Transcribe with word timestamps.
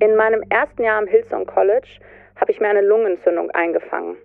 In 0.00 0.14
meinem 0.14 0.44
ersten 0.48 0.84
Jahr 0.84 0.98
am 0.98 1.08
Hillsong 1.08 1.46
College 1.46 1.88
habe 2.36 2.52
ich 2.52 2.60
mir 2.60 2.68
eine 2.68 2.82
Lungenentzündung 2.82 3.50
eingefangen. 3.50 4.16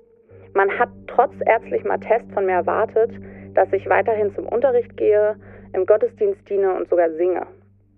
Man 0.54 0.70
hat 0.78 0.90
trotz 1.08 1.34
ärztlichem 1.48 1.90
Attest 1.90 2.32
von 2.32 2.46
mir 2.46 2.54
erwartet, 2.54 3.10
dass 3.56 3.74
ich 3.74 3.90
weiterhin 3.90 4.36
zum 4.36 4.48
Unterricht 4.48 4.96
gehe, 4.98 5.36
im 5.74 5.88
Gottesdienst 5.88 6.48
diene 6.48 6.76
und 6.76 6.88
sogar 6.90 7.10
singe. 7.14 7.48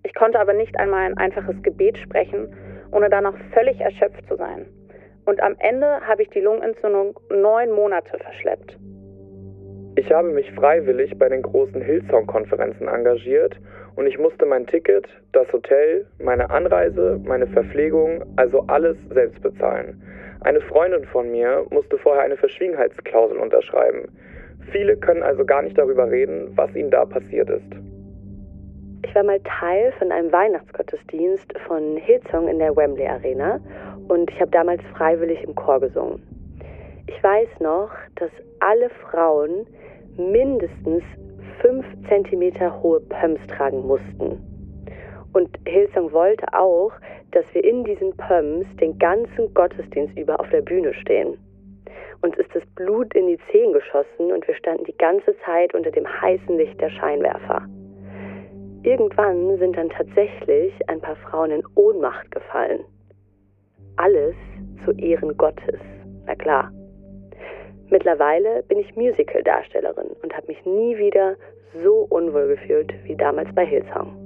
Ich 0.04 0.14
konnte 0.14 0.40
aber 0.40 0.54
nicht 0.54 0.78
einmal 0.78 1.04
ein 1.04 1.18
einfaches 1.18 1.62
Gebet 1.62 1.98
sprechen, 1.98 2.48
ohne 2.92 3.10
danach 3.10 3.34
völlig 3.52 3.78
erschöpft 3.78 4.26
zu 4.26 4.36
sein. 4.36 4.64
Und 5.26 5.42
am 5.42 5.54
Ende 5.58 6.00
habe 6.06 6.22
ich 6.22 6.30
die 6.30 6.40
Lungenentzündung 6.40 7.20
neun 7.28 7.72
Monate 7.72 8.16
verschleppt. 8.16 8.78
Ich 9.96 10.10
habe 10.10 10.28
mich 10.28 10.50
freiwillig 10.52 11.18
bei 11.18 11.28
den 11.28 11.42
großen 11.42 11.82
Hillsong-Konferenzen 11.82 12.88
engagiert 12.88 13.58
und 13.96 14.06
ich 14.06 14.18
musste 14.18 14.46
mein 14.46 14.66
Ticket, 14.66 15.08
das 15.32 15.50
Hotel, 15.52 16.06
meine 16.22 16.48
Anreise, 16.50 17.20
meine 17.24 17.46
Verpflegung, 17.46 18.22
also 18.36 18.60
alles 18.68 18.96
selbst 19.12 19.42
bezahlen. 19.42 20.00
Eine 20.42 20.60
Freundin 20.60 21.04
von 21.06 21.30
mir 21.30 21.66
musste 21.70 21.98
vorher 21.98 22.22
eine 22.22 22.36
Verschwiegenheitsklausel 22.36 23.38
unterschreiben. 23.38 24.08
Viele 24.70 24.96
können 24.96 25.22
also 25.22 25.44
gar 25.44 25.62
nicht 25.62 25.78
darüber 25.78 26.10
reden, 26.10 26.52
was 26.56 26.74
ihnen 26.76 26.90
da 26.90 27.04
passiert 27.04 27.48
ist. 27.50 27.72
Ich 29.04 29.14
war 29.14 29.22
mal 29.22 29.40
Teil 29.40 29.92
von 29.98 30.12
einem 30.12 30.30
Weihnachtsgottesdienst 30.30 31.52
von 31.66 31.96
Hillsong 31.96 32.48
in 32.48 32.58
der 32.58 32.76
Wembley 32.76 33.06
Arena 33.06 33.60
und 34.08 34.30
ich 34.30 34.40
habe 34.40 34.50
damals 34.50 34.82
freiwillig 34.94 35.42
im 35.44 35.54
Chor 35.54 35.80
gesungen. 35.80 36.20
Ich 37.06 37.22
weiß 37.22 37.48
noch, 37.60 37.90
dass 38.16 38.30
alle 38.60 38.90
Frauen 38.90 39.66
mindestens 40.16 41.02
fünf 41.60 41.86
Zentimeter 42.08 42.82
hohe 42.82 43.00
Pumps 43.00 43.46
tragen 43.46 43.86
mussten. 43.86 44.40
Und 45.32 45.50
Hillsong 45.66 46.12
wollte 46.12 46.46
auch, 46.52 46.92
dass 47.32 47.44
wir 47.54 47.62
in 47.62 47.84
diesen 47.84 48.16
Pumps 48.16 48.66
den 48.76 48.98
ganzen 48.98 49.52
Gottesdienst 49.52 50.16
über 50.16 50.40
auf 50.40 50.48
der 50.50 50.62
Bühne 50.62 50.94
stehen. 50.94 51.36
Uns 52.22 52.36
ist 52.38 52.54
das 52.54 52.64
Blut 52.74 53.14
in 53.14 53.26
die 53.26 53.38
Zehen 53.50 53.72
geschossen 53.72 54.32
und 54.32 54.46
wir 54.48 54.54
standen 54.54 54.84
die 54.84 54.96
ganze 54.96 55.36
Zeit 55.44 55.74
unter 55.74 55.90
dem 55.90 56.06
heißen 56.06 56.56
Licht 56.56 56.80
der 56.80 56.90
Scheinwerfer. 56.90 57.66
Irgendwann 58.82 59.58
sind 59.58 59.76
dann 59.76 59.90
tatsächlich 59.90 60.72
ein 60.88 61.00
paar 61.00 61.16
Frauen 61.16 61.50
in 61.50 61.62
Ohnmacht 61.74 62.30
gefallen. 62.30 62.80
Alles 63.96 64.36
zu 64.84 64.92
Ehren 64.92 65.36
Gottes, 65.36 65.80
na 66.26 66.34
klar. 66.34 66.70
Mittlerweile 67.88 68.64
bin 68.64 68.78
ich 68.78 68.96
Musical-Darstellerin 68.96 70.08
und 70.22 70.36
habe 70.36 70.48
mich 70.48 70.64
nie 70.66 70.98
wieder 70.98 71.36
so 71.84 72.06
unwohl 72.08 72.48
gefühlt 72.48 72.92
wie 73.04 73.14
damals 73.14 73.54
bei 73.54 73.64
Hillsong. 73.64 74.16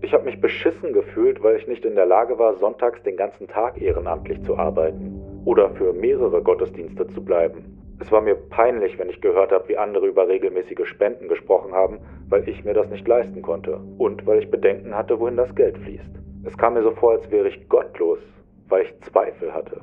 Ich 0.00 0.14
habe 0.14 0.24
mich 0.24 0.40
beschissen 0.40 0.92
gefühlt, 0.92 1.42
weil 1.42 1.56
ich 1.56 1.68
nicht 1.68 1.84
in 1.84 1.94
der 1.94 2.06
Lage 2.06 2.38
war, 2.38 2.54
sonntags 2.54 3.02
den 3.02 3.16
ganzen 3.16 3.46
Tag 3.46 3.80
ehrenamtlich 3.80 4.42
zu 4.42 4.56
arbeiten 4.56 5.20
oder 5.44 5.70
für 5.70 5.92
mehrere 5.92 6.42
Gottesdienste 6.42 7.06
zu 7.08 7.22
bleiben. 7.22 7.78
Es 8.00 8.10
war 8.10 8.20
mir 8.20 8.34
peinlich, 8.34 8.98
wenn 8.98 9.10
ich 9.10 9.20
gehört 9.20 9.52
habe, 9.52 9.68
wie 9.68 9.76
andere 9.76 10.06
über 10.06 10.26
regelmäßige 10.26 10.86
Spenden 10.86 11.28
gesprochen 11.28 11.72
haben, 11.72 12.00
weil 12.28 12.48
ich 12.48 12.64
mir 12.64 12.74
das 12.74 12.88
nicht 12.88 13.06
leisten 13.06 13.42
konnte 13.42 13.78
und 13.98 14.26
weil 14.26 14.38
ich 14.38 14.50
Bedenken 14.50 14.96
hatte, 14.96 15.20
wohin 15.20 15.36
das 15.36 15.54
Geld 15.54 15.76
fließt. 15.78 16.10
Es 16.44 16.56
kam 16.56 16.74
mir 16.74 16.82
so 16.82 16.90
vor, 16.92 17.12
als 17.12 17.30
wäre 17.30 17.48
ich 17.48 17.68
gottlos, 17.68 18.18
weil 18.68 18.82
ich 18.82 19.00
Zweifel 19.02 19.54
hatte. 19.54 19.80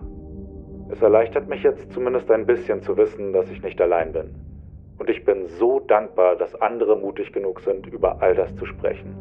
Es 0.92 1.02
erleichtert 1.02 1.48
mich 1.48 1.64
jetzt 1.64 1.92
zumindest 1.94 2.30
ein 2.32 2.46
bisschen 2.46 2.82
zu 2.82 2.98
wissen, 2.98 3.32
dass 3.34 3.50
ich 3.50 3.62
nicht 3.62 3.80
allein 3.80 4.12
bin. 4.12 4.36
Und 4.98 5.10
ich 5.10 5.24
bin 5.24 5.48
so 5.48 5.80
dankbar, 5.80 6.36
dass 6.36 6.54
andere 6.56 6.98
mutig 6.98 7.32
genug 7.32 7.62
sind, 7.62 7.88
über 7.88 8.22
all 8.22 8.36
das 8.36 8.54
zu 8.56 8.66
sprechen. 8.66 9.16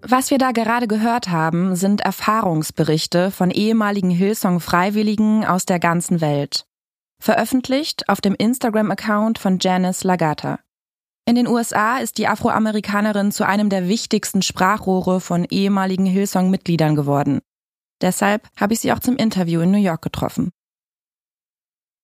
Was 0.00 0.30
wir 0.30 0.38
da 0.38 0.52
gerade 0.52 0.88
gehört 0.88 1.28
haben, 1.28 1.76
sind 1.76 2.00
Erfahrungsberichte 2.00 3.30
von 3.30 3.50
ehemaligen 3.50 4.10
Hillsong-Freiwilligen 4.10 5.44
aus 5.44 5.66
der 5.66 5.78
ganzen 5.78 6.20
Welt. 6.20 6.64
Veröffentlicht 7.20 8.08
auf 8.08 8.20
dem 8.20 8.34
Instagram-Account 8.34 9.38
von 9.38 9.58
Janice 9.60 10.04
Lagata. 10.04 10.60
In 11.28 11.34
den 11.34 11.46
USA 11.46 11.98
ist 11.98 12.16
die 12.16 12.26
Afroamerikanerin 12.26 13.32
zu 13.32 13.46
einem 13.46 13.68
der 13.68 13.86
wichtigsten 13.86 14.40
Sprachrohre 14.40 15.20
von 15.20 15.44
ehemaligen 15.44 16.06
Hillsong-Mitgliedern 16.06 16.94
geworden. 16.94 17.40
Deshalb 18.00 18.48
habe 18.56 18.72
ich 18.72 18.80
sie 18.80 18.94
auch 18.94 18.98
zum 18.98 19.14
Interview 19.16 19.60
in 19.60 19.70
New 19.70 19.76
York 19.76 20.00
getroffen. 20.00 20.52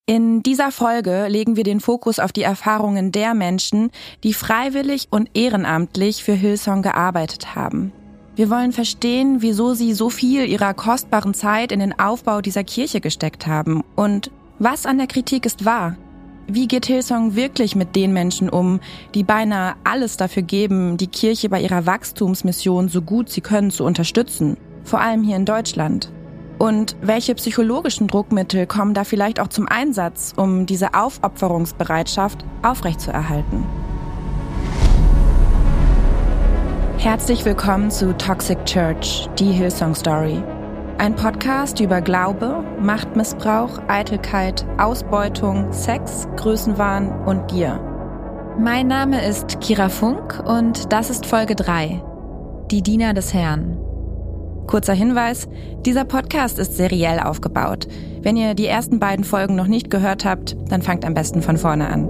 In 0.05 0.43
dieser 0.43 0.71
Folge 0.71 1.29
legen 1.29 1.57
wir 1.57 1.65
den 1.65 1.81
Fokus 1.81 2.19
auf 2.19 2.33
die 2.33 2.43
Erfahrungen 2.43 3.13
der 3.13 3.33
Menschen, 3.33 3.91
die 4.25 4.35
freiwillig 4.35 5.09
und 5.11 5.31
ehrenamtlich 5.33 6.23
für 6.23 6.35
Hillsong 6.35 6.83
gearbeitet 6.83 7.55
haben. 7.55 7.95
Wir 8.37 8.51
wollen 8.51 8.73
verstehen, 8.73 9.41
wieso 9.41 9.73
sie 9.73 9.95
so 9.95 10.11
viel 10.11 10.45
ihrer 10.47 10.75
kostbaren 10.75 11.33
Zeit 11.33 11.73
in 11.73 11.81
den 11.81 11.99
Aufbau 11.99 12.43
dieser 12.43 12.65
Kirche 12.65 13.01
gesteckt 13.01 13.47
haben 13.47 13.85
und 13.97 14.31
was 14.59 14.85
an 14.85 14.99
der 14.99 15.07
Kritik 15.07 15.47
ist 15.47 15.65
wahr. 15.65 15.97
Wie 16.47 16.69
geht 16.69 16.87
Hillsong 16.87 17.37
wirklich 17.37 17.75
mit 17.75 17.97
den 17.97 18.13
Menschen 18.13 18.51
um, 18.51 18.81
die 19.15 19.25
beinahe 19.25 19.77
alles 19.83 20.19
dafür 20.19 20.43
geben, 20.43 20.99
die 20.99 21.07
Kirche 21.07 21.49
bei 21.49 21.61
ihrer 21.61 21.87
Wachstumsmission 21.87 22.89
so 22.89 23.01
gut 23.01 23.31
sie 23.31 23.41
können 23.41 23.71
zu 23.71 23.85
unterstützen? 23.85 24.59
Vor 24.85 25.01
allem 25.01 25.23
hier 25.23 25.37
in 25.37 25.47
Deutschland. 25.47 26.13
Und 26.59 26.97
welche 27.01 27.35
psychologischen 27.35 28.09
Druckmittel 28.09 28.67
kommen 28.67 28.93
da 28.93 29.05
vielleicht 29.05 29.41
auch 29.41 29.49
zum 29.49 29.67
Einsatz, 29.67 30.35
um 30.37 30.67
diese 30.67 30.93
Aufopferungsbereitschaft 30.93 32.45
aufrechtzuerhalten? 32.63 33.65
Herzlich 36.99 37.45
willkommen 37.45 37.91
zu 37.91 38.17
Toxic 38.17 38.63
Church, 38.67 39.29
die 39.39 39.51
Hillsong 39.51 39.95
Story. 39.95 40.43
Ein 40.97 41.17
Podcast 41.17 41.81
über 41.81 42.01
Glaube, 42.01 42.65
Machtmissbrauch, 42.81 43.81
Eitelkeit, 43.89 44.65
Ausbeutung, 44.79 45.73
Sex, 45.73 46.29
Größenwahn 46.37 47.27
und 47.27 47.49
Gier. 47.49 47.81
Mein 48.61 48.87
Name 48.87 49.27
ist 49.27 49.61
Kira 49.61 49.89
Funk 49.89 50.41
und 50.47 50.93
das 50.93 51.11
ist 51.11 51.27
Folge 51.27 51.57
3. 51.57 52.01
Die 52.71 52.81
Diener 52.81 53.13
des 53.13 53.35
Herrn. 53.35 53.77
Kurzer 54.69 54.95
Hinweis, 54.95 55.49
dieser 55.85 56.05
Podcast 56.05 56.61
ist 56.61 56.77
seriell 56.77 57.19
aufgebaut. 57.19 57.89
Wenn 58.23 58.37
ihr 58.37 58.55
die 58.55 58.67
ersten 58.67 59.01
beiden 59.01 59.25
Folgen 59.25 59.57
noch 59.57 59.67
nicht 59.67 59.91
gehört 59.91 60.25
habt, 60.25 60.57
dann 60.69 60.81
fangt 60.81 61.05
am 61.05 61.15
besten 61.15 61.43
von 61.43 61.57
vorne 61.57 61.89
an. 61.89 62.09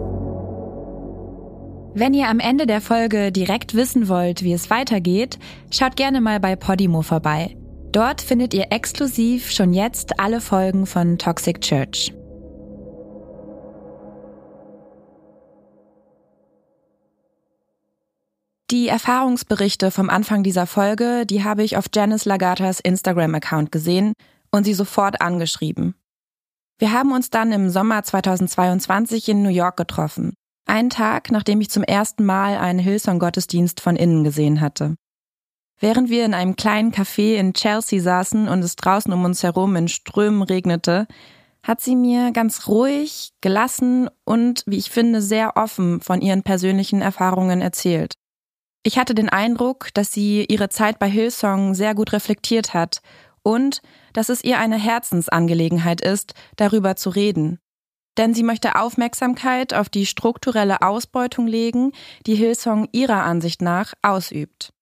Wenn 1.95 2.12
ihr 2.12 2.28
am 2.28 2.39
Ende 2.39 2.66
der 2.66 2.83
Folge 2.83 3.33
direkt 3.33 3.75
wissen 3.75 4.09
wollt, 4.09 4.43
wie 4.43 4.53
es 4.53 4.69
weitergeht, 4.69 5.39
schaut 5.71 5.97
gerne 5.97 6.21
mal 6.21 6.39
bei 6.39 6.55
Podimo 6.55 7.01
vorbei. 7.01 7.56
Dort 7.94 8.22
findet 8.22 8.53
ihr 8.55 8.72
exklusiv 8.72 9.53
schon 9.53 9.72
jetzt 9.72 10.19
alle 10.19 10.41
Folgen 10.41 10.84
von 10.84 11.16
Toxic 11.16 11.60
Church. 11.60 12.12
Die 18.72 18.88
Erfahrungsberichte 18.88 19.93
vom 19.93 20.10
Anfang 20.10 20.43
dieser 20.43 20.66
Folge, 20.66 21.25
die 21.25 21.44
habe 21.44 21.62
ich 21.62 21.77
auf 21.77 21.84
Janice 21.94 22.25
Lagatas 22.25 22.81
Instagram-Account 22.81 23.71
gesehen 23.71 24.15
und 24.50 24.65
sie 24.65 24.75
sofort 24.75 25.21
angeschrieben. 25.21 25.94
Wir 26.78 26.91
haben 26.91 27.12
uns 27.12 27.31
dann 27.31 27.53
im 27.53 27.71
Sommer 27.71 28.03
2022 28.03 29.28
in 29.28 29.44
New 29.44 29.50
York 29.50 29.77
getroffen. 29.77 30.34
Einen 30.66 30.91
Tag, 30.91 31.31
nachdem 31.31 31.60
ich 31.60 31.71
zum 31.71 31.84
ersten 31.84 32.25
Mal 32.25 32.56
einen 32.56 32.81
Hillsong-Gottesdienst 32.81 33.81
von 33.81 33.94
innen 33.94 34.25
gesehen 34.25 34.60
hatte. 34.60 34.97
Während 35.80 36.08
wir 36.08 36.24
in 36.24 36.34
einem 36.34 36.56
kleinen 36.56 36.92
Café 36.92 37.34
in 37.34 37.52
Chelsea 37.52 38.00
saßen 38.00 38.48
und 38.48 38.60
es 38.60 38.76
draußen 38.76 39.12
um 39.12 39.24
uns 39.24 39.42
herum 39.42 39.76
in 39.76 39.88
Strömen 39.88 40.42
regnete, 40.42 41.06
hat 41.62 41.80
sie 41.80 41.96
mir 41.96 42.30
ganz 42.30 42.68
ruhig, 42.68 43.30
gelassen 43.40 44.08
und, 44.24 44.62
wie 44.66 44.76
ich 44.76 44.90
finde, 44.90 45.22
sehr 45.22 45.56
offen 45.56 46.00
von 46.00 46.20
ihren 46.20 46.42
persönlichen 46.42 47.00
Erfahrungen 47.00 47.62
erzählt. 47.62 48.15
Ich 48.82 48.98
hatte 48.98 49.15
den 49.15 49.30
Eindruck, 49.30 49.88
dass 49.94 50.12
sie 50.12 50.44
ihre 50.44 50.68
Zeit 50.68 50.98
bei 50.98 51.09
Hillsong 51.09 51.74
sehr 51.74 51.94
gut 51.94 52.12
reflektiert 52.12 52.74
hat 52.74 53.00
und 53.42 53.80
dass 54.12 54.28
es 54.28 54.44
ihr 54.44 54.59
eine 54.59 54.77
Herzensangelegenheit 54.77 56.03
ist, 56.03 56.34
darüber 56.56 56.94
zu 56.94 57.09
reden. 57.09 57.59
Denn 58.18 58.34
sie 58.34 58.42
möchte 58.42 58.77
Aufmerksamkeit 58.77 59.72
auf 59.72 59.88
die 59.88 60.04
strukturelle 60.04 60.82
Ausbeutung 60.82 61.47
legen, 61.47 61.92
die 62.27 62.34
Hillsong 62.34 62.88
ihrer 62.92 63.24
Ansicht 63.24 63.62
nach 63.62 63.94
ausübt. 64.03 64.73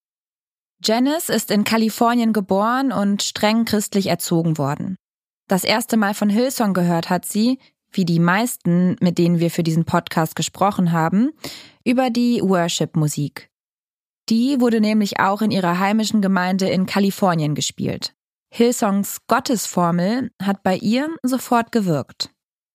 Janice 0.85 1.29
ist 1.29 1.51
in 1.51 1.65
Kalifornien 1.65 2.33
geboren 2.33 2.93
und 2.93 3.23
streng 3.23 3.65
christlich 3.65 4.09
erzogen 4.09 4.59
worden. 4.59 4.97
Das 5.49 5.65
erste 5.65 5.97
Mal 5.97 6.15
von 6.15 6.29
Hillsong 6.29 6.75
gehört 6.75 7.11
hat 7.11 7.25
sie, 7.25 7.59
wie 7.93 8.05
die 8.05 8.19
meisten, 8.19 8.97
mit 9.01 9.19
denen 9.19 9.39
wir 9.39 9.51
für 9.51 9.63
diesen 9.63 9.85
Podcast 9.85 10.35
gesprochen 10.35 10.93
haben, 10.93 11.31
über 11.85 12.11
die 12.11 12.41
Worship-Musik. 12.43 13.51
Die 14.29 14.61
wurde 14.61 14.81
nämlich 14.81 15.21
auch 15.21 15.43
in 15.43 15.51
ihrer 15.51 15.79
heimischen 15.79 16.23
Gemeinde 16.23 16.69
in 16.69 16.87
Kalifornien 16.87 17.55
gespielt. 17.55 18.15
Hillsongs 18.51 19.19
Gottesformel 19.29 20.31
hat 20.43 20.63
bei 20.63 20.77
ihr 20.77 21.09
sofort 21.23 21.73
gewirkt. 21.73 22.31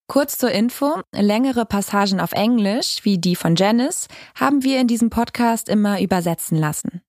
Kurz 0.08 0.38
zur 0.38 0.52
Info, 0.52 1.02
längere 1.14 1.66
Passagen 1.66 2.22
auf 2.22 2.32
Englisch, 2.32 3.00
wie 3.04 3.18
die 3.18 3.36
von 3.36 3.56
Janice, 3.56 4.08
haben 4.36 4.64
wir 4.64 4.80
in 4.80 4.88
diesem 4.88 5.10
Podcast 5.10 5.68
immer 5.68 6.02
übersetzen 6.02 6.58
lassen. 6.58 7.02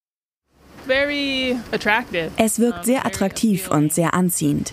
Es 2.36 2.58
wirkt 2.58 2.84
sehr 2.84 3.04
attraktiv 3.06 3.70
und 3.70 3.92
sehr 3.92 4.14
anziehend. 4.14 4.72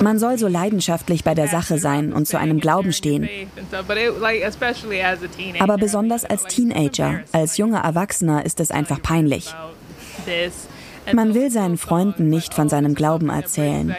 Man 0.00 0.18
soll 0.18 0.38
so 0.38 0.48
leidenschaftlich 0.48 1.24
bei 1.24 1.34
der 1.34 1.48
Sache 1.48 1.78
sein 1.78 2.12
und 2.12 2.26
zu 2.26 2.38
einem 2.38 2.60
Glauben 2.60 2.92
stehen. 2.92 3.28
Aber 5.60 5.78
besonders 5.78 6.24
als 6.24 6.44
Teenager, 6.44 7.20
als 7.32 7.56
junger 7.56 7.80
Erwachsener 7.80 8.44
ist 8.44 8.60
es 8.60 8.70
einfach 8.70 9.02
peinlich. 9.02 9.54
Man 11.12 11.34
will 11.34 11.50
seinen 11.50 11.78
Freunden 11.78 12.28
nicht 12.28 12.54
von 12.54 12.68
seinem 12.68 12.94
Glauben 12.94 13.28
erzählen. 13.28 13.94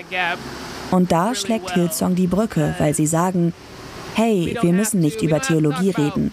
Und 0.92 1.12
da 1.12 1.36
schlägt 1.36 1.72
Hillsong 1.72 2.16
die 2.16 2.28
Brücke, 2.28 2.76
weil 2.78 2.94
sie 2.94 3.08
sagen, 3.08 3.54
hey, 4.16 4.58
wir 4.62 4.74
müssen 4.74 5.00
nicht 5.00 5.22
über 5.22 5.42
Theologie 5.42 5.90
reden. 5.92 6.32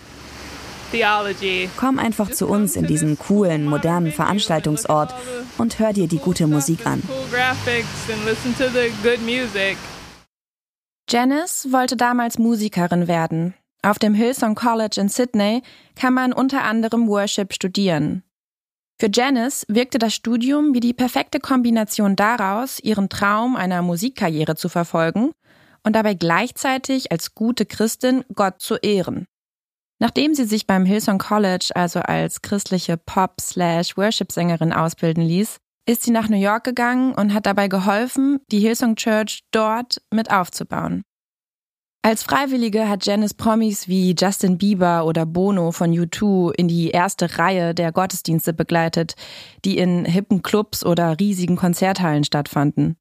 Komm 1.77 1.99
einfach 1.99 2.31
zu 2.31 2.47
uns 2.47 2.77
in 2.77 2.87
diesen 2.87 3.19
coolen, 3.19 3.67
modernen 3.67 4.13
Veranstaltungsort 4.13 5.15
und 5.59 5.79
hör 5.79 5.93
dir 5.93 6.09
die 6.09 6.19
gute 6.19 6.47
Musik 6.47 6.87
an. 6.87 7.03
Janice 11.09 11.69
wollte 11.73 11.97
damals 11.97 12.39
Musikerin 12.39 13.09
werden. 13.09 13.55
Auf 13.83 13.99
dem 13.99 14.15
Hillsong 14.15 14.55
College 14.55 15.01
in 15.01 15.09
Sydney 15.09 15.63
kann 15.97 16.15
man 16.15 16.33
unter 16.33 16.63
anderem 16.65 17.09
Worship 17.09 17.53
studieren. 17.53 18.23
Für 19.01 19.09
Janice 19.11 19.65
wirkte 19.69 19.99
das 19.99 20.15
Studium 20.15 20.75
wie 20.75 20.81
die 20.81 20.93
perfekte 20.93 21.41
Kombination 21.41 22.17
daraus, 22.17 22.79
ihren 22.81 23.09
Traum 23.09 23.57
einer 23.57 23.81
Musikkarriere 23.81 24.57
zu 24.57 24.69
verfolgen 24.69 25.33
und 25.83 25.97
dabei 25.97 26.13
gleichzeitig 26.13 27.11
als 27.11 27.35
gute 27.35 27.65
Christin 27.65 28.25
Gott 28.35 28.61
zu 28.61 28.77
ehren. 28.77 29.27
Nachdem 30.02 30.35
sie 30.35 30.44
sich 30.44 30.67
beim 30.67 30.87
Hillsong 30.87 31.19
College 31.19 31.70
also 31.75 32.00
als 32.00 32.41
christliche 32.41 32.97
Pop-Worship-Sängerin 32.97 34.73
ausbilden 34.73 35.23
ließ, 35.23 35.58
ist 35.87 36.02
sie 36.02 36.11
nach 36.11 36.31
New 36.31 36.41
York 36.41 36.64
gegangen 36.64 37.12
und 37.14 37.35
hat 37.35 37.44
dabei 37.44 37.69
geholfen, 37.69 38.41
die 38.50 38.61
Hillsong 38.61 38.97
Church 38.97 39.43
dort 39.50 40.00
mit 40.11 40.31
aufzubauen. 40.31 41.02
Als 42.02 42.23
Freiwillige 42.23 42.88
hat 42.88 43.05
Janice 43.05 43.35
Promis 43.35 43.88
wie 43.88 44.14
Justin 44.19 44.56
Bieber 44.56 45.05
oder 45.05 45.26
Bono 45.26 45.70
von 45.70 45.93
U2 45.93 46.55
in 46.55 46.67
die 46.67 46.91
erste 46.91 47.38
Reihe 47.38 47.75
der 47.75 47.93
Gottesdienste 47.93 48.55
begleitet, 48.55 49.17
die 49.67 49.76
in 49.76 50.06
hippen 50.06 50.41
Clubs 50.41 50.82
oder 50.82 51.20
riesigen 51.20 51.56
Konzerthallen 51.56 52.25
stattfanden. 52.25 52.96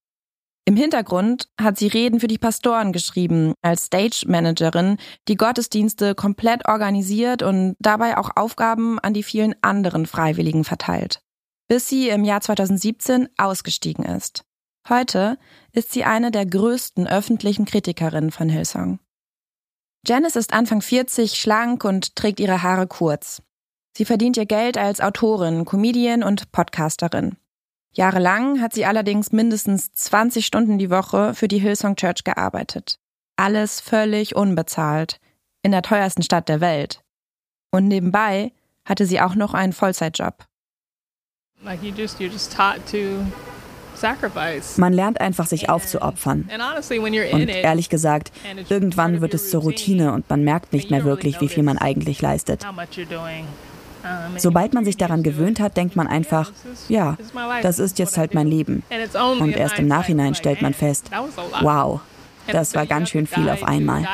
Im 0.70 0.76
Hintergrund 0.76 1.50
hat 1.60 1.80
sie 1.80 1.88
Reden 1.88 2.20
für 2.20 2.28
die 2.28 2.38
Pastoren 2.38 2.94
geschrieben, 2.94 3.56
als 3.64 3.86
Stage 3.86 4.26
Managerin, 4.28 4.98
die 5.28 5.36
Gottesdienste 5.36 6.14
komplett 6.14 6.68
organisiert 6.68 7.42
und 7.42 7.76
dabei 7.80 8.20
auch 8.20 8.30
Aufgaben 8.36 9.00
an 9.00 9.16
die 9.16 9.24
vielen 9.24 9.56
anderen 9.64 10.06
Freiwilligen 10.06 10.64
verteilt. 10.64 11.24
Bis 11.68 11.90
sie 11.90 12.10
im 12.10 12.24
Jahr 12.24 12.42
2017 12.42 13.30
ausgestiegen 13.36 14.06
ist. 14.06 14.44
Heute 14.88 15.40
ist 15.72 15.92
sie 15.92 16.04
eine 16.04 16.30
der 16.30 16.46
größten 16.46 17.08
öffentlichen 17.08 17.66
Kritikerinnen 17.66 18.30
von 18.30 18.48
Hillsong. 18.48 19.00
Janice 20.06 20.36
ist 20.36 20.54
Anfang 20.54 20.84
40, 20.84 21.34
schlank 21.34 21.84
und 21.84 22.16
trägt 22.16 22.40
ihre 22.40 22.62
Haare 22.62 22.86
kurz. 22.86 23.42
Sie 23.98 24.06
verdient 24.06 24.38
ihr 24.38 24.46
Geld 24.46 24.78
als 24.78 25.02
Autorin, 25.02 25.66
Comedian 25.66 26.22
und 26.22 26.52
Podcasterin. 26.52 27.38
Jahrelang 27.92 28.62
hat 28.62 28.74
sie 28.74 28.86
allerdings 28.86 29.32
mindestens 29.32 29.92
20 29.94 30.46
Stunden 30.46 30.78
die 30.78 30.90
Woche 30.90 31.34
für 31.34 31.48
die 31.48 31.60
Hillsong 31.60 31.96
Church 31.96 32.24
gearbeitet. 32.24 33.00
Alles 33.36 33.82
völlig 33.82 34.36
unbezahlt, 34.36 35.20
in 35.64 35.72
der 35.72 35.82
teuersten 35.82 36.22
Stadt 36.22 36.50
der 36.50 36.62
Welt. 36.62 37.04
Und 37.72 37.88
nebenbei 37.88 38.52
hatte 38.86 39.06
sie 39.06 39.22
auch 39.22 39.36
noch 39.36 39.54
einen 39.54 39.74
Vollzeitjob. 39.74 40.46
Like 41.64 41.84
you 41.84 41.92
just, 41.92 42.20
you're 42.20 42.32
just 42.32 42.54
taught 42.54 42.80
to 42.92 43.26
man 44.78 44.94
lernt 44.94 45.20
einfach, 45.20 45.46
sich 45.46 45.70
aufzuopfern. 45.70 46.50
Und 46.50 47.50
ehrlich 47.50 47.90
gesagt, 47.90 48.32
irgendwann 48.70 49.22
wird 49.22 49.34
es 49.34 49.50
zur 49.50 49.62
Routine 49.62 50.14
und 50.14 50.30
man 50.30 50.44
merkt 50.44 50.74
nicht 50.74 50.90
mehr 50.90 51.04
wirklich, 51.04 51.42
wie 51.42 51.50
viel 51.50 51.64
man 51.64 51.78
eigentlich 51.78 52.22
leistet. 52.22 52.66
Sobald 54.38 54.74
man 54.74 54.86
sich 54.86 54.98
daran 54.98 55.24
gewöhnt 55.24 55.60
hat, 55.60 55.78
denkt 55.78 55.96
man 55.96 56.08
einfach, 56.08 56.52
ja, 56.88 57.18
das 57.62 57.80
ist 57.80 58.00
jetzt 58.00 58.18
halt 58.18 58.34
mein 58.34 58.48
Leben. 58.48 58.84
Und 59.40 59.56
erst 59.56 59.80
im 59.80 59.88
Nachhinein 59.88 60.36
stellt 60.36 60.62
man 60.62 60.74
fest, 60.74 61.10
wow, 61.62 62.02
das 62.48 62.76
war 62.76 62.86
ganz 62.86 63.10
schön 63.10 63.28
viel 63.28 63.50
auf 63.50 63.64
einmal. 63.64 64.06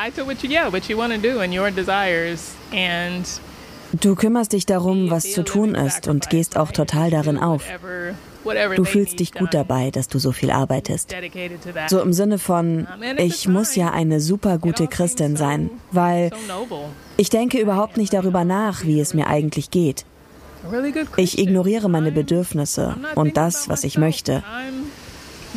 Du 3.92 4.14
kümmerst 4.16 4.52
dich 4.52 4.66
darum, 4.66 5.10
was 5.10 5.32
zu 5.32 5.44
tun 5.44 5.74
ist 5.74 6.08
und 6.08 6.28
gehst 6.28 6.56
auch 6.56 6.72
total 6.72 7.10
darin 7.10 7.38
auf. 7.38 7.62
Du 8.76 8.84
fühlst 8.84 9.20
dich 9.20 9.32
gut 9.32 9.54
dabei, 9.54 9.90
dass 9.90 10.08
du 10.08 10.18
so 10.18 10.32
viel 10.32 10.50
arbeitest. 10.50 11.14
So 11.88 12.00
im 12.00 12.12
Sinne 12.12 12.38
von, 12.38 12.86
ich 13.18 13.48
muss 13.48 13.74
ja 13.74 13.90
eine 13.90 14.20
super 14.20 14.58
gute 14.58 14.86
Christin 14.86 15.36
sein, 15.36 15.70
weil 15.90 16.30
ich 17.16 17.30
denke 17.30 17.58
überhaupt 17.58 17.96
nicht 17.96 18.12
darüber 18.12 18.44
nach, 18.44 18.84
wie 18.84 19.00
es 19.00 19.14
mir 19.14 19.26
eigentlich 19.26 19.70
geht. 19.70 20.04
Ich 21.16 21.38
ignoriere 21.38 21.88
meine 21.88 22.12
Bedürfnisse 22.12 22.96
und 23.14 23.36
das, 23.36 23.68
was 23.68 23.84
ich 23.84 23.98
möchte. 23.98 24.42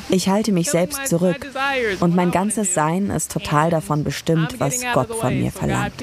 Ich 0.07 0.29
halte 0.29 0.51
mich 0.51 0.69
selbst 0.69 1.07
zurück 1.07 1.47
und 1.99 2.15
mein 2.15 2.31
ganzes 2.31 2.73
Sein 2.73 3.09
ist 3.09 3.31
total 3.31 3.69
davon 3.69 4.03
bestimmt, 4.03 4.59
was 4.59 4.81
Gott 4.93 5.13
von 5.13 5.37
mir 5.37 5.51
verlangt. 5.51 5.93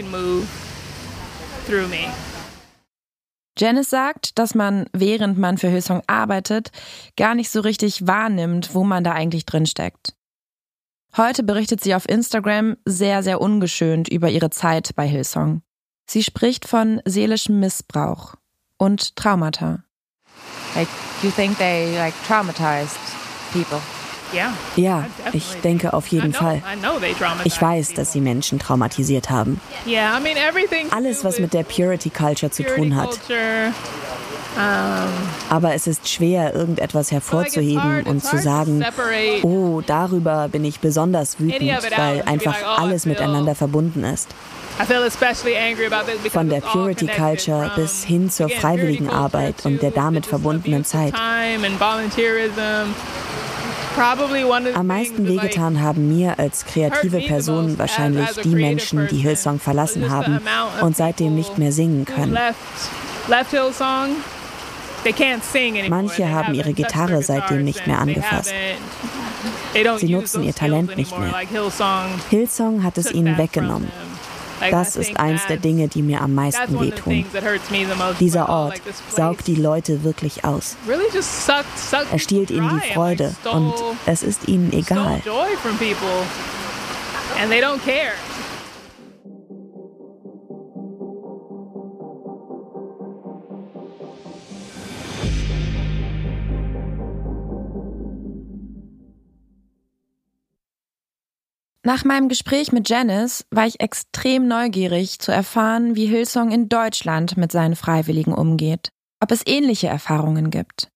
Janice 3.58 3.88
sagt, 3.88 4.38
dass 4.38 4.54
man, 4.54 4.86
während 4.92 5.38
man 5.38 5.56
für 5.56 5.68
Hillsong 5.68 6.02
arbeitet, 6.06 6.70
gar 7.16 7.34
nicht 7.34 7.50
so 7.50 7.60
richtig 7.60 8.06
wahrnimmt, 8.06 8.74
wo 8.74 8.84
man 8.84 9.02
da 9.02 9.12
eigentlich 9.12 9.46
drin 9.46 9.66
steckt. 9.66 10.14
Heute 11.16 11.42
berichtet 11.42 11.82
sie 11.82 11.94
auf 11.94 12.08
Instagram 12.08 12.76
sehr, 12.84 13.22
sehr 13.22 13.40
ungeschönt 13.40 14.08
über 14.08 14.28
ihre 14.28 14.50
Zeit 14.50 14.94
bei 14.94 15.06
Hillsong. 15.06 15.62
Sie 16.08 16.22
spricht 16.22 16.68
von 16.68 17.00
seelischem 17.06 17.58
Missbrauch 17.58 18.34
und 18.76 19.16
Traumata. 19.16 19.82
Like, 20.74 20.88
you 21.22 21.30
think 21.30 21.56
they 21.56 21.96
like 21.96 22.14
traumatized 22.26 22.98
people? 23.52 23.80
Ja, 24.76 25.06
ich 25.32 25.54
denke 25.62 25.92
auf 25.92 26.06
jeden 26.08 26.32
Fall. 26.32 26.62
Ich 27.44 27.60
weiß, 27.60 27.94
dass 27.94 28.12
sie 28.12 28.20
Menschen 28.20 28.58
traumatisiert 28.58 29.30
haben. 29.30 29.60
Alles, 30.90 31.24
was 31.24 31.38
mit 31.38 31.54
der 31.54 31.62
Purity 31.64 32.10
Culture 32.10 32.50
zu 32.50 32.62
tun 32.64 32.96
hat. 32.96 33.18
Aber 34.56 35.74
es 35.74 35.86
ist 35.86 36.08
schwer, 36.08 36.54
irgendetwas 36.54 37.12
hervorzuheben 37.12 38.04
und 38.04 38.24
zu 38.24 38.38
sagen, 38.38 38.84
oh, 39.42 39.82
darüber 39.86 40.48
bin 40.48 40.64
ich 40.64 40.80
besonders 40.80 41.38
wütend, 41.38 41.70
weil 41.96 42.22
einfach 42.22 42.56
oh, 42.62 42.82
alles 42.82 43.06
miteinander 43.06 43.54
verbunden 43.54 44.04
ist. 44.04 44.28
Von 46.30 46.48
der 46.50 46.60
Purity 46.60 47.06
Culture 47.06 47.72
bis 47.76 48.04
hin 48.04 48.30
zur 48.30 48.48
freiwilligen 48.50 49.08
Arbeit 49.08 49.64
und 49.64 49.80
der 49.80 49.90
damit 49.90 50.26
verbundenen 50.26 50.84
Zeit. 50.84 51.14
Am 54.74 54.86
meisten 54.86 55.26
wehgetan 55.26 55.80
haben 55.80 56.14
mir 56.14 56.38
als 56.38 56.66
kreative 56.66 57.20
Person 57.20 57.78
wahrscheinlich 57.78 58.28
die 58.44 58.54
Menschen, 58.54 59.08
die 59.08 59.16
Hillsong 59.16 59.58
verlassen 59.58 60.10
haben 60.10 60.40
und 60.82 60.96
seitdem 60.96 61.34
nicht 61.34 61.56
mehr 61.56 61.72
singen 61.72 62.04
können. 62.04 62.36
Manche 65.88 66.30
haben 66.30 66.54
ihre 66.54 66.72
Gitarre 66.72 67.22
seitdem 67.22 67.64
nicht 67.64 67.86
mehr 67.86 67.98
angefasst. 67.98 68.52
Sie 69.98 70.08
nutzen 70.08 70.42
ihr 70.42 70.54
Talent 70.54 70.96
nicht 70.96 71.16
mehr. 71.18 71.34
Hillsong 72.30 72.82
hat 72.82 72.98
es 72.98 73.12
ihnen 73.12 73.36
weggenommen. 73.38 73.90
Das 74.70 74.96
ist 74.96 75.18
eins 75.18 75.46
der 75.46 75.58
Dinge, 75.58 75.88
die 75.88 76.02
mir 76.02 76.22
am 76.22 76.34
meisten 76.34 76.80
wehtun. 76.80 77.24
Dieser 78.20 78.48
Ort 78.48 78.80
saugt 79.14 79.46
die 79.46 79.54
Leute 79.54 80.02
wirklich 80.02 80.44
aus. 80.44 80.76
Er 82.10 82.18
stiehlt 82.18 82.50
ihnen 82.50 82.80
die 82.82 82.92
Freude 82.94 83.34
und 83.52 83.74
es 84.06 84.22
ist 84.22 84.48
ihnen 84.48 84.72
egal. 84.72 85.22
Nach 101.86 102.04
meinem 102.04 102.28
Gespräch 102.28 102.72
mit 102.72 102.88
Janice 102.88 103.44
war 103.52 103.64
ich 103.64 103.78
extrem 103.78 104.48
neugierig 104.48 105.20
zu 105.20 105.30
erfahren, 105.30 105.94
wie 105.94 106.06
Hillsong 106.06 106.50
in 106.50 106.68
Deutschland 106.68 107.36
mit 107.36 107.52
seinen 107.52 107.76
Freiwilligen 107.76 108.34
umgeht, 108.34 108.88
ob 109.20 109.30
es 109.30 109.46
ähnliche 109.46 109.86
Erfahrungen 109.86 110.50
gibt. 110.50 110.88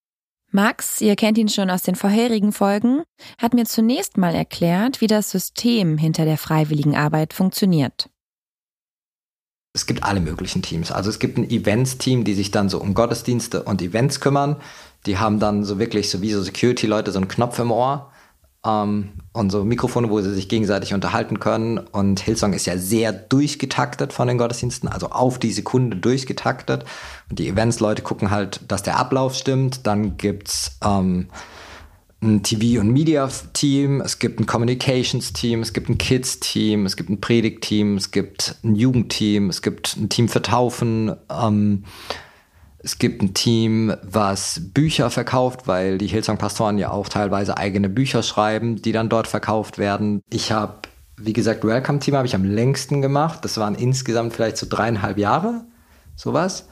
Max, 0.50 1.00
ihr 1.00 1.14
kennt 1.14 1.38
ihn 1.38 1.49
schon 1.49 1.70
aus 1.70 1.85
den 1.85 1.94
vorherigen 1.94 2.50
Folgen, 2.50 3.04
hat 3.40 3.54
mir 3.54 3.66
zunächst 3.66 4.16
mal 4.16 4.35
erklärt, 4.35 5.00
wie 5.00 5.06
das 5.06 5.30
System 5.30 5.97
hinter 5.97 6.25
der 6.25 6.38
freiwilligen 6.38 6.97
Arbeit 6.97 7.35
funktioniert. 7.35 8.11
Es 9.73 9.87
gibt 9.87 10.02
alle 10.02 10.18
möglichen 10.18 10.61
Teams. 10.61 10.90
Also 10.90 11.09
es 11.09 11.20
gibt 11.20 11.38
ein 11.38 11.49
Events-Team, 11.49 12.25
die 12.25 12.35
sich 12.35 12.50
dann 12.50 12.68
so 12.68 12.80
um 12.80 12.94
Gottesdienste 12.94 13.62
und 13.62 13.80
Events 13.80 14.18
kümmern. 14.18 14.56
Die 15.06 15.18
haben 15.18 15.38
dann 15.38 15.62
so 15.62 15.78
wirklich 15.78 16.11
so 16.11 16.20
wie 16.20 16.32
so 16.32 16.42
Security-Leute 16.42 17.12
so 17.12 17.20
einen 17.20 17.28
Knopf 17.28 17.61
im 17.61 17.70
Ohr 17.70 18.10
ähm, 18.67 19.11
und 19.33 19.50
so 19.50 19.64
Mikrofone, 19.64 20.11
wo 20.11 20.21
sie 20.21 20.35
sich 20.35 20.49
gegenseitig 20.49 20.93
unterhalten 20.93 21.40
können. 21.40 21.79
Und 21.79 22.21
Hillsong 22.21 22.52
ist 22.52 22.67
ja 22.67 22.76
sehr 22.76 23.12
durchgetaktet 23.12 24.12
von 24.12 24.29
den 24.29 24.38
Gottesdiensten, 24.38 24.88
also 24.88 25.11
auf 25.11 25.38
die 25.38 25.52
Sekunde 25.52 25.97
durchgetaktet. 25.97 26.85
Und 27.29 27.38
die 27.38 27.49
Events-Leute 27.49 28.02
gucken 28.02 28.31
halt, 28.31 28.61
dass 28.69 28.83
der 28.83 28.99
Ablauf 28.99 29.35
stimmt. 29.35 29.87
Dann 29.87 30.17
gibt's 30.17 30.79
ähm, 30.85 31.29
ein 32.23 32.43
TV- 32.43 32.81
und 32.81 32.90
Media-Team, 32.90 34.02
es 34.02 34.19
gibt 34.19 34.40
ein 34.40 34.47
Communications-Team, 34.47 35.62
es 35.62 35.73
gibt 35.73 35.88
ein 35.88 35.97
Kids-Team, 35.97 36.85
es 36.85 36.97
gibt 36.97 37.09
ein 37.09 37.21
Predigt-Team, 37.21 37.97
es 37.97 38.11
gibt 38.11 38.57
ein 38.62 38.75
Jugendteam, 38.75 39.49
es 39.49 39.62
gibt 39.62 39.97
ein 39.97 40.11
Team 40.11 40.29
für 40.29 40.43
Taufen. 40.43 41.17
Ähm, 41.31 41.85
es 42.83 42.99
gibt 42.99 43.23
ein 43.23 43.35
Team, 43.35 43.95
was 44.03 44.61
Bücher 44.73 45.11
verkauft, 45.11 45.67
weil 45.67 45.99
die 45.99 46.07
Hillsong-Pastoren 46.07 46.79
ja 46.79 46.91
auch 46.91 47.09
teilweise 47.09 47.59
eigene 47.59 47.89
Bücher 47.89 48.23
schreiben, 48.23 48.81
die 48.81 48.93
dann 48.93 49.09
dort 49.11 49.27
verkauft 49.27 49.79
werden. 49.79 50.23
Ich 50.31 50.51
habe, 50.51 50.89
wie 51.17 51.35
gesagt, 51.35 51.65
Welcome-Team 51.65 52.17
habe 52.17 52.27
ich 52.27 52.35
am 52.35 52.45
längsten 52.45 53.03
gemacht. 53.03 53.45
Das 53.45 53.59
waren 53.59 53.75
insgesamt 53.75 54.33
vielleicht 54.33 54.57
so 54.57 54.67
dreieinhalb 54.69 55.19
Jahre, 55.19 55.65
sowas. 56.17 56.69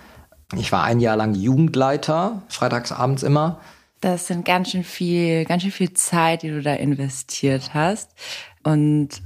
Ich 0.56 0.72
war 0.72 0.82
ein 0.84 1.00
Jahr 1.00 1.16
lang 1.16 1.34
Jugendleiter, 1.34 2.42
freitagsabends 2.48 3.22
immer. 3.22 3.60
Das 4.00 4.28
sind 4.28 4.46
ganz 4.46 4.70
schön 4.70 4.84
viel, 4.84 5.44
ganz 5.44 5.62
schön 5.62 5.72
viel 5.72 5.92
Zeit, 5.92 6.42
die 6.42 6.48
du 6.48 6.62
da 6.62 6.72
investiert 6.72 7.74
hast. 7.74 8.12
Und 8.62 9.20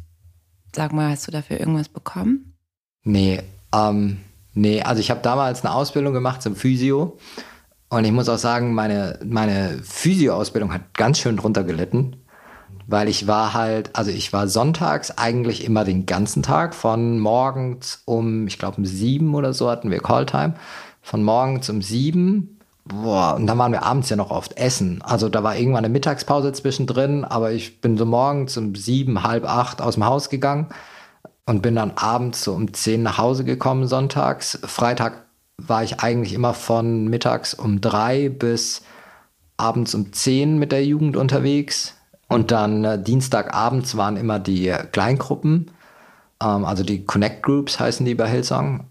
sag 0.74 0.92
mal, 0.92 1.10
hast 1.10 1.28
du 1.28 1.30
dafür 1.30 1.60
irgendwas 1.60 1.88
bekommen? 1.88 2.54
Nee, 3.04 3.40
ähm, 3.72 4.18
nee, 4.54 4.82
also 4.82 5.00
ich 5.00 5.10
habe 5.10 5.20
damals 5.22 5.64
eine 5.64 5.74
Ausbildung 5.74 6.12
gemacht 6.12 6.42
zum 6.42 6.56
Physio. 6.56 7.18
Und 7.88 8.04
ich 8.04 8.12
muss 8.12 8.28
auch 8.28 8.38
sagen, 8.38 8.74
meine, 8.74 9.18
meine 9.24 9.80
Physio-Ausbildung 9.82 10.72
hat 10.72 10.94
ganz 10.94 11.18
schön 11.18 11.36
drunter 11.36 11.62
gelitten. 11.64 12.16
Weil 12.86 13.08
ich 13.08 13.26
war 13.26 13.54
halt, 13.54 13.90
also 13.94 14.10
ich 14.10 14.32
war 14.32 14.48
sonntags 14.48 15.16
eigentlich 15.18 15.64
immer 15.64 15.84
den 15.84 16.06
ganzen 16.06 16.42
Tag 16.42 16.74
von 16.74 17.18
morgens 17.18 18.02
um, 18.06 18.46
ich 18.46 18.58
glaube 18.58 18.78
um 18.78 18.84
sieben 18.84 19.34
oder 19.34 19.52
so 19.52 19.70
hatten 19.70 19.90
wir 19.90 20.00
Calltime. 20.00 20.54
Von 21.00 21.22
morgens 21.22 21.68
um 21.68 21.82
sieben 21.82 22.58
Boah, 22.84 23.36
und 23.36 23.46
dann 23.46 23.58
waren 23.58 23.70
wir 23.70 23.84
abends 23.84 24.10
ja 24.10 24.16
noch 24.16 24.30
oft 24.30 24.56
essen. 24.56 25.02
Also 25.02 25.28
da 25.28 25.44
war 25.44 25.56
irgendwann 25.56 25.84
eine 25.84 25.92
Mittagspause 25.92 26.52
zwischendrin, 26.52 27.24
aber 27.24 27.52
ich 27.52 27.80
bin 27.80 27.96
so 27.96 28.04
morgens 28.04 28.56
um 28.56 28.74
sieben, 28.74 29.22
halb 29.22 29.44
acht 29.44 29.80
aus 29.80 29.94
dem 29.94 30.04
Haus 30.04 30.30
gegangen 30.30 30.66
und 31.52 31.60
bin 31.60 31.76
dann 31.76 31.92
abends 31.96 32.44
so 32.44 32.54
um 32.54 32.72
zehn 32.72 33.02
nach 33.02 33.18
Hause 33.18 33.44
gekommen 33.44 33.86
sonntags. 33.86 34.58
Freitag 34.64 35.26
war 35.58 35.84
ich 35.84 36.00
eigentlich 36.00 36.32
immer 36.32 36.54
von 36.54 37.08
mittags 37.08 37.52
um 37.52 37.82
drei 37.82 38.30
bis 38.30 38.80
abends 39.58 39.94
um 39.94 40.14
zehn 40.14 40.58
mit 40.58 40.72
der 40.72 40.82
Jugend 40.86 41.14
unterwegs. 41.14 41.94
Und 42.26 42.52
dann 42.52 42.84
äh, 42.86 43.02
Dienstagabends 43.02 43.98
waren 43.98 44.16
immer 44.16 44.38
die 44.38 44.74
Kleingruppen, 44.92 45.70
ähm, 46.42 46.64
also 46.64 46.84
die 46.84 47.04
Connect 47.04 47.42
Groups 47.42 47.78
heißen 47.78 48.06
die 48.06 48.14
bei 48.14 48.30
Hillsong. 48.30 48.86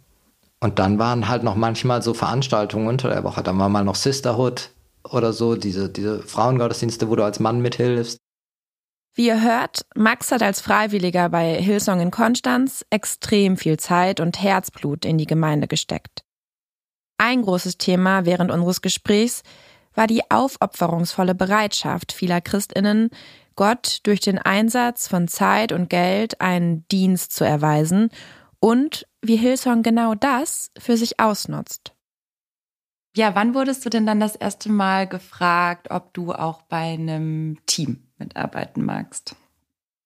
Und 0.60 0.78
dann 0.78 1.00
waren 1.00 1.28
halt 1.28 1.42
noch 1.42 1.56
manchmal 1.56 2.04
so 2.04 2.14
Veranstaltungen 2.14 2.88
unter 2.88 3.10
der 3.10 3.24
Woche. 3.24 3.42
Dann 3.42 3.58
war 3.58 3.70
mal 3.70 3.84
noch 3.84 3.96
Sisterhood 3.96 4.70
oder 5.04 5.34
so, 5.34 5.56
diese, 5.56 5.90
diese 5.90 6.22
Frauengottesdienste, 6.22 7.10
wo 7.10 7.16
du 7.16 7.24
als 7.24 7.40
Mann 7.40 7.60
mithilfst. 7.64 8.21
Wie 9.14 9.28
ihr 9.28 9.42
hört, 9.42 9.86
Max 9.94 10.32
hat 10.32 10.42
als 10.42 10.62
Freiwilliger 10.62 11.28
bei 11.28 11.62
Hillsong 11.62 12.00
in 12.00 12.12
Konstanz 12.12 12.86
extrem 12.90 13.58
viel 13.58 13.78
Zeit 13.78 14.22
und 14.22 14.42
Herzblut 14.42 15.04
in 15.04 15.18
die 15.18 15.26
Gemeinde 15.26 15.68
gesteckt. 15.68 16.24
Ein 17.18 17.42
großes 17.42 17.78
Thema 17.78 18.26
während 18.26 18.52
unseres 18.52 18.82
Gesprächs 18.82 19.44
war 19.94 20.08
die 20.08 20.32
aufopferungsvolle 20.32 21.36
Bereitschaft 21.36 22.14
vieler 22.14 22.40
Christinnen, 22.40 23.10
Gott 23.56 24.00
durch 24.04 24.22
den 24.22 24.40
Einsatz 24.40 25.10
von 25.10 25.28
Zeit 25.28 25.74
und 25.74 25.90
Geld 25.90 26.40
einen 26.40 26.88
Dienst 26.88 27.34
zu 27.34 27.44
erweisen 27.44 28.10
und 28.60 29.06
wie 29.22 29.36
Hillsong 29.36 29.84
genau 29.84 30.16
das 30.16 30.72
für 30.80 30.96
sich 30.96 31.20
ausnutzt. 31.20 31.94
Ja, 33.16 33.36
wann 33.36 33.54
wurdest 33.54 33.86
du 33.86 33.90
denn 33.90 34.06
dann 34.06 34.22
das 34.22 34.38
erste 34.38 34.72
Mal 34.72 35.06
gefragt, 35.06 35.92
ob 35.92 36.14
du 36.14 36.32
auch 36.32 36.62
bei 36.62 36.94
einem 36.94 37.58
Team 37.66 38.08
mitarbeiten 38.22 38.86
magst? 38.86 39.36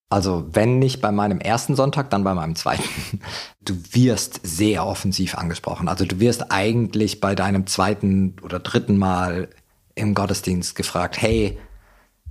Also 0.09 0.47
wenn 0.51 0.79
nicht 0.79 1.01
bei 1.01 1.11
meinem 1.11 1.39
ersten 1.39 1.75
Sonntag, 1.75 2.09
dann 2.09 2.23
bei 2.23 2.33
meinem 2.33 2.55
zweiten. 2.55 3.19
Du 3.61 3.75
wirst 3.91 4.41
sehr 4.43 4.85
offensiv 4.85 5.35
angesprochen. 5.35 5.87
Also 5.87 6.05
du 6.05 6.19
wirst 6.19 6.51
eigentlich 6.51 7.19
bei 7.19 7.33
deinem 7.33 7.65
zweiten 7.65 8.35
oder 8.43 8.59
dritten 8.59 8.97
Mal 8.97 9.49
im 9.95 10.13
Gottesdienst 10.13 10.75
gefragt, 10.75 11.19
hey, 11.19 11.57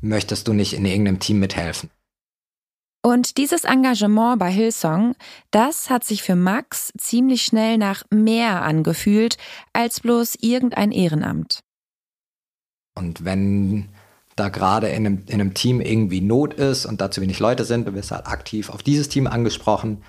möchtest 0.01 0.47
du 0.47 0.53
nicht 0.53 0.75
in 0.75 0.85
irgendeinem 0.85 1.19
Team 1.19 1.41
mithelfen? 1.41 1.91
Und 3.03 3.37
dieses 3.37 3.65
Engagement 3.65 4.39
bei 4.39 4.51
Hillsong, 4.51 5.15
das 5.51 5.91
hat 5.91 6.05
sich 6.05 6.23
für 6.23 6.37
Max 6.37 6.93
ziemlich 6.97 7.43
schnell 7.43 7.77
nach 7.77 8.05
mehr 8.11 8.63
angefühlt 8.63 9.37
als 9.75 10.01
bloß 10.01 10.37
irgendein 10.41 10.91
Ehrenamt. 10.91 11.61
Und 12.95 13.25
wenn 13.25 13.91
da 14.37 14.49
gerade 14.49 14.89
in 14.89 15.07
einem, 15.07 15.23
in 15.27 15.41
einem 15.41 15.55
Team 15.55 15.81
irgendwie 15.81 16.21
Not 16.21 16.55
ist 16.55 16.87
und 16.87 17.01
da 17.01 17.11
zu 17.11 17.21
wenig 17.21 17.39
Leute 17.39 17.65
sind, 17.65 17.87
du 17.87 17.95
wirst 17.95 18.11
halt 18.11 18.27
aktiv 18.27 18.71
auf 18.71 18.83
dieses 18.83 19.09
Team 19.09 19.27
angesprochen. 19.27 20.03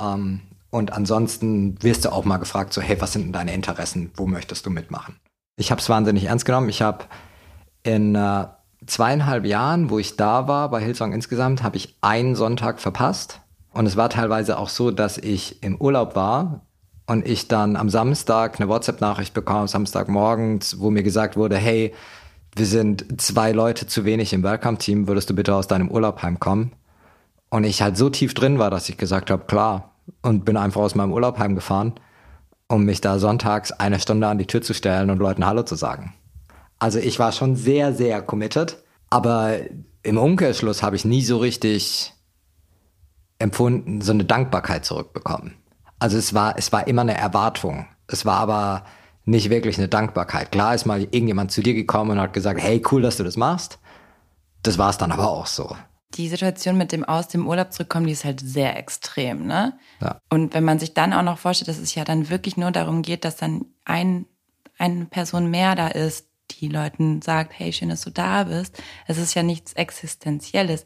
Ähm, 0.00 0.40
und 0.70 0.92
ansonsten 0.92 1.80
wirst 1.82 2.04
du 2.04 2.10
auch 2.10 2.24
mal 2.24 2.38
gefragt, 2.38 2.72
so, 2.72 2.80
hey, 2.80 3.00
was 3.00 3.12
sind 3.12 3.26
denn 3.26 3.32
deine 3.32 3.54
Interessen? 3.54 4.10
Wo 4.16 4.26
möchtest 4.26 4.66
du 4.66 4.70
mitmachen? 4.70 5.16
Ich 5.56 5.70
habe 5.70 5.80
es 5.80 5.88
wahnsinnig 5.88 6.24
ernst 6.24 6.46
genommen. 6.46 6.68
Ich 6.68 6.82
habe 6.82 7.04
in 7.84 8.14
äh, 8.14 8.46
zweieinhalb 8.86 9.44
Jahren, 9.44 9.90
wo 9.90 9.98
ich 9.98 10.16
da 10.16 10.48
war, 10.48 10.70
bei 10.70 10.80
Hillsong 10.80 11.12
insgesamt, 11.12 11.62
habe 11.62 11.76
ich 11.76 11.96
einen 12.00 12.34
Sonntag 12.34 12.80
verpasst. 12.80 13.40
Und 13.72 13.86
es 13.86 13.96
war 13.96 14.08
teilweise 14.08 14.58
auch 14.58 14.68
so, 14.68 14.90
dass 14.90 15.18
ich 15.18 15.62
im 15.62 15.76
Urlaub 15.76 16.16
war 16.16 16.62
und 17.06 17.26
ich 17.26 17.48
dann 17.48 17.76
am 17.76 17.90
Samstag 17.90 18.58
eine 18.58 18.68
WhatsApp-Nachricht 18.68 19.34
bekam, 19.34 19.68
Samstagmorgens, 19.68 20.80
wo 20.80 20.90
mir 20.90 21.02
gesagt 21.02 21.36
wurde, 21.36 21.56
hey, 21.56 21.92
wir 22.56 22.66
sind 22.66 23.20
zwei 23.20 23.52
Leute 23.52 23.86
zu 23.86 24.04
wenig 24.04 24.32
im 24.32 24.42
Welcome-Team, 24.42 25.08
würdest 25.08 25.30
du 25.30 25.34
bitte 25.34 25.54
aus 25.54 25.66
deinem 25.66 25.90
Urlaub 25.90 26.22
heimkommen? 26.22 26.72
Und 27.50 27.64
ich 27.64 27.82
halt 27.82 27.96
so 27.96 28.10
tief 28.10 28.34
drin 28.34 28.58
war, 28.58 28.70
dass 28.70 28.88
ich 28.88 28.96
gesagt 28.96 29.30
habe, 29.30 29.44
klar, 29.44 29.92
und 30.22 30.44
bin 30.44 30.56
einfach 30.56 30.80
aus 30.80 30.94
meinem 30.94 31.12
Urlaub 31.12 31.38
heimgefahren, 31.38 31.94
um 32.68 32.84
mich 32.84 33.00
da 33.00 33.18
sonntags 33.18 33.72
eine 33.72 34.00
Stunde 34.00 34.26
an 34.26 34.38
die 34.38 34.46
Tür 34.46 34.62
zu 34.62 34.74
stellen 34.74 35.10
und 35.10 35.18
Leuten 35.18 35.46
Hallo 35.46 35.62
zu 35.62 35.74
sagen. 35.74 36.14
Also 36.78 36.98
ich 36.98 37.18
war 37.18 37.32
schon 37.32 37.56
sehr, 37.56 37.94
sehr 37.94 38.22
committed, 38.22 38.82
aber 39.10 39.56
im 40.02 40.18
Umkehrschluss 40.18 40.82
habe 40.82 40.96
ich 40.96 41.04
nie 41.04 41.22
so 41.22 41.38
richtig 41.38 42.12
empfunden, 43.38 44.00
so 44.00 44.12
eine 44.12 44.24
Dankbarkeit 44.24 44.84
zurückbekommen. 44.84 45.54
Also 45.98 46.18
es 46.18 46.34
war, 46.34 46.58
es 46.58 46.72
war 46.72 46.86
immer 46.86 47.02
eine 47.02 47.16
Erwartung. 47.16 47.86
Es 48.06 48.26
war 48.26 48.36
aber 48.36 48.84
nicht 49.24 49.50
wirklich 49.50 49.78
eine 49.78 49.88
Dankbarkeit. 49.88 50.52
Klar 50.52 50.74
ist 50.74 50.84
mal 50.84 51.00
irgendjemand 51.00 51.50
zu 51.50 51.62
dir 51.62 51.74
gekommen 51.74 52.12
und 52.12 52.20
hat 52.20 52.32
gesagt, 52.32 52.60
hey, 52.60 52.82
cool, 52.90 53.02
dass 53.02 53.16
du 53.16 53.24
das 53.24 53.36
machst. 53.36 53.78
Das 54.62 54.78
war 54.78 54.90
es 54.90 54.98
dann 54.98 55.12
aber 55.12 55.28
auch 55.28 55.46
so. 55.46 55.76
Die 56.14 56.28
Situation 56.28 56.78
mit 56.78 56.92
dem 56.92 57.04
aus 57.04 57.28
dem 57.28 57.46
Urlaub 57.46 57.72
zurückkommen, 57.72 58.06
die 58.06 58.12
ist 58.12 58.24
halt 58.24 58.40
sehr 58.40 58.78
extrem, 58.78 59.46
ne? 59.46 59.78
Ja. 60.00 60.20
Und 60.30 60.54
wenn 60.54 60.62
man 60.62 60.78
sich 60.78 60.94
dann 60.94 61.12
auch 61.12 61.22
noch 61.22 61.38
vorstellt, 61.38 61.68
dass 61.68 61.78
es 61.78 61.94
ja 61.94 62.04
dann 62.04 62.30
wirklich 62.30 62.56
nur 62.56 62.70
darum 62.70 63.02
geht, 63.02 63.24
dass 63.24 63.36
dann 63.36 63.64
ein, 63.84 64.26
eine 64.78 65.06
Person 65.06 65.50
mehr 65.50 65.74
da 65.74 65.88
ist, 65.88 66.28
die 66.50 66.68
Leuten 66.68 67.20
sagt, 67.20 67.52
hey, 67.58 67.72
schön, 67.72 67.88
dass 67.88 68.02
du 68.02 68.10
da 68.10 68.44
bist. 68.44 68.80
Es 69.06 69.18
ist 69.18 69.34
ja 69.34 69.42
nichts 69.42 69.72
Existenzielles. 69.72 70.84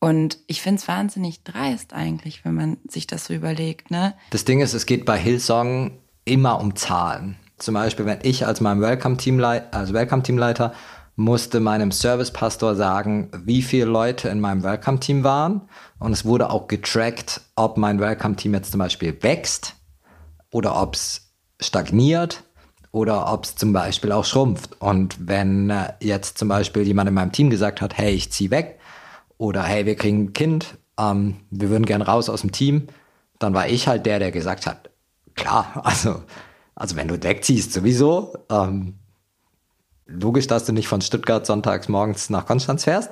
Und 0.00 0.38
ich 0.46 0.62
finde 0.62 0.80
es 0.80 0.88
wahnsinnig 0.88 1.44
dreist 1.44 1.92
eigentlich, 1.92 2.44
wenn 2.44 2.54
man 2.54 2.76
sich 2.88 3.06
das 3.06 3.26
so 3.26 3.34
überlegt. 3.34 3.90
Ne? 3.90 4.14
Das 4.30 4.44
Ding 4.44 4.60
ist, 4.60 4.74
es 4.74 4.86
geht 4.86 5.04
bei 5.04 5.18
Hillsong 5.18 5.98
immer 6.24 6.60
um 6.60 6.76
Zahlen. 6.76 7.36
Zum 7.58 7.74
Beispiel, 7.74 8.06
wenn 8.06 8.18
ich 8.22 8.46
als 8.46 8.60
meinem 8.60 8.80
Welcome-Teamleiter, 8.80 9.76
als 9.76 9.92
Welcome-Teamleiter 9.92 10.72
musste 11.16 11.60
meinem 11.60 11.92
Service-Pastor 11.92 12.74
sagen, 12.74 13.30
wie 13.44 13.62
viele 13.62 13.84
Leute 13.84 14.28
in 14.28 14.40
meinem 14.40 14.64
Welcome-Team 14.64 15.22
waren. 15.22 15.62
Und 15.98 16.12
es 16.12 16.24
wurde 16.24 16.50
auch 16.50 16.66
getrackt, 16.66 17.40
ob 17.54 17.76
mein 17.76 18.00
Welcome-Team 18.00 18.54
jetzt 18.54 18.72
zum 18.72 18.80
Beispiel 18.80 19.22
wächst 19.22 19.76
oder 20.50 20.80
ob 20.80 20.94
es 20.94 21.32
stagniert 21.60 22.42
oder 22.90 23.32
ob 23.32 23.44
es 23.44 23.56
zum 23.56 23.72
Beispiel 23.72 24.12
auch 24.12 24.24
schrumpft. 24.24 24.80
Und 24.80 25.16
wenn 25.20 25.70
äh, 25.70 25.92
jetzt 26.00 26.38
zum 26.38 26.48
Beispiel 26.48 26.82
jemand 26.82 27.08
in 27.08 27.14
meinem 27.14 27.32
Team 27.32 27.50
gesagt 27.50 27.80
hat, 27.80 27.96
hey, 27.96 28.12
ich 28.12 28.32
zieh 28.32 28.50
weg 28.50 28.78
oder 29.38 29.62
hey, 29.62 29.86
wir 29.86 29.96
kriegen 29.96 30.24
ein 30.24 30.32
Kind, 30.32 30.78
ähm, 30.98 31.36
wir 31.50 31.70
würden 31.70 31.86
gern 31.86 32.02
raus 32.02 32.28
aus 32.28 32.40
dem 32.40 32.52
Team, 32.52 32.88
dann 33.38 33.54
war 33.54 33.68
ich 33.68 33.88
halt 33.88 34.06
der, 34.06 34.18
der 34.18 34.30
gesagt 34.30 34.66
hat, 34.66 34.90
klar, 35.34 35.66
also, 35.84 36.22
also 36.74 36.96
wenn 36.96 37.08
du 37.08 37.22
wegziehst 37.22 37.72
sowieso, 37.72 38.34
ähm, 38.50 38.94
logisch, 40.06 40.46
dass 40.46 40.64
du 40.64 40.72
nicht 40.72 40.88
von 40.88 41.00
Stuttgart 41.00 41.46
sonntags 41.46 41.88
morgens 41.88 42.30
nach 42.30 42.46
Konstanz 42.46 42.84
fährst. 42.84 43.10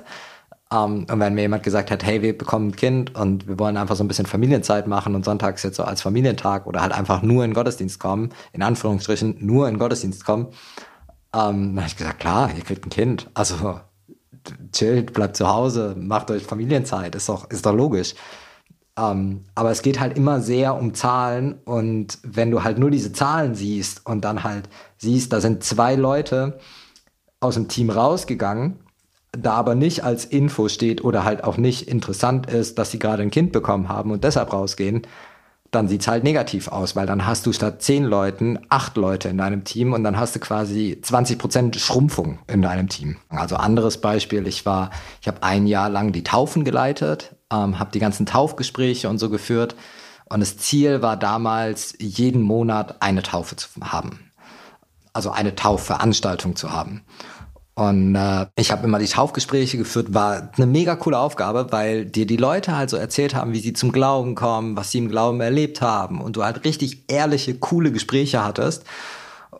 Um, 0.71 1.05
und 1.07 1.19
wenn 1.19 1.35
mir 1.35 1.41
jemand 1.41 1.61
gesagt 1.61 1.91
hat, 1.91 2.03
hey, 2.03 2.23
wir 2.23 2.35
bekommen 2.35 2.69
ein 2.69 2.75
Kind 2.75 3.13
und 3.13 3.47
wir 3.47 3.59
wollen 3.59 3.77
einfach 3.77 3.95
so 3.95 4.03
ein 4.03 4.07
bisschen 4.07 4.25
Familienzeit 4.25 4.87
machen 4.87 5.13
und 5.13 5.23
sonntags 5.23 5.61
jetzt 5.61 5.75
so 5.75 5.83
als 5.83 6.01
Familientag 6.01 6.65
oder 6.65 6.81
halt 6.81 6.93
einfach 6.93 7.21
nur 7.21 7.43
in 7.43 7.51
den 7.51 7.53
Gottesdienst 7.55 7.99
kommen, 7.99 8.31
in 8.53 8.63
Anführungsstrichen 8.63 9.37
nur 9.39 9.67
in 9.67 9.75
den 9.75 9.79
Gottesdienst 9.79 10.25
kommen, 10.25 10.47
um, 11.31 11.75
dann 11.75 11.77
habe 11.77 11.87
ich 11.87 11.97
gesagt, 11.97 12.19
klar, 12.19 12.49
ihr 12.55 12.63
kriegt 12.63 12.87
ein 12.87 12.89
Kind. 12.89 13.29
Also 13.35 13.81
chillt, 14.71 15.13
bleibt 15.13 15.35
zu 15.35 15.47
Hause, 15.47 15.95
macht 15.97 16.31
euch 16.31 16.43
Familienzeit, 16.43 17.13
ist 17.13 17.29
doch, 17.29 17.49
ist 17.51 17.65
doch 17.65 17.75
logisch. 17.75 18.15
Um, 18.95 19.45
aber 19.55 19.71
es 19.71 19.81
geht 19.81 19.99
halt 19.99 20.15
immer 20.17 20.39
sehr 20.39 20.75
um 20.75 20.93
Zahlen 20.93 21.55
und 21.65 22.19
wenn 22.21 22.51
du 22.51 22.63
halt 22.63 22.77
nur 22.77 22.91
diese 22.91 23.11
Zahlen 23.11 23.55
siehst 23.55 24.05
und 24.05 24.23
dann 24.23 24.43
halt 24.43 24.69
siehst, 24.99 25.33
da 25.33 25.41
sind 25.41 25.63
zwei 25.63 25.95
Leute 25.95 26.59
aus 27.39 27.55
dem 27.55 27.69
Team 27.69 27.89
rausgegangen 27.89 28.77
da 29.37 29.53
aber 29.53 29.75
nicht 29.75 30.03
als 30.03 30.25
Info 30.25 30.69
steht 30.69 31.03
oder 31.03 31.23
halt 31.23 31.43
auch 31.43 31.57
nicht 31.57 31.87
interessant 31.87 32.49
ist, 32.49 32.77
dass 32.77 32.91
sie 32.91 32.99
gerade 32.99 33.23
ein 33.23 33.31
Kind 33.31 33.51
bekommen 33.51 33.89
haben 33.89 34.11
und 34.11 34.23
deshalb 34.23 34.53
rausgehen, 34.53 35.01
dann 35.71 35.87
sieht's 35.87 36.07
halt 36.07 36.23
negativ 36.23 36.67
aus, 36.67 36.95
weil 36.95 37.07
dann 37.07 37.25
hast 37.25 37.47
du 37.47 37.51
statt 37.51 37.81
zehn 37.81 38.03
Leuten 38.03 38.59
acht 38.69 38.95
Leute 38.95 39.29
in 39.29 39.39
deinem 39.39 39.63
Team 39.63 39.93
und 39.93 40.03
dann 40.03 40.17
hast 40.17 40.35
du 40.35 40.39
quasi 40.39 40.99
20 41.01 41.39
Prozent 41.39 41.75
Schrumpfung 41.77 42.37
in 42.45 42.61
deinem 42.61 42.89
Team. 42.89 43.15
Also 43.29 43.55
anderes 43.55 43.99
Beispiel, 43.99 44.45
ich 44.45 44.67
war, 44.67 44.91
ich 45.19 45.27
habe 45.27 45.41
ein 45.41 45.65
Jahr 45.65 45.89
lang 45.89 46.11
die 46.11 46.23
Taufen 46.23 46.63
geleitet, 46.63 47.32
ähm, 47.51 47.79
habe 47.79 47.91
die 47.91 47.99
ganzen 47.99 48.25
Taufgespräche 48.25 49.09
und 49.09 49.17
so 49.17 49.29
geführt 49.29 49.75
und 50.33 50.39
das 50.39 50.57
Ziel 50.57 51.01
war 51.01 51.15
damals, 51.15 51.93
jeden 51.99 52.41
Monat 52.41 53.01
eine 53.01 53.21
Taufe 53.21 53.55
zu 53.55 53.69
haben. 53.81 54.31
Also 55.13 55.29
eine 55.29 55.53
Taufveranstaltung 55.53 56.55
zu 56.55 56.71
haben. 56.71 57.03
Und 57.75 58.15
äh, 58.15 58.47
ich 58.55 58.71
habe 58.71 58.85
immer 58.85 58.97
die 58.99 59.05
Taufgespräche 59.05 59.77
geführt, 59.77 60.13
war 60.13 60.49
eine 60.55 60.65
mega 60.65 60.95
coole 60.95 61.17
Aufgabe, 61.19 61.67
weil 61.71 62.05
dir 62.05 62.25
die 62.25 62.37
Leute 62.37 62.75
halt 62.75 62.89
so 62.89 62.97
erzählt 62.97 63.35
haben, 63.35 63.53
wie 63.53 63.59
sie 63.59 63.73
zum 63.73 63.91
Glauben 63.91 64.33
kommen, 64.33 64.75
was 64.75 64.91
sie 64.91 64.99
im 64.99 65.09
Glauben 65.09 65.39
erlebt 65.41 65.81
haben 65.81 66.21
und 66.21 66.35
du 66.35 66.43
halt 66.43 66.65
richtig 66.65 67.11
ehrliche, 67.11 67.55
coole 67.55 67.91
Gespräche 67.91 68.43
hattest. 68.43 68.85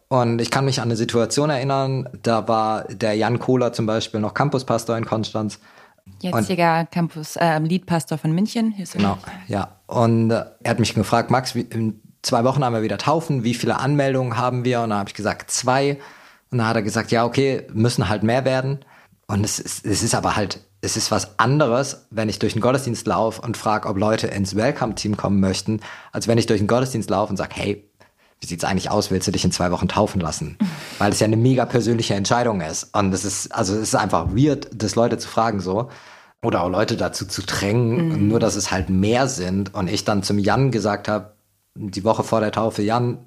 Und 0.08 0.42
ich 0.42 0.52
kann 0.52 0.66
mich 0.66 0.80
an 0.80 0.88
eine 0.88 0.96
Situation 0.96 1.50
erinnern, 1.50 2.08
da 2.22 2.48
war 2.48 2.84
der 2.86 3.16
Jan 3.16 3.40
Kohler 3.40 3.74
zum 3.74 3.88
Beispiel 3.88 4.20
noch 4.20 4.36
Campuspastor 4.36 4.96
in 4.96 5.06
Konstanz. 5.06 5.60
Jetziger 6.22 6.86
Campus, 6.86 7.36
äh, 7.36 7.60
Leadpastor 7.60 8.18
von 8.18 8.32
München. 8.34 8.74
Genau, 8.94 9.18
ja. 9.48 9.80
Und 9.88 10.32
äh, 10.32 10.46
er 10.64 10.72
hat 10.72 10.80
mich 10.80 10.94
gefragt, 10.94 11.32
Max, 11.32 11.56
wie, 11.56 11.62
in 11.62 12.02
zwei 12.22 12.44
Wochen 12.44 12.64
haben 12.64 12.74
wir 12.74 12.82
wieder 12.82 12.98
Taufen, 12.98 13.44
wie 13.44 13.54
viele 13.54 13.80
Anmeldungen 13.80 14.38
haben 14.38 14.66
wir? 14.66 14.82
Und 14.82 14.90
dann 14.90 15.00
habe 15.00 15.10
ich 15.10 15.16
gesagt, 15.16 15.52
zwei. 15.52 16.00
Und 16.52 16.58
dann 16.60 16.68
hat 16.68 16.76
er 16.76 16.82
gesagt, 16.82 17.12
ja, 17.12 17.26
okay, 17.26 17.68
müssen 17.74 18.10
halt 18.10 18.24
mehr 18.24 18.46
werden. 18.46 18.86
Und 19.28 19.44
es 19.44 19.60
ist, 19.60 19.86
es 19.86 20.04
ist 20.04 20.16
aber 20.16 20.36
halt, 20.36 20.60
es 20.82 20.98
ist 20.98 21.12
was 21.12 21.40
anderes, 21.40 22.08
wenn 22.10 22.30
ich 22.30 22.40
durch 22.40 22.54
den 22.54 22.62
Gottesdienst 22.62 23.08
laufe 23.08 23.42
und 23.42 23.58
frage, 23.58 23.88
ob 23.88 23.98
Leute 23.98 24.28
ins 24.28 24.56
Welcome-Team 24.56 25.18
kommen 25.18 25.40
möchten, 25.40 25.80
als 26.12 26.28
wenn 26.28 26.38
ich 26.38 26.46
durch 26.46 26.60
den 26.60 26.68
Gottesdienst 26.68 27.10
laufe 27.10 27.32
und 27.32 27.38
sage, 27.38 27.56
hey, 27.56 27.90
wie 28.44 28.48
sieht's 28.48 28.66
eigentlich 28.66 28.92
aus, 28.92 29.10
willst 29.10 29.28
du 29.28 29.32
dich 29.32 29.46
in 29.46 29.52
zwei 29.52 29.72
Wochen 29.72 29.88
taufen 29.88 30.22
lassen? 30.22 30.58
Weil 31.00 31.12
es 31.12 31.20
ja 31.20 31.26
eine 31.26 31.38
mega 31.38 31.66
persönliche 31.66 32.14
Entscheidung 32.14 32.62
ist. 32.62 32.96
Und 32.96 33.14
es 33.14 33.26
ist, 33.26 33.52
also 33.56 33.74
es 33.74 33.82
ist 33.82 33.96
einfach 33.96 34.28
weird, 34.36 34.70
das 34.74 34.96
Leute 34.96 35.18
zu 35.18 35.28
fragen 35.28 35.60
so. 35.60 35.90
Oder 36.44 36.62
auch 36.62 36.70
Leute 36.70 36.98
dazu 36.98 37.26
zu 37.26 37.42
drängen, 37.42 38.10
mhm. 38.10 38.28
nur 38.28 38.40
dass 38.42 38.58
es 38.58 38.70
halt 38.70 38.90
mehr 38.90 39.28
sind. 39.28 39.74
Und 39.74 39.90
ich 39.90 40.04
dann 40.04 40.24
zum 40.24 40.38
Jan 40.38 40.72
gesagt 40.72 41.08
habe, 41.08 41.34
die 41.74 42.04
Woche 42.04 42.24
vor 42.24 42.42
der 42.42 42.52
Taufe, 42.52 42.82
Jan, 42.82 43.20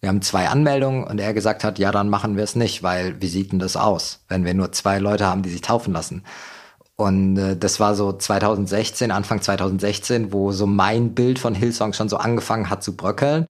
wir 0.00 0.08
haben 0.08 0.22
zwei 0.22 0.48
Anmeldungen 0.48 1.04
und 1.04 1.20
er 1.20 1.34
gesagt 1.34 1.64
hat, 1.64 1.78
ja, 1.78 1.90
dann 1.90 2.08
machen 2.08 2.36
wir 2.36 2.44
es 2.44 2.56
nicht, 2.56 2.82
weil 2.82 3.20
wie 3.20 3.28
sieht 3.28 3.52
denn 3.52 3.58
das 3.58 3.76
aus, 3.76 4.20
wenn 4.28 4.44
wir 4.44 4.54
nur 4.54 4.72
zwei 4.72 4.98
Leute 4.98 5.26
haben, 5.26 5.42
die 5.42 5.50
sich 5.50 5.60
taufen 5.60 5.92
lassen? 5.92 6.22
Und 6.96 7.36
äh, 7.38 7.56
das 7.56 7.80
war 7.80 7.94
so 7.94 8.12
2016, 8.12 9.10
Anfang 9.10 9.42
2016, 9.42 10.32
wo 10.32 10.52
so 10.52 10.66
mein 10.66 11.14
Bild 11.14 11.38
von 11.38 11.54
Hillsong 11.54 11.92
schon 11.92 12.08
so 12.08 12.18
angefangen 12.18 12.70
hat 12.70 12.82
zu 12.82 12.94
bröckeln. 12.96 13.46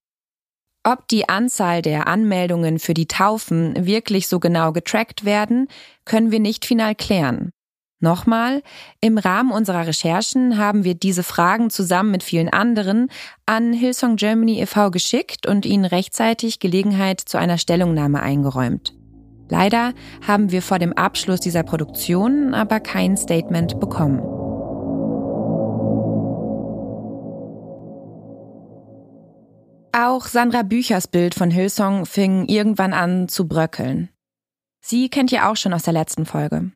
Ob 0.83 1.07
die 1.07 1.29
Anzahl 1.29 1.83
der 1.83 2.07
Anmeldungen 2.07 2.79
für 2.79 2.95
die 2.95 3.07
Taufen 3.07 3.85
wirklich 3.85 4.27
so 4.27 4.39
genau 4.39 4.71
getrackt 4.71 5.25
werden, 5.25 5.67
können 6.05 6.31
wir 6.31 6.39
nicht 6.39 6.65
final 6.65 6.95
klären. 6.95 7.51
Nochmal, 7.99 8.63
im 8.99 9.19
Rahmen 9.19 9.51
unserer 9.51 9.85
Recherchen 9.85 10.57
haben 10.57 10.83
wir 10.83 10.95
diese 10.95 11.21
Fragen 11.21 11.69
zusammen 11.69 12.09
mit 12.09 12.23
vielen 12.23 12.49
anderen 12.49 13.09
an 13.45 13.73
Hillsong 13.73 14.15
Germany 14.15 14.59
e.V. 14.59 14.89
geschickt 14.89 15.45
und 15.45 15.67
ihnen 15.67 15.85
rechtzeitig 15.85 16.59
Gelegenheit 16.59 17.19
zu 17.19 17.37
einer 17.37 17.59
Stellungnahme 17.59 18.19
eingeräumt. 18.19 18.95
Leider 19.49 19.93
haben 20.25 20.51
wir 20.51 20.63
vor 20.63 20.79
dem 20.79 20.93
Abschluss 20.93 21.41
dieser 21.41 21.61
Produktion 21.61 22.55
aber 22.55 22.79
kein 22.79 23.17
Statement 23.17 23.79
bekommen. 23.79 24.40
Auch 29.93 30.25
Sandra 30.25 30.63
Büchers 30.63 31.07
Bild 31.07 31.35
von 31.35 31.51
Hillsong 31.51 32.05
fing 32.05 32.47
irgendwann 32.47 32.93
an 32.93 33.27
zu 33.27 33.47
bröckeln. 33.47 34.09
Sie 34.79 35.09
kennt 35.09 35.31
ihr 35.33 35.49
auch 35.49 35.57
schon 35.57 35.73
aus 35.73 35.83
der 35.83 35.93
letzten 35.93 36.25
Folge. 36.25 36.71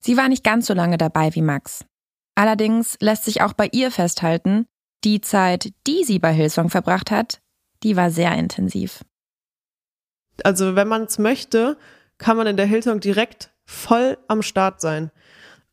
Sie 0.00 0.16
war 0.16 0.28
nicht 0.28 0.44
ganz 0.44 0.66
so 0.66 0.74
lange 0.74 0.96
dabei 0.96 1.34
wie 1.34 1.42
Max. 1.42 1.84
Allerdings 2.36 2.96
lässt 3.00 3.24
sich 3.24 3.42
auch 3.42 3.54
bei 3.54 3.68
ihr 3.72 3.90
festhalten, 3.90 4.66
die 5.02 5.20
Zeit, 5.20 5.72
die 5.86 6.04
sie 6.04 6.20
bei 6.20 6.32
Hillsong 6.32 6.70
verbracht 6.70 7.10
hat, 7.10 7.40
die 7.82 7.96
war 7.96 8.10
sehr 8.10 8.32
intensiv. 8.34 9.04
Also 10.44 10.76
wenn 10.76 10.88
man 10.88 11.04
es 11.04 11.18
möchte, 11.18 11.76
kann 12.18 12.36
man 12.36 12.46
in 12.46 12.56
der 12.56 12.66
Hillsong 12.66 13.00
direkt 13.00 13.52
voll 13.64 14.16
am 14.28 14.42
Start 14.42 14.80
sein 14.80 15.10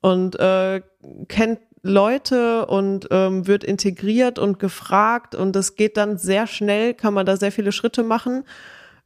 und 0.01 0.39
äh, 0.39 0.81
kennt 1.27 1.59
Leute 1.87 2.65
und 2.65 3.07
ähm, 3.11 3.47
wird 3.47 3.63
integriert 3.63 4.39
und 4.39 4.59
gefragt 4.59 5.35
und 5.35 5.55
das 5.55 5.75
geht 5.75 5.97
dann 5.97 6.17
sehr 6.17 6.47
schnell, 6.47 6.93
kann 6.93 7.13
man 7.13 7.25
da 7.25 7.37
sehr 7.37 7.51
viele 7.51 7.71
Schritte 7.71 8.03
machen. 8.03 8.43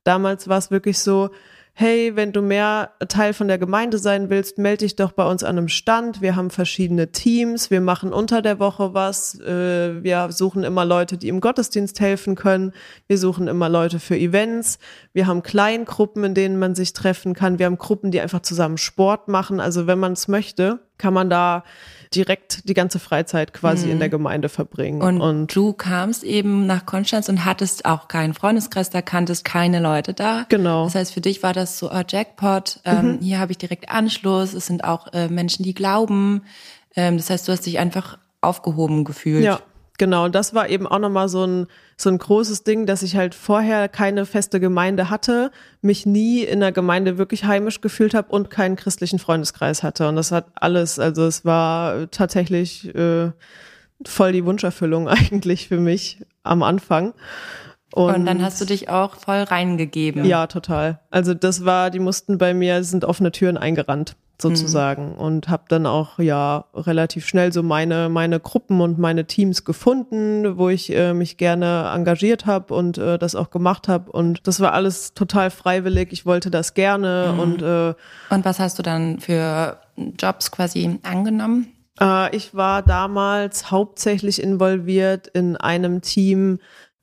Damals 0.04 0.48
war 0.48 0.58
es 0.58 0.72
wirklich 0.72 1.00
so, 1.00 1.30
hey, 1.74 2.15
wenn 2.15 2.32
du 2.32 2.41
mehr 2.41 2.91
Teil 3.08 3.34
von 3.34 3.48
der 3.48 3.58
Gemeinde 3.58 3.98
sein 3.98 4.30
willst, 4.30 4.58
melde 4.58 4.86
dich 4.86 4.96
doch 4.96 5.13
bei 5.13 5.26
uns 5.26 5.44
an 5.44 5.58
einem 5.58 5.67
Stand. 5.67 6.22
Wir 6.22 6.36
haben 6.36 6.50
verschiedene 6.50 7.12
Teams, 7.12 7.72
wir 7.72 7.82
machen 7.82 8.12
unter 8.13 8.41
der 8.41 8.60
Woche 8.60 8.94
was, 8.94 9.39
äh, 9.39 10.04
wir 10.04 10.32
suchen 10.32 10.63
immer 10.63 10.86
Leute, 10.86 11.17
die 11.17 11.30
im 11.30 11.39
Gottesdienst 11.39 12.00
helfen 12.00 12.36
können, 12.36 12.74
wir 13.08 13.17
suchen 13.17 13.48
immer 13.48 13.70
Leute 13.70 14.00
für 14.00 14.17
Events, 14.17 14.80
wir 15.13 15.28
haben 15.28 15.44
Kleingruppen, 15.44 16.24
in 16.24 16.34
denen 16.34 16.60
man 16.60 16.76
sich 16.76 16.94
treffen 16.94 17.34
kann, 17.34 17.58
wir 17.58 17.65
haben 17.65 17.78
Gruppen, 17.78 18.12
die 18.12 18.20
einfach 18.20 18.41
zusammen 18.41 18.78
Sport 18.78 19.28
machen. 19.28 19.60
Also 19.60 19.88
wenn 19.88 20.00
man 20.00 20.13
es 20.13 20.28
möchte, 20.28 20.80
kann 20.98 21.13
man 21.13 21.30
da 21.30 21.63
direkt 22.13 22.67
die 22.67 22.74
ganze 22.74 23.00
Freizeit 23.00 23.54
quasi 23.54 23.86
mhm. 23.86 23.93
in 23.93 24.00
der 24.00 24.10
Gemeinde 24.10 24.50
verbringen. 24.50 25.02
Und, 25.02 25.21
und, 25.21 25.56
du 25.56 25.74
kamst 25.74 26.24
eben 26.24 26.65
nach 26.65 26.86
Konstanz 26.86 27.30
und 27.30 27.45
hattest 27.45 27.86
auch 27.86 28.08
keinen 28.08 28.34
Freundeskreis, 28.34 28.89
da 28.89 29.02
kanntest 29.02 29.45
keine 29.45 29.80
Leute 29.80 30.13
da. 30.13 30.45
Genau. 30.50 30.86
Das 30.86 30.95
heißt, 30.95 31.13
für 31.13 31.21
dich 31.21 31.41
war 31.41 31.54
das 31.54 31.80
so, 31.80 31.91
oh, 31.91 32.02
Jackpot, 32.08 32.82
ähm, 32.86 33.13
mhm. 33.13 33.19
hier 33.19 33.39
habe 33.39 33.52
ich 33.52 33.58
direkt 33.58 33.89
Anschluss, 33.89 34.54
es 34.54 34.65
sind 34.65 34.84
auch 34.84 35.13
äh, 35.13 35.30
Menschen, 35.30 35.63
die 35.63 35.74
glauben. 35.74 36.43
Ähm, 36.95 37.17
das 37.17 37.30
heißt, 37.30 37.47
du 37.47 37.54
hast 37.54 37.65
dich 37.65 37.80
einfach 37.80 38.17
aufgehoben 38.41 39.06
gefühlt. 39.06 39.43
Ja, 39.43 39.62
Genau, 40.02 40.26
und 40.26 40.34
das 40.34 40.56
war 40.56 40.68
eben 40.68 40.88
auch 40.88 40.98
nochmal 40.98 41.30
so 41.30 41.46
ein, 41.46 41.68
so 41.96 42.10
ein 42.10 42.18
großes 42.18 42.64
Ding, 42.64 42.88
dass 42.88 43.04
ich 43.04 43.18
halt 43.18 43.36
vorher 43.36 43.88
keine 43.88 44.26
feste 44.26 44.60
Gemeinde 44.60 45.12
hatte, 45.12 45.52
mich 45.84 46.08
nie 46.08 46.42
in 46.42 46.60
der 46.60 46.72
Gemeinde 46.72 47.20
wirklich 47.20 47.46
heimisch 47.46 47.82
gefühlt 47.82 48.16
habe 48.16 48.32
und 48.32 48.50
keinen 48.50 48.78
christlichen 48.78 49.20
Freundeskreis 49.20 49.84
hatte. 49.84 50.10
Und 50.10 50.16
das 50.16 50.32
hat 50.32 50.48
alles, 50.56 50.98
also 50.98 51.24
es 51.28 51.46
war 51.46 52.10
tatsächlich 52.10 52.96
äh, 52.96 53.30
voll 54.04 54.32
die 54.32 54.44
Wunscherfüllung 54.44 55.08
eigentlich 55.08 55.68
für 55.68 55.80
mich 55.80 56.26
am 56.42 56.64
Anfang. 56.64 57.14
Und, 57.94 58.16
und, 58.16 58.26
dann 58.26 58.42
hast 58.42 58.60
du 58.60 58.66
dich 58.66 58.90
auch 58.90 59.14
voll 59.14 59.44
reingegeben. 59.44 60.26
Ja, 60.26 60.48
total. 60.48 61.00
Also 61.12 61.36
das 61.36 61.64
war, 61.64 61.92
die 61.92 62.00
mussten 62.00 62.40
bei 62.40 62.56
mir, 62.56 62.84
sind 62.84 63.06
offene 63.06 63.32
Türen 63.32 63.56
eingerannt 63.56 64.16
sozusagen 64.42 65.14
mhm. 65.14 65.18
und 65.20 65.50
habe 65.50 65.64
dann 65.70 65.86
auch 65.86 66.20
ja 66.20 66.66
relativ 66.74 67.26
schnell 67.26 67.54
so 67.54 67.64
meine 67.64 68.10
meine 68.10 68.40
Gruppen 68.40 68.82
und 68.82 68.98
meine 69.00 69.26
Teams 69.26 69.64
gefunden, 69.64 70.58
wo 70.58 70.70
ich 70.70 70.94
äh, 70.94 71.14
mich 71.14 71.38
gerne 71.38 71.92
engagiert 71.94 72.46
habe 72.46 72.74
und 72.74 72.98
äh, 72.98 73.18
das 73.18 73.36
auch 73.36 73.50
gemacht 73.50 73.88
habe 73.88 74.12
und 74.12 74.48
das 74.48 74.60
war 74.60 74.74
alles 74.74 75.14
total 75.14 75.52
freiwillig. 75.52 76.12
Ich 76.12 76.26
wollte 76.26 76.52
das 76.52 76.74
gerne 76.74 77.32
mhm. 77.34 77.40
und 77.40 77.62
äh, 77.62 77.94
und 78.30 78.46
was 78.46 78.60
hast 78.60 78.80
du 78.80 78.84
dann 78.84 79.20
für 79.20 79.78
Jobs 80.20 80.52
quasi 80.52 81.00
angenommen? 81.04 81.68
Äh, 82.00 82.36
ich 82.36 82.56
war 82.56 82.82
damals 82.82 83.72
hauptsächlich 83.72 84.42
involviert 84.42 85.28
in 85.28 85.56
einem 85.56 86.02
Team 86.02 86.60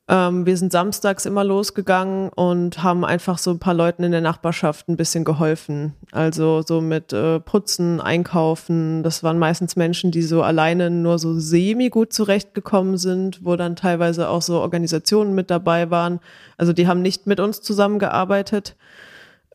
ähm, 0.09 0.47
wir 0.47 0.57
sind 0.57 0.73
samstags 0.73 1.27
immer 1.27 1.45
losgegangen 1.45 2.31
und 2.31 2.83
haben 2.83 3.05
einfach 3.05 3.37
so 3.37 3.51
ein 3.51 3.59
paar 3.59 3.75
Leuten 3.75 4.03
in 4.05 4.11
der 4.11 4.23
Nachbarschaft 4.23 4.89
ein 4.89 4.97
bisschen 4.97 5.23
geholfen. 5.23 5.95
Also 6.13 6.63
so 6.67 6.81
mit 6.81 7.13
äh, 7.13 7.41
Putzen, 7.41 8.01
Einkaufen. 8.01 9.03
Das 9.03 9.23
waren 9.23 9.39
meistens 9.39 9.77
Menschen, 9.77 10.11
die 10.11 10.23
so 10.23 10.43
alleine 10.43 10.91
nur 10.91 11.19
so 11.19 11.39
semi 11.39 11.91
gut 11.91 12.15
zurechtgekommen 12.15 12.97
sind, 12.97 13.45
wo 13.45 13.57
dann 13.57 13.77
teilweise 13.77 14.31
auch 14.31 14.41
so 14.41 14.61
Organisationen 14.61 15.35
mit 15.35 15.51
dabei 15.51 15.91
waren. 15.91 16.21
Also 16.57 16.73
die 16.73 16.89
haben 16.89 17.03
nicht 17.03 17.27
mit 17.27 17.39
uns 17.39 17.61
zusammengearbeitet. 17.61 18.77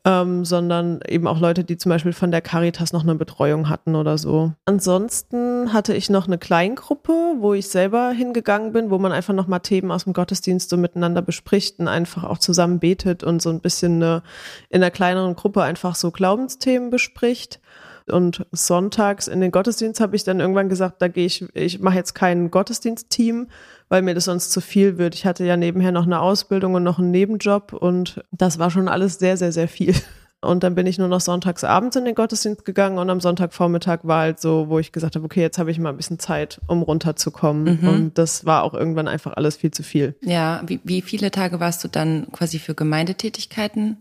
Ähm, 0.06 0.44
sondern 0.44 1.00
eben 1.08 1.26
auch 1.26 1.40
Leute, 1.40 1.64
die 1.64 1.78
zum 1.78 1.88
Beispiel 1.88 2.12
von 2.12 2.30
der 2.30 2.42
Caritas 2.42 2.92
noch 2.92 3.02
eine 3.02 3.14
Betreuung 3.14 3.70
hatten 3.70 3.94
oder 3.94 4.18
so. 4.18 4.52
Ansonsten 4.66 5.72
hatte 5.72 5.94
ich 5.94 6.10
noch 6.10 6.26
eine 6.26 6.36
Kleingruppe, 6.36 7.36
wo 7.38 7.54
ich 7.54 7.68
selber 7.68 8.10
hingegangen 8.10 8.72
bin, 8.72 8.90
wo 8.90 8.98
man 8.98 9.12
einfach 9.12 9.32
nochmal 9.32 9.60
Themen 9.60 9.90
aus 9.90 10.04
dem 10.04 10.12
Gottesdienst 10.12 10.68
so 10.68 10.76
miteinander 10.76 11.22
bespricht 11.22 11.78
und 11.78 11.88
einfach 11.88 12.24
auch 12.24 12.38
zusammen 12.38 12.80
betet 12.80 13.24
und 13.24 13.40
so 13.40 13.48
ein 13.48 13.60
bisschen 13.60 14.02
eine, 14.02 14.22
in 14.68 14.82
einer 14.82 14.90
kleineren 14.90 15.36
Gruppe 15.36 15.62
einfach 15.62 15.94
so 15.94 16.10
Glaubensthemen 16.10 16.90
bespricht. 16.90 17.60
Und 18.06 18.44
sonntags 18.52 19.28
in 19.28 19.40
den 19.40 19.50
Gottesdienst 19.50 19.98
habe 20.00 20.14
ich 20.14 20.24
dann 20.24 20.40
irgendwann 20.40 20.68
gesagt, 20.68 21.00
da 21.00 21.08
gehe 21.08 21.24
ich, 21.24 21.46
ich 21.54 21.80
mache 21.80 21.96
jetzt 21.96 22.14
kein 22.14 22.50
Gottesdienstteam, 22.50 23.48
weil 23.94 24.02
mir 24.02 24.14
das 24.14 24.24
sonst 24.24 24.50
zu 24.50 24.60
viel 24.60 24.98
wird. 24.98 25.14
Ich 25.14 25.24
hatte 25.24 25.44
ja 25.44 25.56
nebenher 25.56 25.92
noch 25.92 26.02
eine 26.02 26.18
Ausbildung 26.18 26.74
und 26.74 26.82
noch 26.82 26.98
einen 26.98 27.12
Nebenjob 27.12 27.72
und 27.72 28.24
das 28.32 28.58
war 28.58 28.68
schon 28.68 28.88
alles 28.88 29.20
sehr, 29.20 29.36
sehr, 29.36 29.52
sehr 29.52 29.68
viel. 29.68 29.94
Und 30.40 30.62
dann 30.62 30.74
bin 30.74 30.86
ich 30.86 30.98
nur 30.98 31.08
noch 31.08 31.22
sonntags 31.22 31.64
abends 31.64 31.96
in 31.96 32.04
den 32.04 32.14
Gottesdienst 32.14 32.66
gegangen 32.66 32.98
und 32.98 33.08
am 33.08 33.18
Sonntagvormittag 33.18 34.00
war 34.02 34.20
halt 34.20 34.40
so, 34.40 34.68
wo 34.68 34.78
ich 34.78 34.92
gesagt 34.92 35.16
habe, 35.16 35.24
okay, 35.24 35.40
jetzt 35.40 35.56
habe 35.56 35.70
ich 35.70 35.78
mal 35.78 35.88
ein 35.88 35.96
bisschen 35.96 36.18
Zeit, 36.18 36.60
um 36.66 36.82
runterzukommen. 36.82 37.78
Mhm. 37.80 37.88
Und 37.88 38.18
das 38.18 38.44
war 38.44 38.62
auch 38.62 38.74
irgendwann 38.74 39.08
einfach 39.08 39.32
alles 39.38 39.56
viel 39.56 39.70
zu 39.70 39.82
viel. 39.82 40.16
Ja, 40.20 40.62
wie, 40.66 40.80
wie 40.84 41.00
viele 41.00 41.30
Tage 41.30 41.60
warst 41.60 41.82
du 41.82 41.88
dann 41.88 42.26
quasi 42.30 42.58
für 42.58 42.74
Gemeindetätigkeiten 42.74 43.96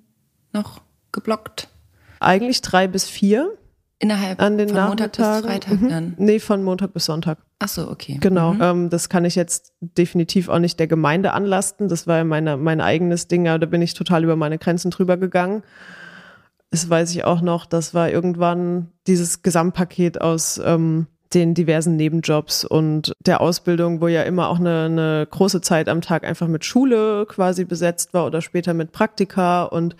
noch 0.51 0.81
geblockt? 1.13 1.69
Eigentlich 2.19 2.61
drei 2.61 2.89
bis 2.89 3.05
vier. 3.07 3.53
Innerhalb 4.03 4.41
an 4.41 4.57
den 4.57 4.67
von 4.67 4.83
Montag 4.89 5.13
bis 5.13 5.25
Freitag 5.25 5.81
mhm. 5.81 5.89
dann? 5.89 6.13
Nee, 6.17 6.39
von 6.39 6.61
Montag 6.61 6.93
bis 6.93 7.05
Sonntag. 7.05 7.37
Ach 7.59 7.69
so, 7.69 7.89
okay. 7.89 8.17
Genau, 8.19 8.53
mhm. 8.53 8.61
ähm, 8.61 8.89
das 8.89 9.07
kann 9.07 9.23
ich 9.23 9.35
jetzt 9.35 9.71
definitiv 9.79 10.49
auch 10.49 10.59
nicht 10.59 10.77
der 10.77 10.87
Gemeinde 10.87 11.31
anlasten. 11.31 11.87
Das 11.87 12.05
war 12.05 12.17
ja 12.17 12.23
meine, 12.25 12.57
mein 12.57 12.81
eigenes 12.81 13.29
Ding, 13.29 13.47
aber 13.47 13.59
da 13.59 13.65
bin 13.65 13.81
ich 13.81 13.93
total 13.93 14.25
über 14.25 14.35
meine 14.35 14.57
Grenzen 14.57 14.91
drüber 14.91 15.15
gegangen. 15.15 15.63
Das 16.69 16.89
weiß 16.89 17.11
ich 17.11 17.23
auch 17.23 17.39
noch, 17.39 17.65
das 17.65 17.93
war 17.93 18.09
irgendwann 18.09 18.89
dieses 19.07 19.41
Gesamtpaket 19.41 20.19
aus 20.19 20.59
ähm, 20.65 21.07
den 21.33 21.53
diversen 21.53 21.95
Nebenjobs 21.95 22.65
und 22.65 23.13
der 23.25 23.39
Ausbildung, 23.39 24.01
wo 24.01 24.09
ja 24.09 24.23
immer 24.23 24.49
auch 24.49 24.59
eine, 24.59 24.85
eine 24.85 25.27
große 25.31 25.61
Zeit 25.61 25.87
am 25.87 26.01
Tag 26.01 26.25
einfach 26.25 26.47
mit 26.47 26.65
Schule 26.65 27.25
quasi 27.27 27.63
besetzt 27.63 28.13
war 28.13 28.25
oder 28.25 28.41
später 28.41 28.73
mit 28.73 28.91
Praktika 28.91 29.63
und 29.63 29.95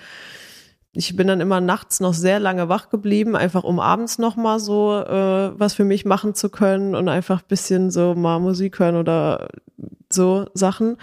ich 0.96 1.16
bin 1.16 1.28
dann 1.28 1.42
immer 1.42 1.60
nachts 1.60 2.00
noch 2.00 2.14
sehr 2.14 2.40
lange 2.40 2.70
wach 2.70 2.90
geblieben, 2.90 3.36
einfach 3.36 3.64
um 3.64 3.80
abends 3.80 4.20
noch 4.20 4.36
mal 4.36 4.60
so 4.60 4.94
äh, 4.94 5.60
was 5.60 5.74
für 5.74 5.84
mich 5.84 6.06
machen 6.06 6.36
zu 6.36 6.50
können 6.50 6.94
und 6.94 7.10
einfach 7.10 7.42
bisschen 7.42 7.90
so 7.90 8.14
mal 8.14 8.40
Musik 8.40 8.80
hören 8.80 8.96
oder 8.96 9.48
so 10.12 10.46
Sachen 10.54 10.98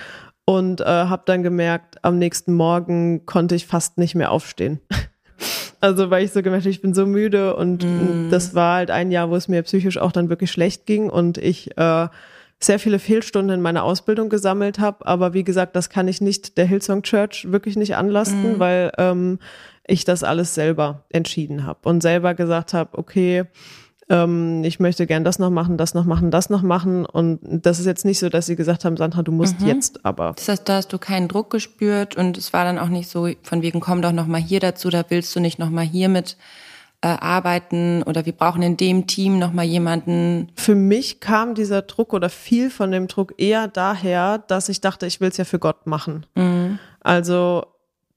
und 0.45 0.81
äh, 0.81 0.85
habe 0.85 1.23
dann 1.27 1.43
gemerkt, 1.43 2.05
am 2.05 2.19
nächsten 2.19 2.55
Morgen 2.55 3.27
konnte 3.27 3.57
ich 3.57 3.67
fast 3.67 3.99
nicht 3.99 4.15
mehr 4.15 4.31
aufstehen. 4.31 4.81
also 5.81 6.11
weil 6.11 6.25
ich 6.25 6.31
so 6.31 6.43
gemerkt 6.43 6.65
habe, 6.65 6.71
ich 6.71 6.83
bin 6.83 6.95
so 6.95 7.07
müde 7.07 7.57
und 7.57 7.85
mm. 7.85 8.31
das 8.31 8.55
war 8.55 8.77
halt 8.77 8.93
ein 8.93 9.11
Jahr, 9.11 9.29
wo 9.31 9.35
es 9.35 9.49
mir 9.49 9.63
psychisch 9.63 9.99
auch 9.99 10.13
dann 10.13 10.29
wirklich 10.29 10.53
schlecht 10.53 10.87
ging 10.87 11.11
und 11.11 11.37
ich 11.37 11.77
äh, 11.77 12.09
sehr 12.63 12.79
viele 12.79 12.99
Fehlstunden 12.99 13.55
in 13.55 13.63
meiner 13.63 13.85
Ausbildung 13.85 14.29
gesammelt 14.29 14.79
habe. 14.79 15.07
Aber 15.07 15.33
wie 15.33 15.45
gesagt, 15.45 15.75
das 15.75 15.89
kann 15.89 16.09
ich 16.09 16.21
nicht 16.21 16.59
der 16.59 16.67
Hillsong 16.67 17.03
Church 17.03 17.51
wirklich 17.51 17.77
nicht 17.77 17.97
anlasten, 17.97 18.57
mm. 18.57 18.59
weil 18.59 18.93
ähm, 18.99 19.39
ich 19.91 20.05
das 20.05 20.23
alles 20.23 20.55
selber 20.55 21.05
entschieden 21.11 21.65
habe 21.67 21.89
und 21.89 22.03
selber 22.03 22.35
gesagt 22.35 22.75
habe, 22.75 22.97
okay, 22.97 23.45
ähm, 24.11 24.63
ich 24.65 24.81
möchte 24.81 25.07
gern 25.07 25.25
das 25.25 25.39
noch 25.39 25.51
machen, 25.51 25.77
das 25.77 25.95
noch 25.95 26.05
machen, 26.05 26.31
das 26.31 26.51
noch 26.51 26.63
machen. 26.63 27.07
Und 27.07 27.39
das 27.43 27.79
ist 27.79 27.87
jetzt 27.87 28.05
nicht 28.05 28.19
so, 28.19 28.29
dass 28.29 28.47
sie 28.47 28.57
gesagt 28.57 28.85
haben, 28.85 28.97
Sandra, 28.97 29.23
du 29.23 29.33
musst 29.33 29.61
mhm. 29.61 29.69
jetzt 29.69 30.05
aber. 30.05 30.33
Das 30.37 30.49
heißt, 30.49 30.69
da 30.69 30.77
hast 30.77 30.93
du 30.93 30.99
keinen 30.99 31.29
Druck 31.29 31.51
gespürt 31.51 32.17
und 32.17 32.37
es 32.37 32.53
war 32.53 32.65
dann 32.65 32.79
auch 32.79 32.89
nicht 32.89 33.09
so 33.09 33.29
von 33.43 33.63
wegen, 33.63 33.81
komm 33.81 34.03
doch 34.03 34.13
noch 34.13 34.27
mal 34.27 34.41
hier 34.41 34.61
dazu, 34.61 34.91
da 34.91 35.05
willst 35.09 35.35
du 35.35 35.41
nicht 35.41 35.59
noch 35.59 35.71
mal 35.71 35.85
hier 35.85 36.09
mit 36.09 36.37
äh, 37.03 37.09
arbeiten 37.09 38.03
oder 38.03 38.27
wir 38.27 38.33
brauchen 38.33 38.63
in 38.63 38.77
dem 38.77 39.07
Team 39.07 39.39
noch 39.39 39.53
mal 39.53 39.65
jemanden. 39.65 40.51
Für 40.57 40.75
mich 40.75 41.21
kam 41.21 41.55
dieser 41.55 41.83
Druck 41.83 42.13
oder 42.13 42.29
viel 42.29 42.69
von 42.69 42.91
dem 42.91 43.07
Druck 43.07 43.35
eher 43.39 43.69
daher, 43.69 44.39
dass 44.39 44.69
ich 44.69 44.81
dachte, 44.81 45.07
ich 45.07 45.21
will 45.21 45.29
es 45.29 45.37
ja 45.37 45.45
für 45.45 45.59
Gott 45.59 45.87
machen. 45.87 46.27
Mhm. 46.35 46.79
Also 47.01 47.65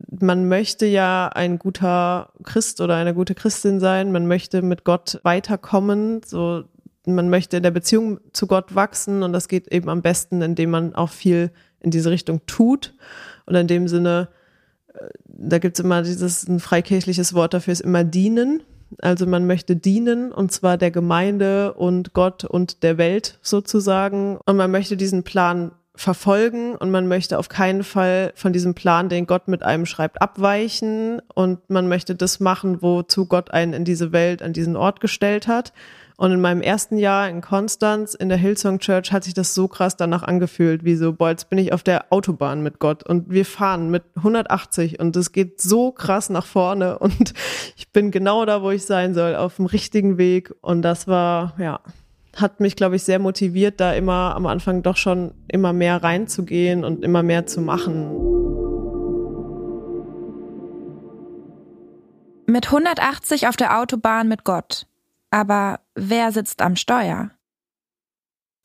man 0.09 0.47
möchte 0.47 0.85
ja 0.85 1.29
ein 1.29 1.59
guter 1.59 2.31
Christ 2.43 2.81
oder 2.81 2.95
eine 2.95 3.13
gute 3.13 3.35
Christin 3.35 3.79
sein, 3.79 4.11
man 4.11 4.27
möchte 4.27 4.61
mit 4.61 4.83
Gott 4.83 5.19
weiterkommen, 5.23 6.21
so 6.25 6.63
man 7.05 7.29
möchte 7.29 7.57
in 7.57 7.63
der 7.63 7.71
Beziehung 7.71 8.19
zu 8.31 8.47
Gott 8.47 8.75
wachsen. 8.75 9.23
Und 9.23 9.33
das 9.33 9.47
geht 9.47 9.67
eben 9.69 9.89
am 9.89 10.01
besten, 10.01 10.41
indem 10.41 10.71
man 10.71 10.95
auch 10.95 11.09
viel 11.09 11.51
in 11.79 11.91
diese 11.91 12.11
Richtung 12.11 12.45
tut. 12.45 12.93
Und 13.45 13.55
in 13.55 13.67
dem 13.67 13.87
Sinne, 13.87 14.29
äh, 14.93 15.09
da 15.25 15.59
gibt's 15.59 15.79
immer 15.79 16.01
dieses 16.01 16.47
ein 16.47 16.59
freikirchliches 16.59 17.33
Wort 17.33 17.53
dafür 17.53 17.73
ist 17.73 17.81
immer 17.81 18.03
dienen. 18.03 18.63
Also 19.01 19.25
man 19.25 19.47
möchte 19.47 19.75
dienen 19.75 20.31
und 20.31 20.51
zwar 20.51 20.77
der 20.77 20.91
Gemeinde 20.91 21.73
und 21.73 22.13
Gott 22.13 22.43
und 22.43 22.83
der 22.83 22.97
Welt 22.97 23.39
sozusagen. 23.41 24.37
Und 24.45 24.55
man 24.55 24.71
möchte 24.71 24.95
diesen 24.95 25.23
Plan 25.23 25.71
verfolgen 25.95 26.75
und 26.75 26.89
man 26.89 27.08
möchte 27.08 27.38
auf 27.38 27.49
keinen 27.49 27.84
Fall 27.84 28.34
von 28.36 28.51
diesem 28.51 28.73
Plan, 28.73 29.10
den 29.10 29.27
Gott 29.27 29.47
mit 29.47 29.63
einem 29.63 29.86
schreibt, 29.86 30.21
abweichen 30.21 31.21
und 31.34 31.69
man 31.69 31.88
möchte 31.88 32.15
das 32.15 32.39
machen, 32.39 32.82
wozu 32.82 33.27
Gott 33.27 33.51
einen 33.51 33.73
in 33.73 33.86
diese 33.86 34.12
Welt, 34.12 34.41
an 34.41 34.53
diesen 34.53 34.75
Ort 34.75 35.01
gestellt 35.01 35.47
hat. 35.47 35.71
Und 36.15 36.32
in 36.32 36.41
meinem 36.41 36.62
ersten 36.62 36.97
Jahr 36.97 37.27
in 37.27 37.41
Konstanz 37.41 38.13
in 38.13 38.29
der 38.29 38.38
Hillsong 38.38 38.79
Church 38.79 39.12
hat 39.12 39.23
sich 39.23 39.34
das 39.34 39.56
so 39.56 39.67
krass 39.67 39.97
danach 39.97 40.23
angefühlt, 40.23 40.84
wie 40.84 40.95
so, 40.95 41.12
boah, 41.13 41.32
jetzt 41.32 41.49
bin 41.49 41.58
ich 41.58 41.73
auf 41.73 41.84
der 41.84 42.12
Autobahn 42.12 42.62
mit 42.62 42.79
Gott 42.79 43.03
und 43.03 43.32
wir 43.32 43.45
fahren 43.45 43.89
mit 43.89 44.03
180 44.15 44.99
und 44.99 45.15
es 45.15 45.32
geht 45.32 45.60
so 45.60 45.91
krass 45.91 46.29
nach 46.29 46.45
vorne 46.45 46.99
und 46.99 47.34
ich 47.75 47.89
bin 47.89 48.12
genau 48.12 48.45
da, 48.45 48.62
wo 48.62 48.71
ich 48.71 48.86
sein 48.86 49.13
soll, 49.13 49.36
auf 49.36 49.58
dem 49.58 49.65
richtigen 49.65 50.17
Weg 50.17 50.53
und 50.62 50.84
das 50.84 51.08
war, 51.08 51.56
ja, 51.58 51.79
hat 52.35 52.59
mich, 52.59 52.75
glaube 52.75 52.95
ich, 52.95 53.03
sehr 53.03 53.19
motiviert, 53.19 53.79
da 53.79 53.93
immer 53.93 54.35
am 54.35 54.45
Anfang 54.45 54.83
doch 54.83 54.97
schon 54.97 55.33
immer 55.47 55.73
mehr 55.73 56.01
reinzugehen 56.03 56.83
und 56.83 57.03
immer 57.03 57.23
mehr 57.23 57.45
zu 57.45 57.61
machen. 57.61 58.09
Mit 62.45 62.67
180 62.67 63.47
auf 63.47 63.55
der 63.55 63.79
Autobahn 63.79 64.27
mit 64.27 64.43
Gott. 64.43 64.87
Aber 65.31 65.79
wer 65.95 66.31
sitzt 66.31 66.61
am 66.61 66.75
Steuer? 66.75 67.31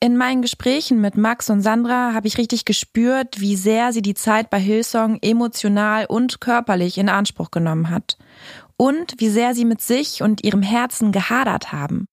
In 0.00 0.16
meinen 0.16 0.42
Gesprächen 0.42 1.00
mit 1.00 1.16
Max 1.16 1.50
und 1.50 1.60
Sandra 1.60 2.12
habe 2.14 2.28
ich 2.28 2.38
richtig 2.38 2.64
gespürt, 2.64 3.40
wie 3.40 3.56
sehr 3.56 3.92
sie 3.92 4.02
die 4.02 4.14
Zeit 4.14 4.48
bei 4.48 4.60
Hillsong 4.60 5.18
emotional 5.22 6.06
und 6.06 6.40
körperlich 6.40 6.98
in 6.98 7.08
Anspruch 7.08 7.50
genommen 7.50 7.90
hat. 7.90 8.16
Und 8.76 9.14
wie 9.18 9.28
sehr 9.28 9.54
sie 9.54 9.64
mit 9.64 9.80
sich 9.80 10.22
und 10.22 10.44
ihrem 10.44 10.62
Herzen 10.62 11.10
gehadert 11.10 11.72
haben. 11.72 12.06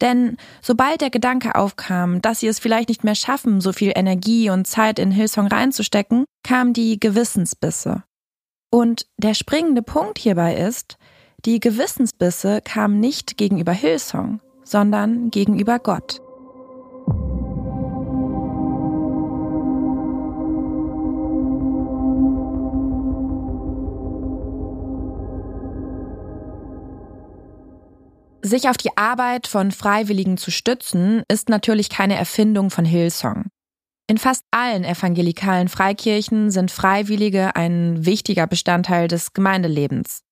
Denn 0.00 0.36
sobald 0.60 1.00
der 1.00 1.10
Gedanke 1.10 1.54
aufkam, 1.54 2.20
dass 2.20 2.40
sie 2.40 2.48
es 2.48 2.58
vielleicht 2.58 2.88
nicht 2.88 3.04
mehr 3.04 3.14
schaffen, 3.14 3.60
so 3.60 3.72
viel 3.72 3.92
Energie 3.94 4.50
und 4.50 4.66
Zeit 4.66 4.98
in 4.98 5.10
Hillsong 5.10 5.46
reinzustecken, 5.46 6.24
kamen 6.42 6.72
die 6.72 7.00
Gewissensbisse. 7.00 8.02
Und 8.70 9.06
der 9.16 9.34
springende 9.34 9.82
Punkt 9.82 10.18
hierbei 10.18 10.54
ist, 10.54 10.98
die 11.44 11.60
Gewissensbisse 11.60 12.60
kamen 12.62 13.00
nicht 13.00 13.36
gegenüber 13.36 13.72
Hillsong, 13.72 14.40
sondern 14.64 15.30
gegenüber 15.30 15.78
Gott. 15.78 16.20
Sich 28.46 28.68
auf 28.68 28.76
die 28.76 28.96
Arbeit 28.96 29.48
von 29.48 29.72
Freiwilligen 29.72 30.36
zu 30.36 30.52
stützen, 30.52 31.24
ist 31.26 31.48
natürlich 31.48 31.90
keine 31.90 32.14
Erfindung 32.14 32.70
von 32.70 32.84
Hillsong. 32.84 33.46
In 34.06 34.18
fast 34.18 34.44
allen 34.52 34.84
evangelikalen 34.84 35.66
Freikirchen 35.66 36.52
sind 36.52 36.70
Freiwillige 36.70 37.56
ein 37.56 38.06
wichtiger 38.06 38.46
Bestandteil 38.46 39.08
des 39.08 39.32
Gemeindelebens. 39.32 40.22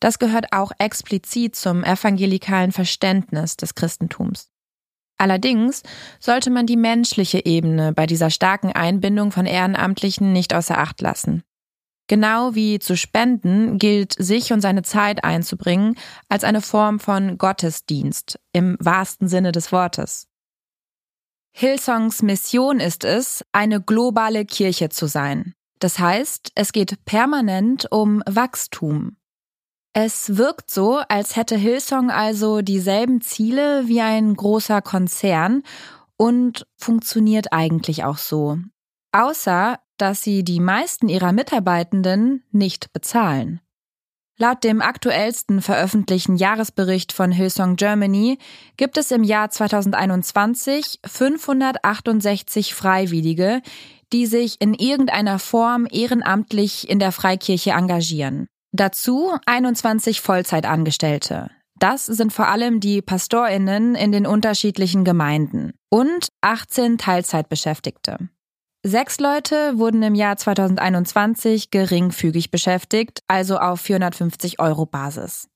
Das 0.00 0.18
gehört 0.18 0.46
auch 0.50 0.72
explizit 0.80 1.54
zum 1.54 1.84
evangelikalen 1.84 2.72
Verständnis 2.72 3.56
des 3.56 3.76
Christentums. 3.76 4.50
Allerdings 5.16 5.84
sollte 6.18 6.50
man 6.50 6.66
die 6.66 6.76
menschliche 6.76 7.46
Ebene 7.46 7.92
bei 7.92 8.06
dieser 8.06 8.30
starken 8.30 8.72
Einbindung 8.72 9.30
von 9.30 9.46
Ehrenamtlichen 9.46 10.32
nicht 10.32 10.54
außer 10.54 10.76
Acht 10.76 11.00
lassen. 11.00 11.44
Genau 12.06 12.54
wie 12.54 12.78
zu 12.78 12.96
spenden 12.96 13.78
gilt, 13.78 14.14
sich 14.18 14.52
und 14.52 14.60
seine 14.60 14.82
Zeit 14.82 15.24
einzubringen, 15.24 15.96
als 16.28 16.44
eine 16.44 16.60
Form 16.60 17.00
von 17.00 17.38
Gottesdienst 17.38 18.38
im 18.52 18.76
wahrsten 18.78 19.28
Sinne 19.28 19.52
des 19.52 19.72
Wortes. 19.72 20.28
Hillsongs 21.56 22.22
Mission 22.22 22.80
ist 22.80 23.04
es, 23.04 23.44
eine 23.52 23.80
globale 23.80 24.44
Kirche 24.44 24.88
zu 24.88 25.06
sein. 25.06 25.54
Das 25.78 25.98
heißt, 25.98 26.50
es 26.54 26.72
geht 26.72 27.04
permanent 27.04 27.86
um 27.90 28.22
Wachstum. 28.26 29.16
Es 29.92 30.36
wirkt 30.36 30.70
so, 30.70 30.96
als 31.08 31.36
hätte 31.36 31.56
Hillsong 31.56 32.10
also 32.10 32.60
dieselben 32.62 33.20
Ziele 33.20 33.86
wie 33.86 34.00
ein 34.00 34.34
großer 34.34 34.82
Konzern 34.82 35.62
und 36.16 36.66
funktioniert 36.76 37.52
eigentlich 37.52 38.02
auch 38.02 38.18
so. 38.18 38.58
Außer, 39.12 39.78
dass 39.98 40.22
sie 40.22 40.44
die 40.44 40.60
meisten 40.60 41.08
ihrer 41.08 41.32
Mitarbeitenden 41.32 42.42
nicht 42.50 42.92
bezahlen. 42.92 43.60
Laut 44.36 44.64
dem 44.64 44.82
aktuellsten 44.82 45.62
veröffentlichten 45.62 46.34
Jahresbericht 46.34 47.12
von 47.12 47.30
Hillsong 47.30 47.76
Germany 47.76 48.38
gibt 48.76 48.98
es 48.98 49.12
im 49.12 49.22
Jahr 49.22 49.50
2021 49.50 50.98
568 51.06 52.74
Freiwillige, 52.74 53.62
die 54.12 54.26
sich 54.26 54.60
in 54.60 54.74
irgendeiner 54.74 55.38
Form 55.38 55.86
ehrenamtlich 55.90 56.90
in 56.90 56.98
der 56.98 57.12
Freikirche 57.12 57.70
engagieren. 57.70 58.48
Dazu 58.72 59.36
21 59.46 60.20
Vollzeitangestellte. 60.20 61.50
Das 61.78 62.06
sind 62.06 62.32
vor 62.32 62.48
allem 62.48 62.80
die 62.80 63.02
Pastorinnen 63.02 63.94
in 63.94 64.10
den 64.10 64.26
unterschiedlichen 64.26 65.04
Gemeinden 65.04 65.74
und 65.90 66.28
18 66.40 66.98
Teilzeitbeschäftigte. 66.98 68.30
Sechs 68.86 69.18
Leute 69.18 69.78
wurden 69.78 70.02
im 70.02 70.14
Jahr 70.14 70.36
2021 70.36 71.70
geringfügig 71.70 72.50
beschäftigt, 72.50 73.22
also 73.28 73.56
auf 73.56 73.80
450 73.80 74.60
Euro 74.60 74.84
Basis. 74.84 75.48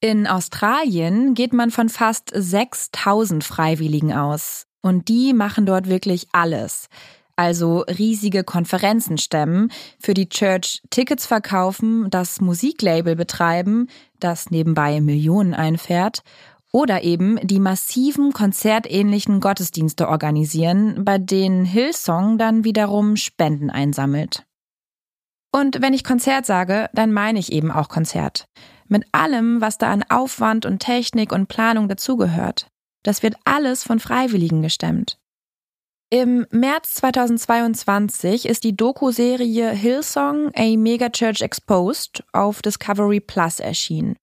In 0.00 0.26
Australien 0.26 1.34
geht 1.34 1.52
man 1.52 1.70
von 1.70 1.90
fast 1.90 2.30
6000 2.34 3.44
Freiwilligen 3.44 4.14
aus. 4.14 4.64
Und 4.80 5.08
die 5.08 5.34
machen 5.34 5.66
dort 5.66 5.90
wirklich 5.90 6.28
alles. 6.32 6.88
Also 7.36 7.80
riesige 7.80 8.42
Konferenzen 8.42 9.18
stemmen, 9.18 9.70
für 9.98 10.14
die 10.14 10.30
Church 10.30 10.80
Tickets 10.88 11.26
verkaufen, 11.26 12.08
das 12.08 12.40
Musiklabel 12.40 13.16
betreiben, 13.16 13.88
das 14.18 14.50
nebenbei 14.50 15.02
Millionen 15.02 15.52
einfährt 15.52 16.22
oder 16.72 17.02
eben 17.02 17.38
die 17.42 17.60
massiven 17.60 18.32
konzertähnlichen 18.32 19.40
Gottesdienste 19.40 20.08
organisieren, 20.08 21.04
bei 21.04 21.18
denen 21.18 21.64
Hillsong 21.64 22.38
dann 22.38 22.64
wiederum 22.64 23.16
Spenden 23.16 23.70
einsammelt. 23.70 24.44
Und 25.52 25.82
wenn 25.82 25.94
ich 25.94 26.04
Konzert 26.04 26.46
sage, 26.46 26.88
dann 26.92 27.12
meine 27.12 27.40
ich 27.40 27.52
eben 27.52 27.72
auch 27.72 27.88
Konzert. 27.88 28.46
Mit 28.86 29.04
allem, 29.12 29.60
was 29.60 29.78
da 29.78 29.90
an 29.90 30.04
Aufwand 30.08 30.64
und 30.64 30.78
Technik 30.80 31.32
und 31.32 31.48
Planung 31.48 31.88
dazugehört. 31.88 32.68
Das 33.02 33.22
wird 33.22 33.36
alles 33.44 33.82
von 33.82 33.98
Freiwilligen 33.98 34.62
gestemmt. 34.62 35.18
Im 36.12 36.44
März 36.50 36.94
2022 36.94 38.46
ist 38.46 38.64
die 38.64 38.76
Doku-Serie 38.76 39.70
Hillsong 39.70 40.50
A 40.56 40.76
Megachurch 40.76 41.40
Exposed 41.40 42.24
auf 42.32 42.62
Discovery 42.62 43.20
Plus 43.20 43.60
erschienen. 43.60 44.16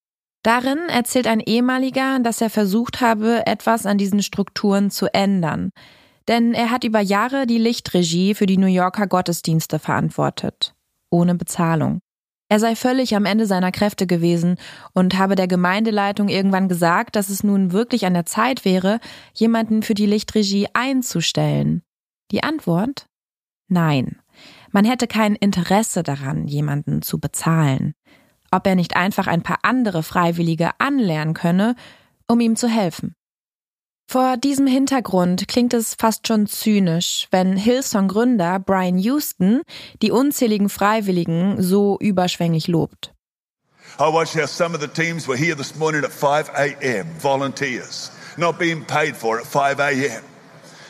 Darin 0.48 0.88
erzählt 0.88 1.26
ein 1.26 1.40
ehemaliger, 1.40 2.20
dass 2.20 2.40
er 2.40 2.48
versucht 2.48 3.02
habe, 3.02 3.46
etwas 3.46 3.84
an 3.84 3.98
diesen 3.98 4.22
Strukturen 4.22 4.90
zu 4.90 5.12
ändern. 5.12 5.72
Denn 6.26 6.54
er 6.54 6.70
hat 6.70 6.84
über 6.84 7.00
Jahre 7.00 7.46
die 7.46 7.58
Lichtregie 7.58 8.32
für 8.32 8.46
die 8.46 8.56
New 8.56 8.66
Yorker 8.66 9.06
Gottesdienste 9.06 9.78
verantwortet. 9.78 10.74
Ohne 11.10 11.34
Bezahlung. 11.34 12.00
Er 12.48 12.60
sei 12.60 12.76
völlig 12.76 13.14
am 13.14 13.26
Ende 13.26 13.44
seiner 13.44 13.72
Kräfte 13.72 14.06
gewesen 14.06 14.56
und 14.94 15.18
habe 15.18 15.34
der 15.34 15.48
Gemeindeleitung 15.48 16.30
irgendwann 16.30 16.68
gesagt, 16.70 17.16
dass 17.16 17.28
es 17.28 17.44
nun 17.44 17.72
wirklich 17.72 18.06
an 18.06 18.14
der 18.14 18.24
Zeit 18.24 18.64
wäre, 18.64 19.00
jemanden 19.34 19.82
für 19.82 19.92
die 19.92 20.06
Lichtregie 20.06 20.66
einzustellen. 20.72 21.82
Die 22.30 22.42
Antwort? 22.42 23.04
Nein. 23.68 24.16
Man 24.70 24.86
hätte 24.86 25.08
kein 25.08 25.34
Interesse 25.34 26.02
daran, 26.02 26.46
jemanden 26.46 27.02
zu 27.02 27.20
bezahlen 27.20 27.92
ob 28.50 28.66
er 28.66 28.74
nicht 28.74 28.96
einfach 28.96 29.26
ein 29.26 29.42
paar 29.42 29.58
andere 29.62 30.02
Freiwillige 30.02 30.70
anlernen 30.78 31.34
könne, 31.34 31.74
um 32.26 32.40
ihm 32.40 32.56
zu 32.56 32.68
helfen. 32.68 33.14
Vor 34.10 34.38
diesem 34.38 34.66
Hintergrund 34.66 35.48
klingt 35.48 35.74
es 35.74 35.94
fast 35.98 36.26
schon 36.26 36.46
zynisch, 36.46 37.28
wenn 37.30 37.58
Hillsong-Gründer 37.58 38.58
Brian 38.58 38.96
Houston 38.96 39.60
die 40.00 40.10
unzähligen 40.10 40.70
Freiwilligen 40.70 41.62
so 41.62 41.98
überschwänglich 42.00 42.68
lobt. 42.68 43.12
I 43.98 44.10
watched 44.10 44.34
how 44.34 44.46
some 44.46 44.74
of 44.74 44.80
the 44.80 44.88
teams 44.88 45.28
were 45.28 45.36
here 45.36 45.54
this 45.54 45.74
morning 45.76 46.04
at 46.04 46.12
5 46.12 46.50
a.m. 46.54 47.06
Volunteers, 47.18 48.10
not 48.38 48.58
being 48.58 48.84
paid 48.84 49.14
for 49.14 49.40
at 49.40 49.46
5 49.46 49.78
a.m. 49.80 50.22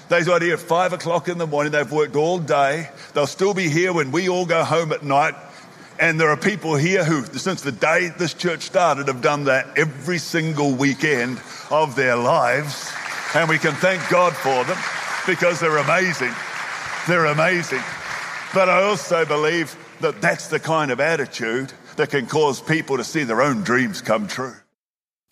They're 0.08 0.24
right 0.24 0.42
here 0.42 0.54
at 0.54 0.60
5 0.60 0.92
o'clock 0.92 1.28
in 1.28 1.38
the 1.38 1.46
morning. 1.46 1.72
They've 1.72 1.90
worked 1.90 2.16
all 2.16 2.38
day. 2.38 2.88
They'll 3.14 3.26
still 3.26 3.52
be 3.52 3.68
here 3.68 3.92
when 3.92 4.12
we 4.12 4.28
all 4.28 4.46
go 4.46 4.62
home 4.62 4.92
at 4.92 5.02
night 5.02 5.34
And 6.00 6.20
there 6.20 6.30
are 6.30 6.36
people 6.36 6.76
here 6.76 7.04
who, 7.04 7.24
since 7.38 7.62
the 7.62 7.72
day 7.72 8.10
this 8.18 8.32
church 8.32 8.62
started, 8.62 9.08
have 9.08 9.20
done 9.20 9.44
that 9.44 9.66
every 9.76 10.18
single 10.18 10.72
weekend 10.72 11.40
of 11.70 11.96
their 11.96 12.14
lives. 12.14 12.92
And 13.34 13.48
we 13.48 13.58
can 13.58 13.74
thank 13.74 14.08
God 14.08 14.32
for 14.32 14.64
them 14.64 14.78
because 15.26 15.58
they're 15.58 15.78
amazing. 15.78 16.32
They're 17.08 17.26
amazing. 17.26 17.82
But 18.54 18.68
I 18.68 18.82
also 18.82 19.26
believe 19.26 19.76
that 20.00 20.20
that's 20.20 20.48
the 20.48 20.60
kind 20.60 20.92
of 20.92 21.00
attitude 21.00 21.72
that 21.96 22.10
can 22.10 22.26
cause 22.26 22.60
people 22.60 22.96
to 22.96 23.04
see 23.04 23.24
their 23.24 23.42
own 23.42 23.64
dreams 23.64 24.00
come 24.00 24.28
true. 24.28 24.54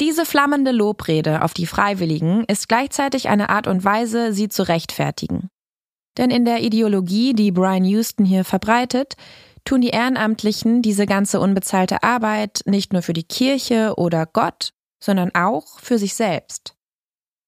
Diese 0.00 0.26
flammende 0.26 0.72
Lobrede 0.72 1.42
auf 1.42 1.54
die 1.54 1.64
Freiwilligen 1.66 2.44
ist 2.48 2.68
gleichzeitig 2.68 3.28
eine 3.28 3.48
Art 3.48 3.66
und 3.66 3.84
Weise, 3.84 4.34
sie 4.34 4.48
zu 4.48 4.62
rechtfertigen. 4.64 5.48
Denn 6.18 6.30
in 6.30 6.44
der 6.44 6.62
Ideologie, 6.62 7.32
die 7.32 7.50
Brian 7.50 7.84
Houston 7.84 8.24
hier 8.26 8.44
verbreitet, 8.44 9.14
tun 9.66 9.82
die 9.82 9.90
Ehrenamtlichen 9.90 10.80
diese 10.80 11.04
ganze 11.04 11.40
unbezahlte 11.40 12.02
Arbeit 12.02 12.60
nicht 12.64 12.94
nur 12.94 13.02
für 13.02 13.12
die 13.12 13.24
Kirche 13.24 13.94
oder 13.96 14.24
Gott, 14.24 14.70
sondern 15.02 15.34
auch 15.34 15.78
für 15.80 15.98
sich 15.98 16.14
selbst. 16.14 16.74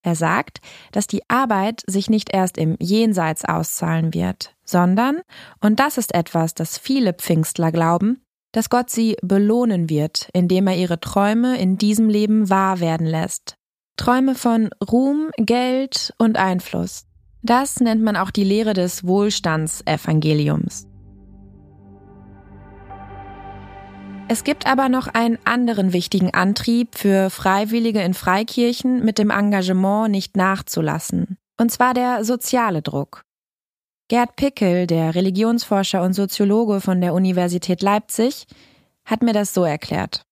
Er 0.02 0.14
sagt, 0.14 0.60
dass 0.92 1.06
die 1.06 1.28
Arbeit 1.28 1.82
sich 1.86 2.08
nicht 2.08 2.32
erst 2.32 2.56
im 2.56 2.76
Jenseits 2.80 3.44
auszahlen 3.44 4.14
wird, 4.14 4.54
sondern, 4.64 5.20
und 5.60 5.80
das 5.80 5.98
ist 5.98 6.14
etwas, 6.14 6.54
das 6.54 6.78
viele 6.78 7.14
Pfingstler 7.14 7.72
glauben, 7.72 8.22
dass 8.52 8.70
Gott 8.70 8.90
sie 8.90 9.16
belohnen 9.22 9.90
wird, 9.90 10.28
indem 10.32 10.66
er 10.66 10.76
ihre 10.76 11.00
Träume 11.00 11.58
in 11.58 11.78
diesem 11.78 12.08
Leben 12.08 12.48
wahr 12.48 12.80
werden 12.80 13.06
lässt. 13.06 13.56
Träume 13.96 14.34
von 14.34 14.70
Ruhm, 14.90 15.30
Geld 15.36 16.14
und 16.18 16.38
Einfluss. 16.38 17.04
Das 17.42 17.80
nennt 17.80 18.02
man 18.02 18.16
auch 18.16 18.30
die 18.30 18.44
Lehre 18.44 18.74
des 18.74 19.04
Wohlstandsevangeliums. 19.04 20.87
Es 24.30 24.44
gibt 24.44 24.66
aber 24.66 24.90
noch 24.90 25.08
einen 25.08 25.38
anderen 25.44 25.94
wichtigen 25.94 26.34
Antrieb 26.34 26.96
für 26.96 27.30
Freiwillige 27.30 28.02
in 28.02 28.12
Freikirchen 28.12 29.02
mit 29.02 29.16
dem 29.16 29.30
Engagement 29.30 30.10
nicht 30.10 30.36
nachzulassen. 30.36 31.38
Und 31.58 31.72
zwar 31.72 31.94
der 31.94 32.24
soziale 32.26 32.82
Druck. 32.82 33.22
Gerd 34.08 34.36
Pickel, 34.36 34.86
der 34.86 35.14
Religionsforscher 35.14 36.02
und 36.02 36.12
Soziologe 36.12 36.82
von 36.82 37.00
der 37.00 37.14
Universität 37.14 37.80
Leipzig, 37.80 38.46
hat 39.06 39.22
mir 39.22 39.32
das 39.32 39.54
so 39.54 39.64
erklärt. 39.64 40.26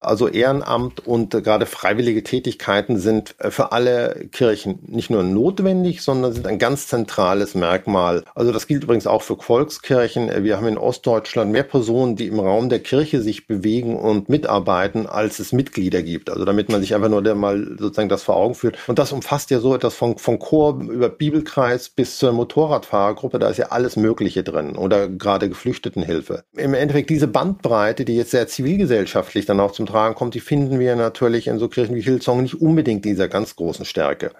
Also 0.00 0.28
Ehrenamt 0.28 1.06
und 1.06 1.34
äh, 1.34 1.42
gerade 1.42 1.66
freiwillige 1.66 2.24
Tätigkeiten 2.24 2.98
sind 2.98 3.34
äh, 3.38 3.50
für 3.50 3.72
alle 3.72 4.28
Kirchen 4.32 4.78
nicht 4.86 5.10
nur 5.10 5.22
notwendig, 5.22 6.02
sondern 6.02 6.32
sind 6.32 6.46
ein 6.46 6.58
ganz 6.58 6.86
zentrales 6.86 7.54
Merkmal. 7.54 8.24
Also 8.34 8.50
das 8.50 8.66
gilt 8.66 8.84
übrigens 8.84 9.06
auch 9.06 9.20
für 9.20 9.36
Volkskirchen. 9.36 10.30
Äh, 10.30 10.42
wir 10.42 10.56
haben 10.56 10.66
in 10.68 10.78
Ostdeutschland 10.78 11.52
mehr 11.52 11.64
Personen, 11.64 12.16
die 12.16 12.28
im 12.28 12.40
Raum 12.40 12.70
der 12.70 12.80
Kirche 12.80 13.20
sich 13.20 13.46
bewegen 13.46 13.94
und 13.94 14.30
mitarbeiten, 14.30 15.06
als 15.06 15.38
es 15.38 15.52
Mitglieder 15.52 16.02
gibt. 16.02 16.30
Also 16.30 16.46
damit 16.46 16.70
man 16.70 16.80
sich 16.80 16.94
einfach 16.94 17.10
nur 17.10 17.20
mal 17.34 17.76
sozusagen 17.78 18.08
das 18.08 18.22
vor 18.22 18.36
Augen 18.36 18.54
führt. 18.54 18.78
Und 18.86 18.98
das 18.98 19.12
umfasst 19.12 19.50
ja 19.50 19.60
so 19.60 19.74
etwas 19.74 19.94
von, 19.94 20.16
von 20.16 20.38
Chor 20.38 20.80
über 20.80 21.10
Bibelkreis 21.10 21.90
bis 21.90 22.16
zur 22.16 22.32
Motorradfahrergruppe. 22.32 23.38
Da 23.38 23.50
ist 23.50 23.58
ja 23.58 23.66
alles 23.66 23.96
Mögliche 23.96 24.42
drin. 24.42 24.76
Oder 24.76 25.08
gerade 25.08 25.50
Geflüchtetenhilfe. 25.50 26.44
Im 26.56 26.72
Endeffekt 26.72 27.10
diese 27.10 27.28
Bandbreite, 27.28 28.06
die 28.06 28.16
jetzt 28.16 28.30
sehr 28.30 28.48
zivilgesellschaftlich 28.48 29.44
dann 29.44 29.60
auch 29.60 29.72
zum 29.72 29.89
Tragen 29.90 30.14
kommt, 30.14 30.34
die 30.34 30.40
finden 30.40 30.78
wir 30.78 30.96
natürlich 30.96 31.46
in 31.46 31.58
so 31.58 31.68
Kirchen 31.68 31.94
wie 31.94 32.00
Hillsong 32.00 32.42
nicht 32.42 32.60
unbedingt 32.60 33.04
dieser 33.04 33.28
ganz 33.28 33.56
großen 33.56 33.84
Stärke. 33.84 34.32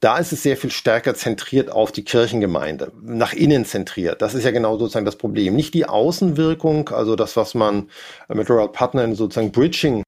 Da 0.00 0.18
ist 0.18 0.32
es 0.32 0.42
sehr 0.42 0.56
viel 0.56 0.70
stärker 0.70 1.14
zentriert 1.14 1.70
auf 1.70 1.92
die 1.92 2.04
Kirchengemeinde, 2.04 2.92
nach 3.02 3.32
innen 3.32 3.64
zentriert. 3.64 4.22
Das 4.22 4.34
ist 4.34 4.44
ja 4.44 4.50
genau 4.50 4.78
sozusagen 4.78 5.06
das 5.06 5.16
Problem. 5.16 5.54
Nicht 5.54 5.74
die 5.74 5.86
Außenwirkung, 5.86 6.90
also 6.90 7.16
das, 7.16 7.36
was 7.36 7.54
man 7.54 7.88
mit 8.28 8.46
Gerald 8.46 8.72
Putnam 8.72 9.14
sozusagen 9.14 9.52
Bridging 9.52 10.02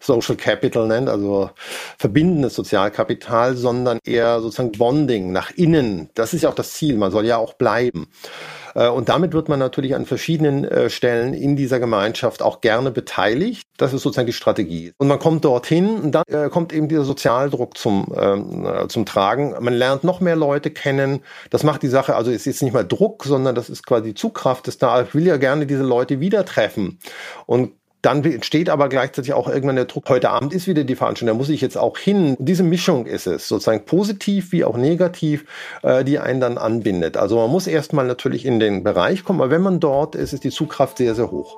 Social 0.00 0.36
Capital 0.36 0.86
nennt, 0.88 1.08
also 1.08 1.50
verbindendes 1.98 2.54
Sozialkapital, 2.54 3.56
sondern 3.56 3.98
eher 4.04 4.40
sozusagen 4.40 4.72
Bonding 4.72 5.32
nach 5.32 5.50
innen. 5.52 6.10
Das 6.14 6.34
ist 6.34 6.42
ja 6.42 6.48
auch 6.50 6.54
das 6.54 6.72
Ziel. 6.72 6.96
Man 6.96 7.12
soll 7.12 7.26
ja 7.26 7.36
auch 7.36 7.54
bleiben. 7.54 8.08
Äh, 8.74 8.88
und 8.88 9.08
damit 9.08 9.32
wird 9.32 9.48
man 9.48 9.58
natürlich 9.58 9.94
an 9.94 10.06
verschiedenen 10.06 10.64
äh, 10.64 10.90
Stellen 10.90 11.34
in 11.34 11.56
dieser 11.56 11.80
Gemeinschaft 11.80 12.42
auch 12.42 12.60
gerne 12.60 12.90
beteiligt. 12.90 13.66
Das 13.76 13.92
ist 13.92 14.02
sozusagen 14.02 14.26
die 14.26 14.32
Strategie. 14.32 14.92
Und 14.98 15.08
man 15.08 15.18
kommt 15.18 15.44
dorthin 15.44 16.00
und 16.00 16.12
dann 16.12 16.24
äh, 16.28 16.48
kommt 16.48 16.72
eben 16.72 16.88
dieser 16.88 17.04
Sozialdruck 17.04 17.76
zum, 17.76 18.12
ähm, 18.16 18.66
zum 18.88 19.06
Tragen. 19.06 19.54
Man 19.60 19.74
lernt 19.74 20.04
noch 20.04 20.20
mehr 20.20 20.36
Leute 20.36 20.70
kennen. 20.70 21.20
Das 21.50 21.62
macht 21.62 21.82
die 21.82 21.88
Sache, 21.88 22.14
also 22.16 22.30
es 22.30 22.38
ist 22.38 22.46
jetzt 22.46 22.62
nicht 22.62 22.72
mal 22.72 22.86
Druck, 22.86 23.24
sondern 23.24 23.54
das 23.54 23.70
ist 23.70 23.86
quasi 23.86 24.14
Zugkraft. 24.14 24.68
Ich 24.68 25.14
will 25.14 25.26
ja 25.26 25.36
gerne 25.36 25.66
diese 25.66 25.82
Leute 25.82 26.20
wieder 26.20 26.44
treffen. 26.44 26.98
Und 27.46 27.72
dann 28.02 28.24
entsteht 28.24 28.68
aber 28.68 28.88
gleichzeitig 28.88 29.32
auch 29.32 29.48
irgendwann 29.48 29.76
der 29.76 29.84
Druck, 29.84 30.08
heute 30.08 30.30
Abend 30.30 30.52
ist 30.52 30.66
wieder 30.66 30.82
die 30.82 30.96
Veranstaltung, 30.96 31.34
da 31.34 31.38
muss 31.38 31.48
ich 31.48 31.60
jetzt 31.60 31.78
auch 31.78 31.96
hin. 31.96 32.36
Diese 32.40 32.64
Mischung 32.64 33.06
ist 33.06 33.26
es, 33.28 33.46
sozusagen 33.46 33.84
positiv 33.84 34.50
wie 34.50 34.64
auch 34.64 34.76
negativ, 34.76 35.44
äh, 35.82 36.04
die 36.04 36.18
einen 36.18 36.40
dann 36.40 36.58
anbindet. 36.58 37.16
Also 37.16 37.36
man 37.36 37.50
muss 37.50 37.68
erstmal 37.68 38.06
natürlich 38.06 38.44
in 38.44 38.58
den 38.58 38.82
Bereich 38.82 39.22
kommen, 39.24 39.40
aber 39.40 39.50
wenn 39.50 39.62
man 39.62 39.78
dort 39.78 40.16
ist, 40.16 40.32
ist 40.32 40.42
die 40.42 40.50
Zugkraft 40.50 40.98
sehr, 40.98 41.14
sehr 41.14 41.30
hoch. 41.30 41.56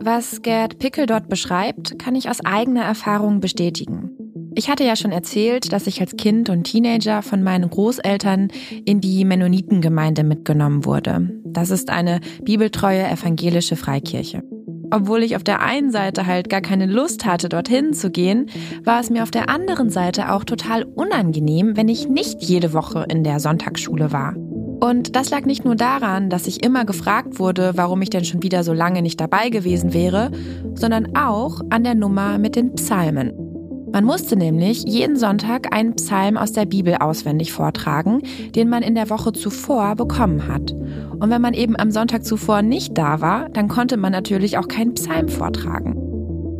Was 0.00 0.42
Gerd 0.42 0.78
Pickel 0.78 1.06
dort 1.06 1.28
beschreibt, 1.28 1.98
kann 1.98 2.14
ich 2.14 2.28
aus 2.28 2.44
eigener 2.44 2.82
Erfahrung 2.82 3.40
bestätigen. 3.40 4.31
Ich 4.54 4.68
hatte 4.68 4.84
ja 4.84 4.96
schon 4.96 5.12
erzählt, 5.12 5.72
dass 5.72 5.86
ich 5.86 6.00
als 6.00 6.16
Kind 6.16 6.50
und 6.50 6.64
Teenager 6.64 7.22
von 7.22 7.42
meinen 7.42 7.70
Großeltern 7.70 8.48
in 8.84 9.00
die 9.00 9.24
Mennonitengemeinde 9.24 10.24
mitgenommen 10.24 10.84
wurde. 10.84 11.30
Das 11.44 11.70
ist 11.70 11.90
eine 11.90 12.20
bibeltreue 12.42 13.06
evangelische 13.06 13.76
Freikirche. 13.76 14.42
Obwohl 14.90 15.22
ich 15.22 15.36
auf 15.36 15.44
der 15.44 15.62
einen 15.62 15.90
Seite 15.90 16.26
halt 16.26 16.50
gar 16.50 16.60
keine 16.60 16.84
Lust 16.84 17.24
hatte, 17.24 17.48
dorthin 17.48 17.94
zu 17.94 18.10
gehen, 18.10 18.50
war 18.84 19.00
es 19.00 19.08
mir 19.08 19.22
auf 19.22 19.30
der 19.30 19.48
anderen 19.48 19.88
Seite 19.88 20.30
auch 20.30 20.44
total 20.44 20.84
unangenehm, 20.84 21.76
wenn 21.76 21.88
ich 21.88 22.08
nicht 22.08 22.42
jede 22.42 22.74
Woche 22.74 23.06
in 23.08 23.24
der 23.24 23.40
Sonntagsschule 23.40 24.12
war. 24.12 24.36
Und 24.82 25.16
das 25.16 25.30
lag 25.30 25.46
nicht 25.46 25.64
nur 25.64 25.76
daran, 25.76 26.28
dass 26.28 26.46
ich 26.46 26.62
immer 26.62 26.84
gefragt 26.84 27.38
wurde, 27.38 27.72
warum 27.76 28.02
ich 28.02 28.10
denn 28.10 28.24
schon 28.24 28.42
wieder 28.42 28.64
so 28.64 28.74
lange 28.74 29.00
nicht 29.00 29.18
dabei 29.18 29.48
gewesen 29.48 29.94
wäre, 29.94 30.30
sondern 30.74 31.16
auch 31.16 31.60
an 31.70 31.84
der 31.84 31.94
Nummer 31.94 32.36
mit 32.36 32.56
den 32.56 32.74
Psalmen. 32.74 33.51
Man 33.92 34.04
musste 34.04 34.36
nämlich 34.36 34.84
jeden 34.84 35.16
Sonntag 35.16 35.74
einen 35.74 35.94
Psalm 35.96 36.38
aus 36.38 36.52
der 36.52 36.64
Bibel 36.64 36.94
auswendig 36.94 37.52
vortragen, 37.52 38.22
den 38.54 38.70
man 38.70 38.82
in 38.82 38.94
der 38.94 39.10
Woche 39.10 39.34
zuvor 39.34 39.96
bekommen 39.96 40.48
hat. 40.48 40.72
Und 40.72 41.28
wenn 41.28 41.42
man 41.42 41.52
eben 41.52 41.78
am 41.78 41.90
Sonntag 41.90 42.24
zuvor 42.24 42.62
nicht 42.62 42.96
da 42.96 43.20
war, 43.20 43.50
dann 43.50 43.68
konnte 43.68 43.98
man 43.98 44.12
natürlich 44.12 44.56
auch 44.56 44.66
keinen 44.66 44.94
Psalm 44.94 45.28
vortragen. 45.28 45.96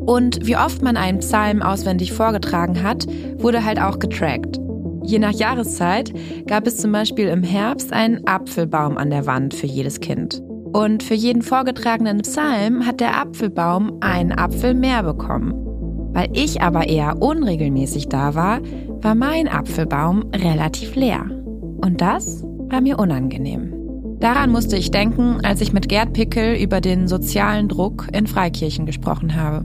Und 0.05 0.47
wie 0.47 0.59
oft 0.59 0.83
man 0.83 0.99
einen 0.99 1.21
Psalm 1.21 1.62
auswendig 1.62 2.12
vorgetragen 2.12 2.83
hat, 2.83 3.07
wurde 3.38 3.64
halt 3.64 3.81
auch 3.81 3.99
getrackt. 3.99 4.59
Je 5.03 5.18
nach 5.18 5.33
Jahreszeit 5.33 6.12
gab 6.47 6.66
es 6.66 6.77
zum 6.77 6.92
Beispiel 6.92 7.29
im 7.29 7.42
Herbst 7.42 7.95
einen 7.95 8.27
Apfelbaum 8.27 8.99
an 8.99 9.09
der 9.09 9.25
Wand 9.25 9.55
für 9.55 9.66
jedes 9.66 10.01
Kind. 10.01 10.42
Und 10.75 11.03
für 11.03 11.14
jeden 11.14 11.42
vorgetragenen 11.42 12.18
Psalm 12.23 12.87
hat 12.87 13.01
der 13.01 13.18
Apfelbaum 13.18 13.99
einen 14.01 14.33
Apfel 14.33 14.75
mehr 14.75 15.03
bekommen. 15.03 15.72
Weil 16.12 16.29
ich 16.35 16.61
aber 16.61 16.88
eher 16.88 17.20
unregelmäßig 17.22 18.09
da 18.09 18.35
war, 18.35 18.61
war 19.01 19.14
mein 19.14 19.48
Apfelbaum 19.48 20.31
relativ 20.35 20.94
leer. 20.94 21.25
Und 21.81 22.01
das 22.01 22.44
war 22.44 22.81
mir 22.81 22.98
unangenehm. 22.98 23.72
Daran 24.20 24.51
musste 24.51 24.77
ich 24.77 24.90
denken, 24.90 25.40
als 25.44 25.61
ich 25.61 25.72
mit 25.72 25.88
Gerd 25.88 26.12
Pickel 26.12 26.55
über 26.55 26.81
den 26.81 27.09
sozialen 27.09 27.68
Druck 27.68 28.07
in 28.12 28.27
Freikirchen 28.27 28.87
gesprochen 28.87 29.35
habe. 29.35 29.64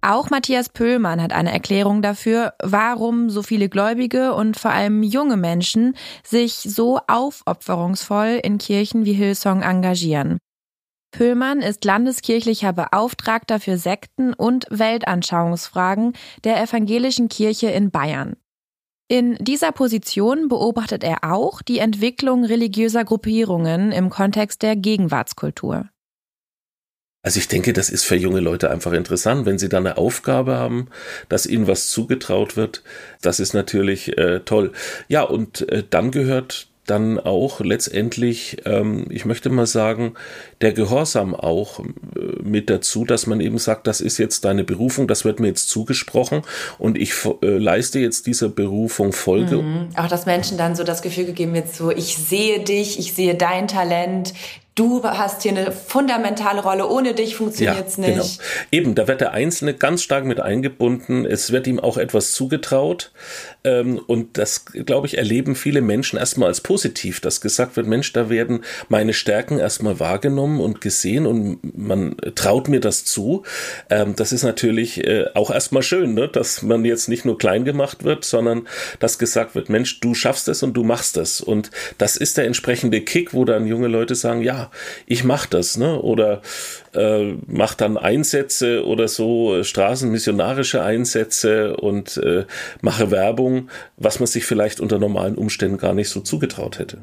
Auch 0.00 0.30
Matthias 0.30 0.68
Pöhlmann 0.68 1.20
hat 1.20 1.32
eine 1.32 1.52
Erklärung 1.52 2.00
dafür, 2.00 2.54
warum 2.62 3.28
so 3.28 3.42
viele 3.42 3.68
Gläubige 3.68 4.34
und 4.34 4.56
vor 4.56 4.70
allem 4.70 5.02
junge 5.02 5.36
Menschen 5.36 5.96
sich 6.22 6.54
so 6.54 7.00
aufopferungsvoll 7.08 8.38
in 8.42 8.58
Kirchen 8.58 9.04
wie 9.04 9.14
Hillsong 9.14 9.62
engagieren. 9.62 10.38
Pöhlmann 11.10 11.60
ist 11.60 11.84
landeskirchlicher 11.84 12.72
Beauftragter 12.72 13.60
für 13.60 13.78
Sekten 13.78 14.34
und 14.34 14.66
Weltanschauungsfragen 14.70 16.12
der 16.44 16.62
Evangelischen 16.62 17.28
Kirche 17.28 17.68
in 17.68 17.90
Bayern. 17.90 18.36
In 19.10 19.36
dieser 19.40 19.72
Position 19.72 20.48
beobachtet 20.48 21.02
er 21.02 21.24
auch 21.24 21.62
die 21.62 21.78
Entwicklung 21.78 22.44
religiöser 22.44 23.04
Gruppierungen 23.04 23.90
im 23.90 24.10
Kontext 24.10 24.62
der 24.62 24.76
Gegenwartskultur. 24.76 25.88
Also 27.22 27.38
ich 27.38 27.48
denke, 27.48 27.72
das 27.72 27.90
ist 27.90 28.04
für 28.04 28.16
junge 28.16 28.40
Leute 28.40 28.70
einfach 28.70 28.92
interessant, 28.92 29.44
wenn 29.44 29.58
sie 29.58 29.68
dann 29.68 29.86
eine 29.86 29.96
Aufgabe 29.96 30.56
haben, 30.56 30.88
dass 31.28 31.46
ihnen 31.46 31.66
was 31.66 31.90
zugetraut 31.90 32.56
wird. 32.56 32.84
Das 33.22 33.40
ist 33.40 33.54
natürlich 33.54 34.16
äh, 34.18 34.40
toll. 34.40 34.72
Ja, 35.08 35.22
und 35.22 35.68
äh, 35.68 35.84
dann 35.88 36.10
gehört 36.10 36.68
dann 36.90 37.18
auch 37.18 37.60
letztendlich, 37.60 38.58
ähm, 38.64 39.06
ich 39.10 39.24
möchte 39.24 39.50
mal 39.50 39.66
sagen, 39.66 40.14
der 40.60 40.72
Gehorsam 40.72 41.34
auch 41.34 41.80
äh, 41.80 41.84
mit 42.42 42.70
dazu, 42.70 43.04
dass 43.04 43.26
man 43.26 43.40
eben 43.40 43.58
sagt, 43.58 43.86
das 43.86 44.00
ist 44.00 44.18
jetzt 44.18 44.44
deine 44.44 44.64
Berufung, 44.64 45.08
das 45.08 45.24
wird 45.24 45.40
mir 45.40 45.48
jetzt 45.48 45.68
zugesprochen 45.68 46.42
und 46.78 46.98
ich 46.98 47.12
äh, 47.42 47.46
leiste 47.46 47.98
jetzt 47.98 48.26
dieser 48.26 48.48
Berufung 48.48 49.12
Folge. 49.12 49.56
Mhm. 49.56 49.88
Auch 49.96 50.08
dass 50.08 50.26
Menschen 50.26 50.58
dann 50.58 50.76
so 50.76 50.84
das 50.84 51.02
Gefühl 51.02 51.26
gegeben 51.26 51.54
wird, 51.54 51.74
so 51.74 51.90
ich 51.90 52.16
sehe 52.16 52.60
dich, 52.60 52.98
ich 52.98 53.14
sehe 53.14 53.34
dein 53.34 53.68
Talent, 53.68 54.32
du 54.78 55.02
hast 55.02 55.42
hier 55.42 55.52
eine 55.52 55.72
fundamentale 55.72 56.62
Rolle, 56.62 56.88
ohne 56.88 57.14
dich 57.14 57.34
funktioniert 57.34 57.88
es 57.88 57.96
ja, 57.96 58.08
nicht. 58.08 58.38
Genau. 58.38 58.66
Eben, 58.70 58.94
da 58.94 59.08
wird 59.08 59.20
der 59.20 59.32
Einzelne 59.32 59.74
ganz 59.74 60.02
stark 60.02 60.24
mit 60.24 60.40
eingebunden. 60.40 61.24
Es 61.26 61.50
wird 61.50 61.66
ihm 61.66 61.80
auch 61.80 61.96
etwas 61.96 62.32
zugetraut. 62.32 63.10
Ähm, 63.64 64.00
und 64.06 64.38
das, 64.38 64.66
glaube 64.66 65.06
ich, 65.06 65.18
erleben 65.18 65.56
viele 65.56 65.80
Menschen 65.80 66.18
erstmal 66.18 66.48
als 66.48 66.60
positiv, 66.60 67.20
dass 67.20 67.40
gesagt 67.40 67.76
wird, 67.76 67.86
Mensch, 67.86 68.12
da 68.12 68.30
werden 68.30 68.64
meine 68.88 69.12
Stärken 69.12 69.58
erstmal 69.58 69.98
wahrgenommen 69.98 70.60
und 70.60 70.80
gesehen 70.80 71.26
und 71.26 71.76
man 71.76 72.16
traut 72.34 72.68
mir 72.68 72.80
das 72.80 73.04
zu. 73.04 73.42
Ähm, 73.90 74.14
das 74.14 74.32
ist 74.32 74.44
natürlich 74.44 75.04
äh, 75.04 75.26
auch 75.34 75.50
erstmal 75.50 75.82
schön, 75.82 76.14
ne? 76.14 76.28
dass 76.28 76.62
man 76.62 76.84
jetzt 76.84 77.08
nicht 77.08 77.24
nur 77.24 77.36
klein 77.36 77.64
gemacht 77.64 78.04
wird, 78.04 78.24
sondern 78.24 78.68
dass 79.00 79.18
gesagt 79.18 79.54
wird, 79.54 79.68
Mensch, 79.68 80.00
du 80.00 80.14
schaffst 80.14 80.48
es 80.48 80.62
und 80.62 80.74
du 80.74 80.84
machst 80.84 81.16
es. 81.16 81.40
Und 81.40 81.70
das 81.98 82.16
ist 82.16 82.36
der 82.36 82.44
entsprechende 82.44 83.00
Kick, 83.00 83.34
wo 83.34 83.44
dann 83.44 83.66
junge 83.66 83.88
Leute 83.88 84.14
sagen, 84.14 84.42
ja, 84.42 84.67
ich 85.06 85.24
mache 85.24 85.48
das, 85.50 85.76
ne? 85.76 86.00
Oder 86.00 86.42
äh, 86.94 87.34
mache 87.46 87.76
dann 87.76 87.96
Einsätze 87.96 88.84
oder 88.84 89.08
so, 89.08 89.62
straßenmissionarische 89.62 90.82
Einsätze 90.82 91.76
und 91.76 92.16
äh, 92.18 92.44
mache 92.80 93.10
Werbung, 93.10 93.70
was 93.96 94.20
man 94.20 94.26
sich 94.26 94.44
vielleicht 94.44 94.80
unter 94.80 94.98
normalen 94.98 95.36
Umständen 95.36 95.78
gar 95.78 95.94
nicht 95.94 96.08
so 96.08 96.20
zugetraut 96.20 96.78
hätte. 96.78 96.98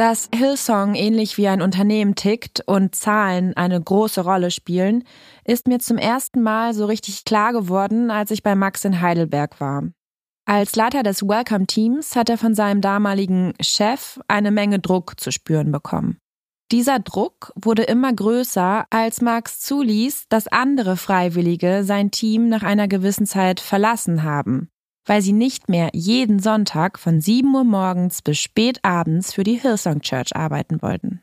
Dass 0.00 0.30
Hillsong 0.34 0.94
ähnlich 0.94 1.36
wie 1.36 1.46
ein 1.46 1.60
Unternehmen 1.60 2.14
tickt 2.14 2.62
und 2.64 2.94
Zahlen 2.94 3.54
eine 3.54 3.78
große 3.78 4.22
Rolle 4.22 4.50
spielen, 4.50 5.04
ist 5.50 5.68
mir 5.68 5.78
zum 5.78 5.98
ersten 5.98 6.42
Mal 6.42 6.74
so 6.74 6.86
richtig 6.86 7.24
klar 7.24 7.52
geworden, 7.52 8.10
als 8.10 8.30
ich 8.30 8.42
bei 8.42 8.54
Max 8.54 8.84
in 8.84 9.00
Heidelberg 9.00 9.60
war. 9.60 9.84
Als 10.46 10.76
Leiter 10.76 11.02
des 11.02 11.22
Welcome 11.22 11.66
Teams 11.66 12.16
hat 12.16 12.28
er 12.28 12.38
von 12.38 12.54
seinem 12.54 12.80
damaligen 12.80 13.54
Chef 13.60 14.20
eine 14.28 14.50
Menge 14.50 14.78
Druck 14.78 15.18
zu 15.20 15.30
spüren 15.30 15.70
bekommen. 15.70 16.18
Dieser 16.72 17.00
Druck 17.00 17.52
wurde 17.56 17.82
immer 17.82 18.12
größer, 18.12 18.84
als 18.90 19.20
Max 19.20 19.60
zuließ, 19.60 20.26
dass 20.28 20.46
andere 20.46 20.96
Freiwillige 20.96 21.82
sein 21.84 22.10
Team 22.10 22.48
nach 22.48 22.62
einer 22.62 22.86
gewissen 22.86 23.26
Zeit 23.26 23.60
verlassen 23.60 24.22
haben 24.22 24.68
weil 25.06 25.22
sie 25.22 25.32
nicht 25.32 25.68
mehr 25.68 25.90
jeden 25.92 26.38
Sonntag 26.38 26.96
von 26.96 27.20
7 27.20 27.52
Uhr 27.52 27.64
morgens 27.64 28.22
bis 28.22 28.38
spät 28.38 28.78
abends 28.84 29.34
für 29.34 29.42
die 29.42 29.56
Hillsong 29.56 30.02
Church 30.02 30.36
arbeiten 30.36 30.82
wollten. 30.82 31.20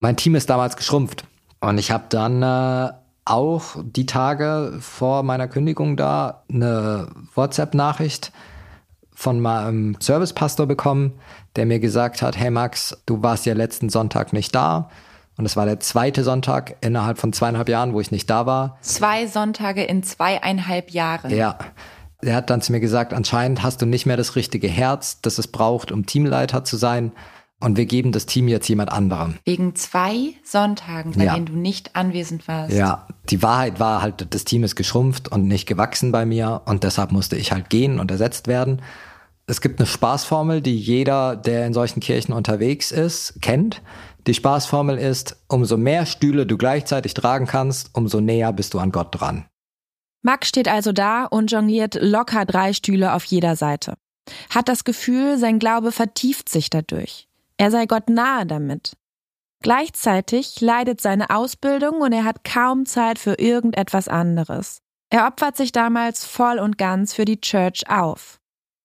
Mein 0.00 0.16
Team 0.16 0.36
ist 0.36 0.50
damals 0.50 0.76
geschrumpft 0.76 1.24
und 1.60 1.78
ich 1.78 1.90
habe 1.90 2.04
dann 2.08 2.42
äh, 2.42 2.92
auch 3.24 3.76
die 3.82 4.06
Tage 4.06 4.74
vor 4.80 5.22
meiner 5.22 5.48
Kündigung 5.48 5.96
da 5.96 6.42
eine 6.52 7.08
WhatsApp-Nachricht 7.34 8.32
von 9.14 9.40
meinem 9.40 9.96
Servicepastor 10.00 10.66
bekommen, 10.66 11.12
der 11.54 11.66
mir 11.66 11.78
gesagt 11.78 12.22
hat, 12.22 12.36
hey 12.36 12.50
Max, 12.50 12.96
du 13.06 13.22
warst 13.22 13.46
ja 13.46 13.54
letzten 13.54 13.88
Sonntag 13.88 14.32
nicht 14.32 14.54
da. 14.54 14.90
Und 15.36 15.46
es 15.46 15.56
war 15.56 15.64
der 15.64 15.80
zweite 15.80 16.24
Sonntag 16.24 16.76
innerhalb 16.80 17.18
von 17.18 17.32
zweieinhalb 17.32 17.68
Jahren, 17.68 17.94
wo 17.94 18.00
ich 18.00 18.10
nicht 18.10 18.28
da 18.28 18.44
war. 18.46 18.78
Zwei 18.82 19.26
Sonntage 19.26 19.84
in 19.84 20.02
zweieinhalb 20.02 20.90
Jahren. 20.90 21.30
Ja 21.30 21.58
er 22.22 22.36
hat 22.36 22.50
dann 22.50 22.62
zu 22.62 22.72
mir 22.72 22.80
gesagt, 22.80 23.12
anscheinend 23.12 23.62
hast 23.62 23.82
du 23.82 23.86
nicht 23.86 24.06
mehr 24.06 24.16
das 24.16 24.36
richtige 24.36 24.68
Herz, 24.68 25.20
das 25.20 25.38
es 25.38 25.48
braucht, 25.48 25.90
um 25.90 26.06
Teamleiter 26.06 26.64
zu 26.64 26.76
sein. 26.76 27.12
Und 27.62 27.76
wir 27.76 27.86
geben 27.86 28.10
das 28.10 28.26
Team 28.26 28.48
jetzt 28.48 28.68
jemand 28.68 28.90
anderem. 28.90 29.36
Wegen 29.44 29.76
zwei 29.76 30.34
Sonntagen, 30.42 31.12
bei 31.12 31.24
ja. 31.24 31.34
denen 31.34 31.46
du 31.46 31.52
nicht 31.52 31.94
anwesend 31.94 32.48
warst. 32.48 32.74
Ja, 32.74 33.06
die 33.30 33.40
Wahrheit 33.40 33.78
war 33.78 34.02
halt, 34.02 34.26
das 34.34 34.44
Team 34.44 34.64
ist 34.64 34.74
geschrumpft 34.74 35.30
und 35.30 35.46
nicht 35.46 35.66
gewachsen 35.66 36.10
bei 36.10 36.26
mir 36.26 36.62
und 36.64 36.82
deshalb 36.82 37.12
musste 37.12 37.36
ich 37.36 37.52
halt 37.52 37.70
gehen 37.70 38.00
und 38.00 38.10
ersetzt 38.10 38.48
werden. 38.48 38.82
Es 39.46 39.60
gibt 39.60 39.78
eine 39.78 39.86
Spaßformel, 39.86 40.60
die 40.60 40.76
jeder, 40.76 41.36
der 41.36 41.64
in 41.64 41.72
solchen 41.72 42.00
Kirchen 42.00 42.32
unterwegs 42.32 42.90
ist, 42.90 43.40
kennt. 43.42 43.80
Die 44.26 44.34
Spaßformel 44.34 44.98
ist, 44.98 45.36
umso 45.46 45.76
mehr 45.76 46.04
Stühle 46.04 46.46
du 46.46 46.58
gleichzeitig 46.58 47.14
tragen 47.14 47.46
kannst, 47.46 47.90
umso 47.92 48.20
näher 48.20 48.52
bist 48.52 48.74
du 48.74 48.80
an 48.80 48.90
Gott 48.90 49.08
dran. 49.12 49.46
Max 50.22 50.48
steht 50.48 50.66
also 50.66 50.90
da 50.90 51.26
und 51.26 51.52
jongliert 51.52 51.96
locker 52.00 52.44
drei 52.44 52.72
Stühle 52.72 53.12
auf 53.12 53.24
jeder 53.24 53.54
Seite. 53.54 53.94
Hat 54.50 54.68
das 54.68 54.82
Gefühl, 54.82 55.38
sein 55.38 55.60
Glaube 55.60 55.92
vertieft 55.92 56.48
sich 56.48 56.68
dadurch. 56.68 57.28
Er 57.62 57.70
sei 57.70 57.86
Gott 57.86 58.10
nahe 58.10 58.44
damit. 58.44 58.96
Gleichzeitig 59.62 60.60
leidet 60.60 61.00
seine 61.00 61.30
Ausbildung 61.30 62.00
und 62.00 62.12
er 62.12 62.24
hat 62.24 62.42
kaum 62.42 62.86
Zeit 62.86 63.20
für 63.20 63.34
irgendetwas 63.34 64.08
anderes. 64.08 64.82
Er 65.10 65.28
opfert 65.28 65.56
sich 65.56 65.70
damals 65.70 66.24
voll 66.24 66.58
und 66.58 66.76
ganz 66.76 67.14
für 67.14 67.24
die 67.24 67.40
Church 67.40 67.88
auf. 67.88 68.40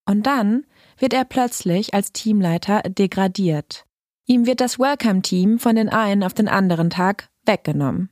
Und 0.07 0.27
dann 0.27 0.63
wird 0.99 1.13
er 1.13 1.25
plötzlich 1.25 1.95
als 1.95 2.11
Teamleiter 2.11 2.83
degradiert. 2.83 3.85
Ihm 4.27 4.45
wird 4.45 4.61
das 4.61 4.77
Welcome-Team 4.77 5.57
von 5.57 5.75
den 5.75 5.89
einen 5.89 6.21
auf 6.21 6.35
den 6.35 6.47
anderen 6.47 6.91
Tag 6.91 7.29
weggenommen. 7.47 8.11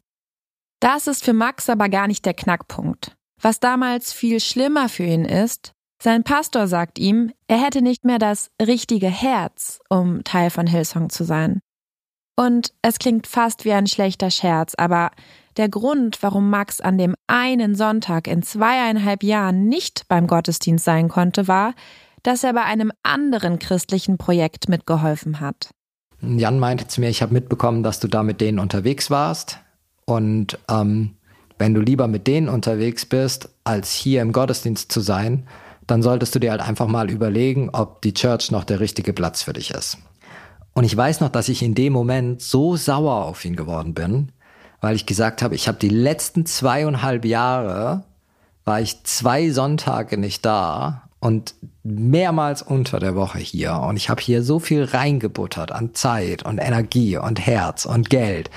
Das 0.80 1.06
ist 1.06 1.24
für 1.24 1.34
Max 1.34 1.70
aber 1.70 1.90
gar 1.90 2.08
nicht 2.08 2.26
der 2.26 2.34
Knackpunkt. 2.34 3.16
Was 3.40 3.60
damals 3.60 4.14
viel 4.14 4.40
schlimmer 4.40 4.90
für 4.90 5.04
ihn 5.04 5.26
ist, 5.26 5.75
sein 6.06 6.24
Pastor 6.24 6.68
sagt 6.68 7.00
ihm, 7.00 7.32
er 7.48 7.58
hätte 7.58 7.82
nicht 7.82 8.06
mehr 8.06 8.20
das 8.20 8.52
richtige 8.62 9.08
Herz, 9.08 9.80
um 9.90 10.24
Teil 10.24 10.52
von 10.52 10.68
Hillsong 10.68 11.10
zu 11.10 11.24
sein. 11.24 11.62
Und 12.38 12.74
es 12.84 13.00
klingt 13.00 13.26
fast 13.26 13.66
wie 13.66 13.74
ein 13.74 13.88
schlechter 13.88 14.30
Scherz, 14.30 14.76
aber 14.78 15.10
der 15.58 15.68
Grund, 15.68 16.22
warum 16.22 16.52
Max 16.52 16.80
an 16.80 17.00
dem 17.00 17.16
einen 17.26 17.74
Sonntag 17.74 18.28
in 18.28 18.44
zweieinhalb 18.44 19.24
Jahren 19.24 19.68
nicht 19.68 20.08
beim 20.08 20.28
Gottesdienst 20.28 20.86
sein 20.86 21.10
konnte, 21.10 21.48
war, 21.48 21.74
dass 22.22 22.44
er 22.44 22.54
bei 22.54 22.66
einem 22.66 22.92
anderen 23.02 23.58
christlichen 23.58 24.20
Projekt 24.20 24.70
mitgeholfen 24.70 25.40
hat. 25.40 25.72
Jan 26.22 26.60
meinte 26.60 26.88
zu 26.88 27.02
mir, 27.02 27.10
ich 27.10 27.24
habe 27.24 27.34
mitbekommen, 27.34 27.82
dass 27.82 28.00
du 28.00 28.08
da 28.08 28.22
mit 28.22 28.42
denen 28.42 28.60
unterwegs 28.60 29.10
warst. 29.10 29.58
Und 30.06 30.60
ähm, 30.70 31.16
wenn 31.58 31.74
du 31.74 31.82
lieber 31.82 32.08
mit 32.08 32.28
denen 32.28 32.48
unterwegs 32.48 33.08
bist, 33.08 33.50
als 33.64 33.92
hier 33.92 34.22
im 34.22 34.34
Gottesdienst 34.34 34.92
zu 34.92 35.02
sein, 35.02 35.48
dann 35.88 36.02
solltest 36.02 36.36
du 36.36 36.40
dir 36.40 36.52
halt 36.52 36.62
einfach 36.62 36.88
mal 36.88 37.10
überlegen, 37.10 37.70
ob 37.72 38.02
die 38.02 38.14
Church 38.14 38.52
noch 38.52 38.64
der 38.64 38.80
richtige 38.80 39.14
Platz 39.14 39.44
für 39.44 39.54
dich 39.54 39.72
ist. 39.72 39.98
Und 40.74 40.84
ich 40.84 40.96
weiß 40.96 41.22
noch, 41.22 41.30
dass 41.30 41.48
ich 41.48 41.64
in 41.64 41.76
dem 41.76 41.94
Moment 41.94 42.42
so 42.42 42.76
sauer 42.76 43.26
auf 43.26 43.46
ihn 43.46 43.56
geworden 43.56 43.94
bin, 43.94 44.32
weil 44.82 44.96
ich 44.96 45.06
gesagt 45.06 45.42
habe, 45.42 45.56
ich 45.56 45.68
habe 45.68 45.78
die 45.78 45.90
letzten 45.90 46.46
zweieinhalb 46.46 47.24
Jahre, 47.24 48.04
war 48.66 48.82
ich 48.82 49.04
zwei 49.04 49.52
Sonntage 49.52 50.18
nicht 50.18 50.46
da 50.46 51.04
und 51.20 51.56
mehrmals 51.84 52.62
unter 52.62 53.00
der 53.00 53.16
Woche 53.16 53.40
hier. 53.40 53.80
Und 53.80 53.96
ich 53.96 54.10
habe 54.10 54.22
hier 54.22 54.44
so 54.44 54.60
viel 54.60 54.84
reingebuttert 54.84 55.72
an 55.72 55.94
Zeit 55.94 56.44
und 56.44 56.58
Energie 56.58 57.18
und 57.18 57.46
Herz 57.46 57.86
und 57.86 58.10
Geld. 58.10 58.50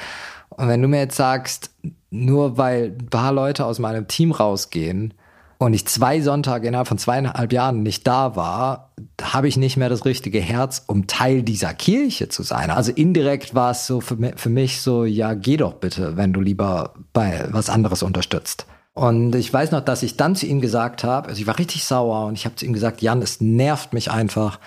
Und 0.50 0.68
wenn 0.68 0.82
du 0.82 0.88
mir 0.88 1.00
jetzt 1.00 1.16
sagst, 1.16 1.70
nur 2.10 2.58
weil 2.58 2.96
ein 2.98 3.10
paar 3.10 3.32
Leute 3.32 3.64
aus 3.64 3.78
meinem 3.78 4.08
Team 4.08 4.32
rausgehen, 4.32 5.14
und 5.58 5.74
ich 5.74 5.86
zwei 5.86 6.20
Sonntage 6.20 6.68
innerhalb 6.68 6.86
von 6.86 6.98
zweieinhalb 6.98 7.52
Jahren 7.52 7.82
nicht 7.82 8.06
da 8.06 8.36
war, 8.36 8.92
habe 9.20 9.48
ich 9.48 9.56
nicht 9.56 9.76
mehr 9.76 9.88
das 9.88 10.04
richtige 10.04 10.40
Herz, 10.40 10.84
um 10.86 11.08
Teil 11.08 11.42
dieser 11.42 11.74
Kirche 11.74 12.28
zu 12.28 12.44
sein. 12.44 12.70
Also 12.70 12.92
indirekt 12.92 13.56
war 13.56 13.72
es 13.72 13.86
so 13.86 14.00
für, 14.00 14.16
für 14.36 14.50
mich 14.50 14.80
so, 14.80 15.04
ja, 15.04 15.34
geh 15.34 15.56
doch 15.56 15.74
bitte, 15.74 16.16
wenn 16.16 16.32
du 16.32 16.40
lieber 16.40 16.94
bei 17.12 17.48
was 17.50 17.70
anderes 17.70 18.04
unterstützt. 18.04 18.66
Und 18.94 19.34
ich 19.34 19.52
weiß 19.52 19.72
noch, 19.72 19.80
dass 19.80 20.04
ich 20.04 20.16
dann 20.16 20.36
zu 20.36 20.46
ihm 20.46 20.60
gesagt 20.60 21.02
habe, 21.02 21.28
also 21.28 21.40
ich 21.40 21.46
war 21.46 21.58
richtig 21.58 21.84
sauer 21.84 22.26
und 22.26 22.34
ich 22.34 22.44
habe 22.44 22.54
zu 22.54 22.64
ihm 22.64 22.72
gesagt, 22.72 23.02
Jan, 23.02 23.20
es 23.20 23.40
nervt 23.40 23.92
mich 23.92 24.10
einfach, 24.10 24.60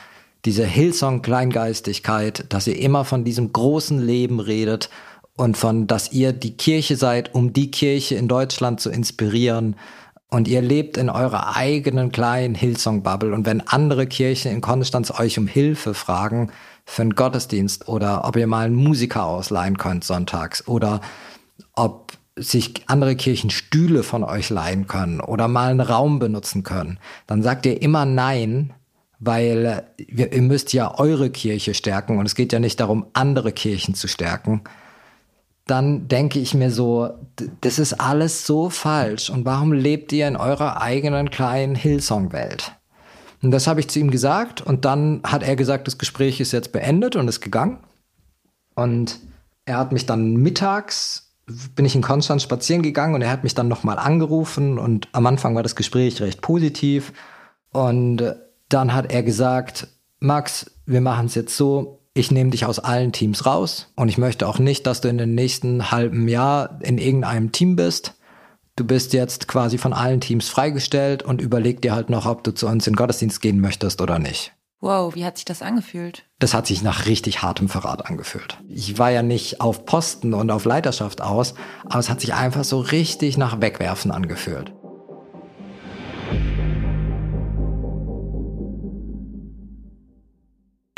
diese 0.43 0.65
Hillsong-Kleingeistigkeit, 0.65 2.45
dass 2.49 2.67
ihr 2.67 2.79
immer 2.79 3.05
von 3.05 3.23
diesem 3.23 3.53
großen 3.53 3.99
Leben 3.99 4.39
redet 4.39 4.89
und 5.37 5.55
von, 5.55 5.87
dass 5.87 6.11
ihr 6.11 6.33
die 6.33 6.57
Kirche 6.57 6.95
seid, 6.95 7.35
um 7.35 7.53
die 7.53 7.71
Kirche 7.71 8.15
in 8.15 8.27
Deutschland 8.27 8.79
zu 8.79 8.89
inspirieren 8.89 9.75
und 10.33 10.47
ihr 10.47 10.61
lebt 10.61 10.97
in 10.97 11.09
eurer 11.09 11.57
eigenen 11.57 12.11
kleinen 12.11 12.55
Hillsong-Bubble. 12.55 13.33
Und 13.33 13.45
wenn 13.45 13.67
andere 13.67 14.07
Kirchen 14.07 14.51
in 14.51 14.61
Konstanz 14.61 15.11
euch 15.11 15.37
um 15.37 15.45
Hilfe 15.45 15.93
fragen 15.93 16.51
für 16.85 17.01
einen 17.01 17.15
Gottesdienst 17.15 17.89
oder 17.89 18.25
ob 18.25 18.37
ihr 18.37 18.47
mal 18.47 18.65
einen 18.65 18.75
Musiker 18.75 19.25
ausleihen 19.25 19.77
könnt 19.77 20.05
sonntags 20.05 20.67
oder 20.67 21.01
ob 21.73 22.13
sich 22.37 22.83
andere 22.87 23.17
Kirchen 23.17 23.49
Stühle 23.49 24.03
von 24.03 24.23
euch 24.23 24.49
leihen 24.49 24.87
können 24.87 25.19
oder 25.19 25.49
mal 25.49 25.69
einen 25.69 25.81
Raum 25.81 26.19
benutzen 26.19 26.63
können, 26.63 26.97
dann 27.27 27.43
sagt 27.43 27.65
ihr 27.65 27.81
immer 27.81 28.05
Nein, 28.05 28.73
weil 29.19 29.83
ihr 29.97 30.41
müsst 30.41 30.71
ja 30.71 30.97
eure 30.97 31.29
Kirche 31.29 31.73
stärken 31.73 32.17
und 32.17 32.25
es 32.25 32.35
geht 32.35 32.53
ja 32.53 32.59
nicht 32.59 32.79
darum, 32.79 33.05
andere 33.11 33.51
Kirchen 33.51 33.95
zu 33.95 34.07
stärken 34.07 34.61
dann 35.71 36.09
denke 36.09 36.39
ich 36.39 36.53
mir 36.53 36.69
so, 36.69 37.11
das 37.61 37.79
ist 37.79 37.93
alles 37.93 38.45
so 38.45 38.69
falsch. 38.69 39.29
Und 39.29 39.45
warum 39.45 39.71
lebt 39.71 40.11
ihr 40.11 40.27
in 40.27 40.35
eurer 40.35 40.81
eigenen 40.81 41.29
kleinen 41.29 41.75
Hillsong-Welt? 41.75 42.73
Und 43.41 43.51
das 43.51 43.67
habe 43.67 43.79
ich 43.79 43.87
zu 43.87 43.99
ihm 43.99 44.11
gesagt. 44.11 44.61
Und 44.61 44.83
dann 44.83 45.21
hat 45.23 45.43
er 45.43 45.55
gesagt, 45.55 45.87
das 45.87 45.97
Gespräch 45.97 46.41
ist 46.41 46.51
jetzt 46.51 46.73
beendet 46.73 47.15
und 47.15 47.27
ist 47.29 47.39
gegangen. 47.39 47.79
Und 48.75 49.19
er 49.63 49.77
hat 49.77 49.93
mich 49.93 50.05
dann 50.05 50.35
mittags, 50.35 51.33
bin 51.73 51.85
ich 51.85 51.95
in 51.95 52.01
Konstanz 52.01 52.43
spazieren 52.43 52.81
gegangen 52.81 53.15
und 53.15 53.21
er 53.21 53.31
hat 53.31 53.43
mich 53.43 53.55
dann 53.55 53.69
nochmal 53.69 53.97
angerufen. 53.97 54.77
Und 54.77 55.07
am 55.13 55.25
Anfang 55.25 55.55
war 55.55 55.63
das 55.63 55.77
Gespräch 55.77 56.21
recht 56.21 56.41
positiv. 56.41 57.13
Und 57.71 58.35
dann 58.67 58.93
hat 58.93 59.11
er 59.11 59.23
gesagt, 59.23 59.87
Max, 60.19 60.69
wir 60.85 61.01
machen 61.01 61.27
es 61.27 61.35
jetzt 61.35 61.55
so, 61.55 62.00
ich 62.13 62.31
nehme 62.31 62.49
dich 62.49 62.65
aus 62.65 62.79
allen 62.79 63.11
Teams 63.11 63.45
raus 63.45 63.87
und 63.95 64.09
ich 64.09 64.17
möchte 64.17 64.47
auch 64.47 64.59
nicht, 64.59 64.85
dass 64.85 65.01
du 65.01 65.07
in 65.07 65.17
den 65.17 65.33
nächsten 65.35 65.91
halben 65.91 66.27
Jahr 66.27 66.79
in 66.81 66.97
irgendeinem 66.97 67.51
Team 67.51 67.75
bist. 67.75 68.15
Du 68.75 68.85
bist 68.85 69.13
jetzt 69.13 69.47
quasi 69.47 69.77
von 69.77 69.93
allen 69.93 70.21
Teams 70.21 70.49
freigestellt 70.49 71.23
und 71.23 71.41
überleg 71.41 71.81
dir 71.81 71.93
halt 71.93 72.09
noch, 72.09 72.25
ob 72.25 72.43
du 72.43 72.51
zu 72.51 72.67
uns 72.67 72.87
in 72.87 72.93
den 72.93 72.97
Gottesdienst 72.97 73.41
gehen 73.41 73.59
möchtest 73.59 74.01
oder 74.01 74.19
nicht. 74.19 74.53
Wow, 74.81 75.13
wie 75.13 75.23
hat 75.23 75.37
sich 75.37 75.45
das 75.45 75.61
angefühlt? 75.61 76.23
Das 76.39 76.55
hat 76.55 76.65
sich 76.65 76.81
nach 76.81 77.05
richtig 77.05 77.43
hartem 77.43 77.69
Verrat 77.69 78.07
angefühlt. 78.07 78.57
Ich 78.67 78.97
war 78.97 79.11
ja 79.11 79.21
nicht 79.21 79.61
auf 79.61 79.85
Posten 79.85 80.33
und 80.33 80.49
auf 80.49 80.65
Leiterschaft 80.65 81.21
aus, 81.21 81.53
aber 81.85 81.99
es 81.99 82.09
hat 82.09 82.19
sich 82.19 82.33
einfach 82.33 82.63
so 82.63 82.79
richtig 82.79 83.37
nach 83.37 83.61
Wegwerfen 83.61 84.09
angefühlt. 84.09 84.73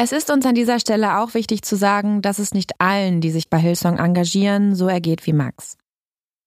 Es 0.03 0.11
ist 0.11 0.29
uns 0.29 0.45
an 0.45 0.53
dieser 0.53 0.81
Stelle 0.81 1.19
auch 1.19 1.33
wichtig 1.33 1.61
zu 1.61 1.77
sagen, 1.77 2.21
dass 2.21 2.37
es 2.37 2.53
nicht 2.53 2.73
allen, 2.81 3.21
die 3.21 3.31
sich 3.31 3.49
bei 3.49 3.57
Hillsong 3.57 3.99
engagieren, 3.99 4.75
so 4.75 4.89
ergeht 4.89 5.25
wie 5.25 5.31
Max. 5.31 5.77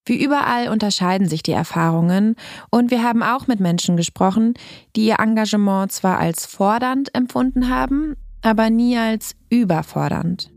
Wie 0.04 0.22
überall 0.22 0.68
unterscheiden 0.68 1.26
sich 1.26 1.42
die 1.42 1.52
Erfahrungen 1.52 2.36
und 2.70 2.90
wir 2.90 3.02
haben 3.02 3.22
auch 3.22 3.46
mit 3.46 3.59
Menschen 3.59 3.96
gesprochen, 3.96 4.52
die 4.94 5.07
ihr 5.07 5.20
Engagement 5.20 5.90
zwar 5.90 6.18
als 6.18 6.44
fordernd 6.44 7.14
empfunden 7.14 7.70
haben, 7.70 8.16
aber 8.42 8.68
nie 8.68 8.98
als 8.98 9.34
überfordernd. 9.48 10.52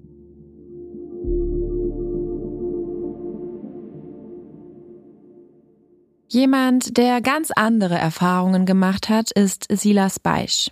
Jemand, 6.28 6.98
der 6.98 7.22
ganz 7.22 7.52
andere 7.56 7.98
Erfahrungen 7.98 8.66
gemacht 8.66 9.08
hat, 9.08 9.32
ist 9.32 9.68
Silas 9.72 10.20
Beisch. 10.20 10.72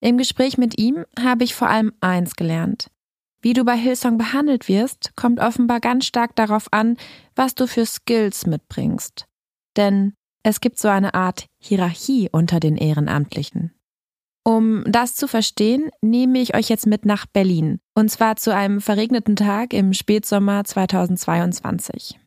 Im 0.00 0.18
Gespräch 0.18 0.58
mit 0.58 0.78
ihm 0.78 1.04
habe 1.18 1.44
ich 1.44 1.54
vor 1.54 1.68
allem 1.68 1.92
eins 2.00 2.36
gelernt. 2.36 2.90
Wie 3.40 3.52
du 3.52 3.64
bei 3.64 3.76
Hillsong 3.76 4.18
behandelt 4.18 4.68
wirst, 4.68 5.14
kommt 5.16 5.40
offenbar 5.40 5.80
ganz 5.80 6.06
stark 6.06 6.34
darauf 6.36 6.72
an, 6.72 6.96
was 7.34 7.54
du 7.54 7.66
für 7.66 7.86
Skills 7.86 8.46
mitbringst. 8.46 9.26
Denn 9.76 10.14
es 10.42 10.60
gibt 10.60 10.78
so 10.78 10.88
eine 10.88 11.14
Art 11.14 11.46
Hierarchie 11.58 12.28
unter 12.30 12.60
den 12.60 12.76
Ehrenamtlichen. 12.76 13.72
Um 14.44 14.84
das 14.86 15.16
zu 15.16 15.26
verstehen, 15.26 15.90
nehme 16.02 16.38
ich 16.38 16.54
euch 16.54 16.68
jetzt 16.68 16.86
mit 16.86 17.04
nach 17.04 17.26
Berlin, 17.26 17.80
und 17.94 18.10
zwar 18.10 18.36
zu 18.36 18.54
einem 18.54 18.80
verregneten 18.80 19.34
Tag 19.34 19.72
im 19.72 19.92
Spätsommer 19.92 20.62
2022. 20.64 22.20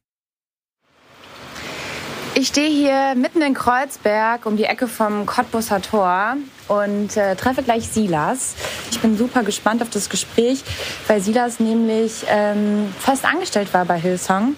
Ich 2.39 2.47
stehe 2.47 2.69
hier 2.69 3.15
mitten 3.15 3.41
in 3.41 3.53
Kreuzberg 3.53 4.45
um 4.45 4.55
die 4.55 4.63
Ecke 4.63 4.87
vom 4.87 5.25
Cottbusser 5.25 5.81
Tor 5.81 6.37
und 6.69 7.17
äh, 7.17 7.35
treffe 7.35 7.63
gleich 7.63 7.89
Silas. 7.89 8.55
Ich 8.91 9.01
bin 9.01 9.17
super 9.17 9.43
gespannt 9.43 9.81
auf 9.81 9.89
das 9.89 10.09
Gespräch, 10.09 10.63
weil 11.09 11.19
Silas 11.19 11.59
nämlich 11.59 12.23
ähm, 12.29 12.93
fest 12.97 13.25
angestellt 13.25 13.73
war 13.73 13.83
bei 13.83 13.99
Hillsong 13.99 14.55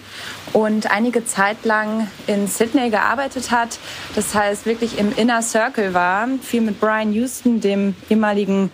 und 0.52 0.92
einige 0.92 1.24
Zeit 1.24 1.64
lang 1.64 2.06
in 2.28 2.46
Sydney 2.46 2.88
gearbeitet 2.88 3.50
hat. 3.50 3.80
Das 4.14 4.32
heißt, 4.32 4.64
wirklich 4.64 4.96
im 4.96 5.12
Inner 5.16 5.42
Circle 5.42 5.92
war, 5.92 6.28
viel 6.40 6.60
mit 6.60 6.78
Brian 6.78 7.12
Houston, 7.12 7.60
dem 7.60 7.96
ehemaligen 8.08 8.70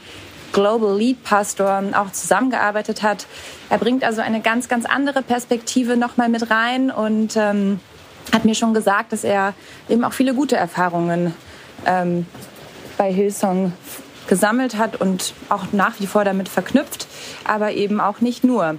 Global 0.52 0.98
Lead 0.98 1.24
Pastor, 1.24 1.82
auch 1.94 2.12
zusammengearbeitet 2.12 3.02
hat. 3.02 3.26
Er 3.70 3.78
bringt 3.78 4.04
also 4.04 4.20
eine 4.20 4.42
ganz, 4.42 4.68
ganz 4.68 4.84
andere 4.84 5.22
Perspektive 5.22 5.96
nochmal 5.96 6.28
mit 6.28 6.50
rein 6.50 6.90
und 6.90 7.38
ähm, 7.38 7.80
hat 8.33 8.45
mir 8.45 8.55
schon 8.55 8.74
gesagt, 8.74 9.12
dass 9.12 9.24
er 9.24 9.55
eben 9.89 10.05
auch 10.05 10.12
viele 10.12 10.35
gute 10.35 10.57
Erfahrungen 10.57 11.35
ähm, 11.87 12.26
bei 12.97 13.12
Hillsong 13.12 13.72
gesammelt 14.29 14.76
hat 14.76 15.01
und 15.01 15.35
auch 15.49 15.72
nach 15.72 16.01
wie 16.01 16.07
vor 16.07 16.24
damit 16.24 16.49
verknüpft, 16.49 17.07
aber 17.45 17.72
eben 17.72 18.01
auch 18.01 18.20
nicht 18.20 18.45
nur. 18.45 18.79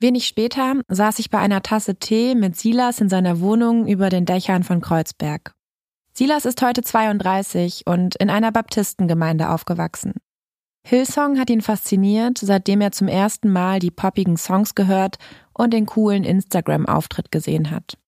Wenig 0.00 0.26
später 0.26 0.74
saß 0.88 1.18
ich 1.18 1.28
bei 1.28 1.38
einer 1.38 1.62
Tasse 1.62 1.96
Tee 1.96 2.34
mit 2.34 2.56
Silas 2.56 3.00
in 3.00 3.08
seiner 3.08 3.40
Wohnung 3.40 3.86
über 3.86 4.08
den 4.08 4.24
Dächern 4.24 4.62
von 4.62 4.80
Kreuzberg. 4.80 5.54
Silas 6.14 6.46
ist 6.46 6.62
heute 6.62 6.82
32 6.82 7.82
und 7.86 8.16
in 8.16 8.30
einer 8.30 8.52
Baptistengemeinde 8.52 9.50
aufgewachsen. 9.50 10.14
Hillsong 10.84 11.38
hat 11.38 11.50
ihn 11.50 11.60
fasziniert, 11.60 12.38
seitdem 12.38 12.80
er 12.80 12.92
zum 12.92 13.08
ersten 13.08 13.50
Mal 13.50 13.78
die 13.78 13.90
poppigen 13.90 14.36
Songs 14.36 14.74
gehört 14.74 15.18
und 15.58 15.72
den 15.72 15.84
coolen 15.84 16.24
Instagram-Auftritt 16.24 17.30
gesehen 17.30 17.70
hat. 17.70 17.98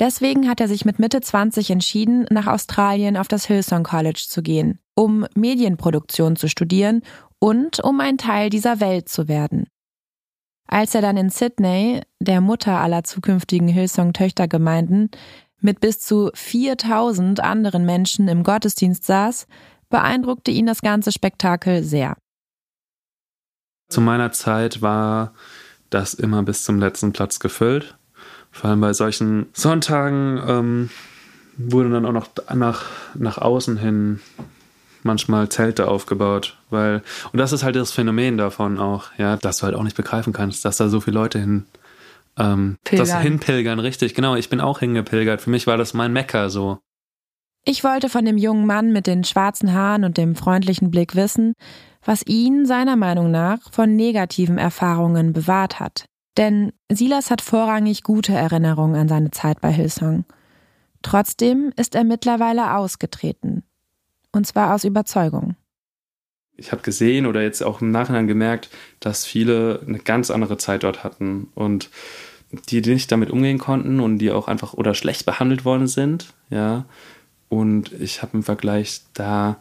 Deswegen 0.00 0.48
hat 0.48 0.60
er 0.60 0.68
sich 0.68 0.84
mit 0.86 0.98
Mitte 0.98 1.20
20 1.20 1.70
entschieden, 1.70 2.24
nach 2.30 2.46
Australien 2.46 3.18
auf 3.18 3.28
das 3.28 3.44
Hillsong 3.44 3.84
College 3.84 4.24
zu 4.26 4.42
gehen, 4.42 4.80
um 4.94 5.26
Medienproduktion 5.36 6.36
zu 6.36 6.48
studieren 6.48 7.02
und 7.38 7.84
um 7.84 8.00
ein 8.00 8.16
Teil 8.16 8.48
dieser 8.48 8.80
Welt 8.80 9.10
zu 9.10 9.28
werden. 9.28 9.66
Als 10.66 10.94
er 10.94 11.02
dann 11.02 11.18
in 11.18 11.30
Sydney, 11.30 12.00
der 12.18 12.40
Mutter 12.40 12.80
aller 12.80 13.04
zukünftigen 13.04 13.68
Hillsong-Töchtergemeinden, 13.68 15.10
mit 15.60 15.80
bis 15.80 16.00
zu 16.00 16.30
4000 16.32 17.40
anderen 17.40 17.84
Menschen 17.84 18.28
im 18.28 18.42
Gottesdienst 18.42 19.04
saß, 19.04 19.46
beeindruckte 19.90 20.50
ihn 20.50 20.64
das 20.64 20.80
ganze 20.80 21.12
Spektakel 21.12 21.82
sehr. 21.82 22.16
Zu 23.88 24.00
meiner 24.00 24.32
Zeit 24.32 24.80
war 24.80 25.34
das 25.90 26.14
immer 26.14 26.42
bis 26.42 26.64
zum 26.64 26.78
letzten 26.78 27.12
Platz 27.12 27.40
gefüllt. 27.40 27.96
Vor 28.50 28.70
allem 28.70 28.80
bei 28.80 28.92
solchen 28.92 29.46
Sonntagen 29.52 30.40
ähm, 30.46 30.90
wurden 31.56 31.92
dann 31.92 32.06
auch 32.06 32.12
noch 32.12 32.28
nach, 32.54 32.84
nach 33.14 33.38
außen 33.38 33.76
hin 33.76 34.20
manchmal 35.02 35.48
Zelte 35.48 35.88
aufgebaut, 35.88 36.58
weil 36.68 37.02
und 37.32 37.38
das 37.38 37.52
ist 37.52 37.62
halt 37.62 37.76
das 37.76 37.92
Phänomen 37.92 38.36
davon 38.36 38.78
auch, 38.78 39.06
ja, 39.16 39.36
dass 39.36 39.58
du 39.58 39.64
halt 39.64 39.74
auch 39.74 39.82
nicht 39.82 39.96
begreifen 39.96 40.32
kannst, 40.32 40.64
dass 40.64 40.76
da 40.76 40.88
so 40.88 41.00
viele 41.00 41.14
Leute 41.14 41.38
hin 41.38 41.66
ähm, 42.38 42.78
das 42.90 43.14
hinpilgern, 43.14 43.78
richtig, 43.78 44.14
genau. 44.14 44.34
Ich 44.36 44.48
bin 44.48 44.60
auch 44.60 44.78
hingepilgert. 44.78 45.42
Für 45.42 45.50
mich 45.50 45.66
war 45.66 45.76
das 45.76 45.94
mein 45.94 46.12
Mecker 46.12 46.48
so. 46.48 46.78
Ich 47.64 47.84
wollte 47.84 48.08
von 48.08 48.24
dem 48.24 48.38
jungen 48.38 48.66
Mann 48.66 48.92
mit 48.92 49.06
den 49.06 49.24
schwarzen 49.24 49.72
Haaren 49.74 50.04
und 50.04 50.16
dem 50.16 50.34
freundlichen 50.34 50.90
Blick 50.90 51.14
wissen, 51.14 51.54
was 52.04 52.26
ihn 52.26 52.66
seiner 52.66 52.96
Meinung 52.96 53.30
nach 53.30 53.72
von 53.72 53.94
negativen 53.96 54.58
Erfahrungen 54.58 55.32
bewahrt 55.32 55.80
hat. 55.80 56.04
Denn 56.36 56.72
Silas 56.90 57.30
hat 57.30 57.42
vorrangig 57.42 58.02
gute 58.02 58.32
Erinnerungen 58.32 58.96
an 58.96 59.08
seine 59.08 59.30
Zeit 59.30 59.60
bei 59.60 59.70
Hillsong. 59.70 60.24
Trotzdem 61.02 61.72
ist 61.76 61.94
er 61.94 62.04
mittlerweile 62.04 62.74
ausgetreten. 62.76 63.62
Und 64.32 64.46
zwar 64.46 64.74
aus 64.74 64.84
Überzeugung. 64.84 65.56
Ich 66.56 66.72
habe 66.72 66.82
gesehen 66.82 67.26
oder 67.26 67.42
jetzt 67.42 67.62
auch 67.62 67.80
im 67.80 67.90
Nachhinein 67.90 68.26
gemerkt, 68.26 68.68
dass 69.00 69.24
viele 69.24 69.82
eine 69.86 69.98
ganz 69.98 70.30
andere 70.30 70.58
Zeit 70.58 70.82
dort 70.82 71.04
hatten 71.04 71.48
und 71.54 71.90
die 72.68 72.80
nicht 72.80 73.10
damit 73.10 73.30
umgehen 73.30 73.58
konnten 73.58 74.00
und 74.00 74.18
die 74.18 74.30
auch 74.30 74.46
einfach 74.46 74.74
oder 74.74 74.94
schlecht 74.94 75.24
behandelt 75.24 75.64
worden 75.64 75.86
sind, 75.86 76.34
ja. 76.50 76.84
Und 77.48 77.92
ich 77.92 78.22
habe 78.22 78.36
im 78.36 78.42
Vergleich 78.42 79.00
da, 79.14 79.60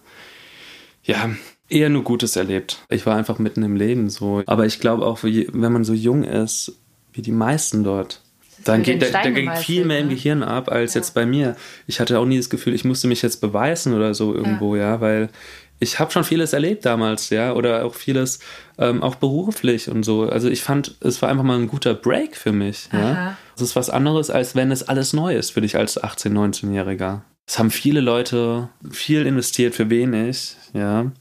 ja, 1.03 1.29
eher 1.69 1.89
nur 1.89 2.03
Gutes 2.03 2.35
erlebt. 2.35 2.83
Ich 2.89 3.05
war 3.05 3.15
einfach 3.15 3.39
mitten 3.39 3.63
im 3.63 3.75
Leben 3.75 4.09
so. 4.09 4.43
Aber 4.45 4.65
ich 4.65 4.79
glaube 4.79 5.05
auch, 5.05 5.23
wenn 5.23 5.71
man 5.71 5.83
so 5.83 5.93
jung 5.93 6.23
ist, 6.23 6.73
wie 7.13 7.21
die 7.21 7.31
meisten 7.31 7.83
dort, 7.83 8.21
dann 8.65 8.83
geht, 8.83 9.01
da, 9.01 9.23
da 9.23 9.29
geht 9.29 9.57
viel 9.59 9.85
mehr 9.85 9.99
im 9.99 10.07
ne? 10.07 10.15
Gehirn 10.15 10.43
ab 10.43 10.69
als 10.69 10.93
ja. 10.93 10.99
jetzt 10.99 11.13
bei 11.13 11.25
mir. 11.25 11.55
Ich 11.87 11.99
hatte 11.99 12.19
auch 12.19 12.25
nie 12.25 12.37
das 12.37 12.49
Gefühl, 12.49 12.73
ich 12.73 12.83
musste 12.83 13.07
mich 13.07 13.21
jetzt 13.21 13.41
beweisen 13.41 13.93
oder 13.93 14.13
so 14.13 14.33
irgendwo, 14.33 14.75
ja, 14.75 14.93
ja 14.93 15.01
weil 15.01 15.29
ich 15.79 15.99
habe 15.99 16.11
schon 16.11 16.25
vieles 16.25 16.51
erlebt 16.51 16.85
damals, 16.85 17.29
ja, 17.29 17.53
oder 17.53 17.85
auch 17.85 17.95
vieles 17.95 18.39
ähm, 18.77 19.01
auch 19.01 19.15
beruflich 19.15 19.89
und 19.89 20.03
so. 20.03 20.23
Also 20.23 20.49
ich 20.49 20.61
fand, 20.61 20.95
es 20.99 21.21
war 21.21 21.29
einfach 21.29 21.43
mal 21.45 21.57
ein 21.57 21.67
guter 21.67 21.93
Break 21.93 22.35
für 22.35 22.51
mich, 22.51 22.89
ja. 22.91 23.37
Es 23.55 23.61
ist 23.61 23.75
was 23.75 23.89
anderes, 23.89 24.29
als 24.29 24.55
wenn 24.55 24.71
es 24.71 24.87
alles 24.87 25.13
neu 25.13 25.35
ist 25.35 25.51
für 25.51 25.61
dich 25.61 25.77
als 25.77 26.01
18-, 26.01 26.31
19-Jähriger. 26.31 27.21
Es 27.45 27.57
haben 27.57 27.71
viele 27.71 28.01
Leute 28.01 28.69
viel 28.91 29.25
investiert 29.25 29.73
für 29.73 29.89
wenig, 29.89 30.55
ja. 30.73 31.11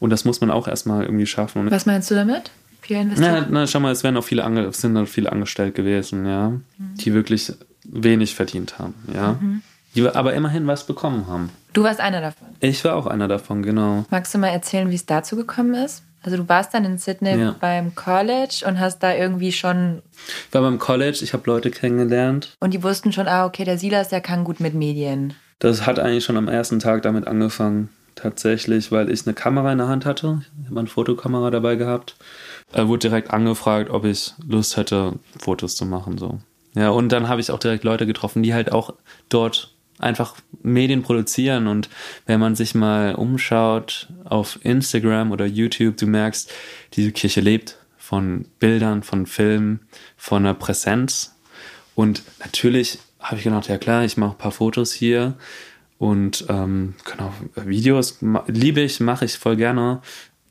Und 0.00 0.10
das 0.10 0.24
muss 0.24 0.40
man 0.40 0.50
auch 0.50 0.66
erstmal 0.66 1.04
irgendwie 1.04 1.26
schaffen. 1.26 1.70
Was 1.70 1.86
meinst 1.86 2.10
du 2.10 2.14
damit? 2.14 2.50
Viel 2.80 2.96
investiert? 2.96 3.46
Na, 3.50 3.60
na, 3.60 3.66
schau 3.66 3.80
mal, 3.80 3.92
es 3.92 4.02
werden 4.02 4.16
auch 4.16 4.24
viele, 4.24 4.44
Ange 4.44 4.72
sind 4.72 4.94
dann 4.94 5.06
viele 5.06 5.30
angestellt 5.30 5.74
gewesen, 5.74 6.26
ja, 6.26 6.50
mhm. 6.50 6.62
die 6.98 7.14
wirklich 7.14 7.52
wenig 7.84 8.34
verdient 8.34 8.78
haben, 8.78 8.94
ja. 9.14 9.36
Mhm. 9.40 9.62
Die 9.94 10.08
aber 10.08 10.34
immerhin 10.34 10.66
was 10.66 10.86
bekommen 10.86 11.26
haben. 11.26 11.50
Du 11.72 11.82
warst 11.82 12.00
einer 12.00 12.20
davon. 12.20 12.48
Ich 12.60 12.84
war 12.84 12.94
auch 12.94 13.06
einer 13.06 13.28
davon, 13.28 13.62
genau. 13.62 14.04
Magst 14.10 14.32
du 14.34 14.38
mal 14.38 14.48
erzählen, 14.48 14.88
wie 14.90 14.94
es 14.94 15.04
dazu 15.04 15.36
gekommen 15.36 15.74
ist? 15.74 16.02
Also 16.22 16.36
du 16.36 16.48
warst 16.48 16.74
dann 16.74 16.84
in 16.84 16.98
Sydney 16.98 17.38
ja. 17.38 17.56
beim 17.58 17.94
College 17.94 18.64
und 18.66 18.78
hast 18.78 18.98
da 19.00 19.14
irgendwie 19.14 19.52
schon. 19.52 20.02
Ich 20.48 20.54
war 20.54 20.62
beim 20.62 20.78
College, 20.78 21.20
ich 21.22 21.32
habe 21.32 21.42
Leute 21.46 21.70
kennengelernt. 21.70 22.56
Und 22.60 22.74
die 22.74 22.82
wussten 22.82 23.12
schon, 23.12 23.26
ah, 23.26 23.46
okay, 23.46 23.64
der 23.64 23.78
Silas, 23.78 24.10
der 24.10 24.20
kann 24.20 24.44
gut 24.44 24.60
mit 24.60 24.74
Medien. 24.74 25.34
Das 25.60 25.86
hat 25.86 25.98
eigentlich 25.98 26.24
schon 26.24 26.36
am 26.36 26.48
ersten 26.48 26.78
Tag 26.78 27.02
damit 27.02 27.26
angefangen, 27.26 27.88
tatsächlich, 28.20 28.92
weil 28.92 29.10
ich 29.10 29.26
eine 29.26 29.34
Kamera 29.34 29.72
in 29.72 29.78
der 29.78 29.88
Hand 29.88 30.04
hatte. 30.04 30.42
Ich 30.62 30.70
habe 30.70 30.80
eine 30.80 30.88
Fotokamera 30.88 31.50
dabei 31.50 31.76
gehabt. 31.76 32.16
Er 32.72 32.88
wurde 32.88 33.08
direkt 33.08 33.30
angefragt, 33.30 33.90
ob 33.90 34.04
ich 34.04 34.34
Lust 34.46 34.76
hätte, 34.76 35.14
Fotos 35.38 35.76
zu 35.76 35.86
machen. 35.86 36.18
So. 36.18 36.40
Ja, 36.74 36.90
und 36.90 37.10
dann 37.10 37.28
habe 37.28 37.40
ich 37.40 37.50
auch 37.50 37.58
direkt 37.58 37.84
Leute 37.84 38.06
getroffen, 38.06 38.42
die 38.42 38.54
halt 38.54 38.72
auch 38.72 38.94
dort 39.28 39.74
einfach 39.98 40.36
Medien 40.62 41.02
produzieren. 41.02 41.66
Und 41.66 41.88
wenn 42.26 42.40
man 42.40 42.54
sich 42.54 42.74
mal 42.74 43.14
umschaut 43.14 44.08
auf 44.24 44.58
Instagram 44.62 45.32
oder 45.32 45.46
YouTube, 45.46 45.96
du 45.96 46.06
merkst, 46.06 46.50
diese 46.94 47.12
Kirche 47.12 47.40
lebt 47.40 47.76
von 47.98 48.46
Bildern, 48.58 49.02
von 49.02 49.26
Filmen, 49.26 49.80
von 50.16 50.44
einer 50.44 50.54
Präsenz. 50.54 51.36
Und 51.94 52.22
natürlich 52.38 52.98
habe 53.18 53.36
ich 53.36 53.44
gedacht, 53.44 53.68
ja 53.68 53.78
klar, 53.78 54.04
ich 54.04 54.16
mache 54.16 54.32
ein 54.32 54.38
paar 54.38 54.52
Fotos 54.52 54.92
hier 54.92 55.34
und 56.00 56.46
ähm, 56.48 56.94
genau, 57.04 57.30
Videos 57.56 58.20
liebe 58.46 58.80
ich, 58.80 59.00
mache 59.00 59.26
ich 59.26 59.36
voll 59.36 59.56
gerne. 59.56 60.00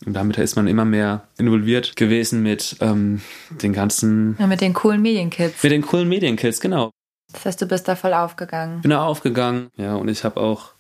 Und 0.06 0.14
damit 0.14 0.38
ist 0.38 0.56
man 0.56 0.68
immer 0.68 0.86
mehr 0.86 1.28
involviert 1.40 1.96
gewesen 1.96 2.44
mit 2.44 2.76
ähm, 2.82 3.22
den 3.50 3.74
ganzen. 3.74 4.38
Ja, 4.40 4.46
mit 4.46 4.62
den 4.62 4.76
coolen 4.76 5.02
Medienkids. 5.02 5.64
Mit 5.64 5.72
den 5.72 5.82
coolen 5.82 6.08
Medienkids, 6.08 6.62
genau. 6.62 6.92
Das 7.34 7.46
heißt, 7.46 7.62
du 7.64 7.66
bist 7.66 7.88
da 7.88 7.96
voll 7.96 8.14
aufgegangen. 8.14 8.82
Bin 8.82 8.92
da 8.92 9.04
aufgegangen, 9.04 9.70
ja, 9.76 9.96
und 9.96 10.08
ich 10.08 10.24
habe 10.24 10.40
auch 10.40 10.74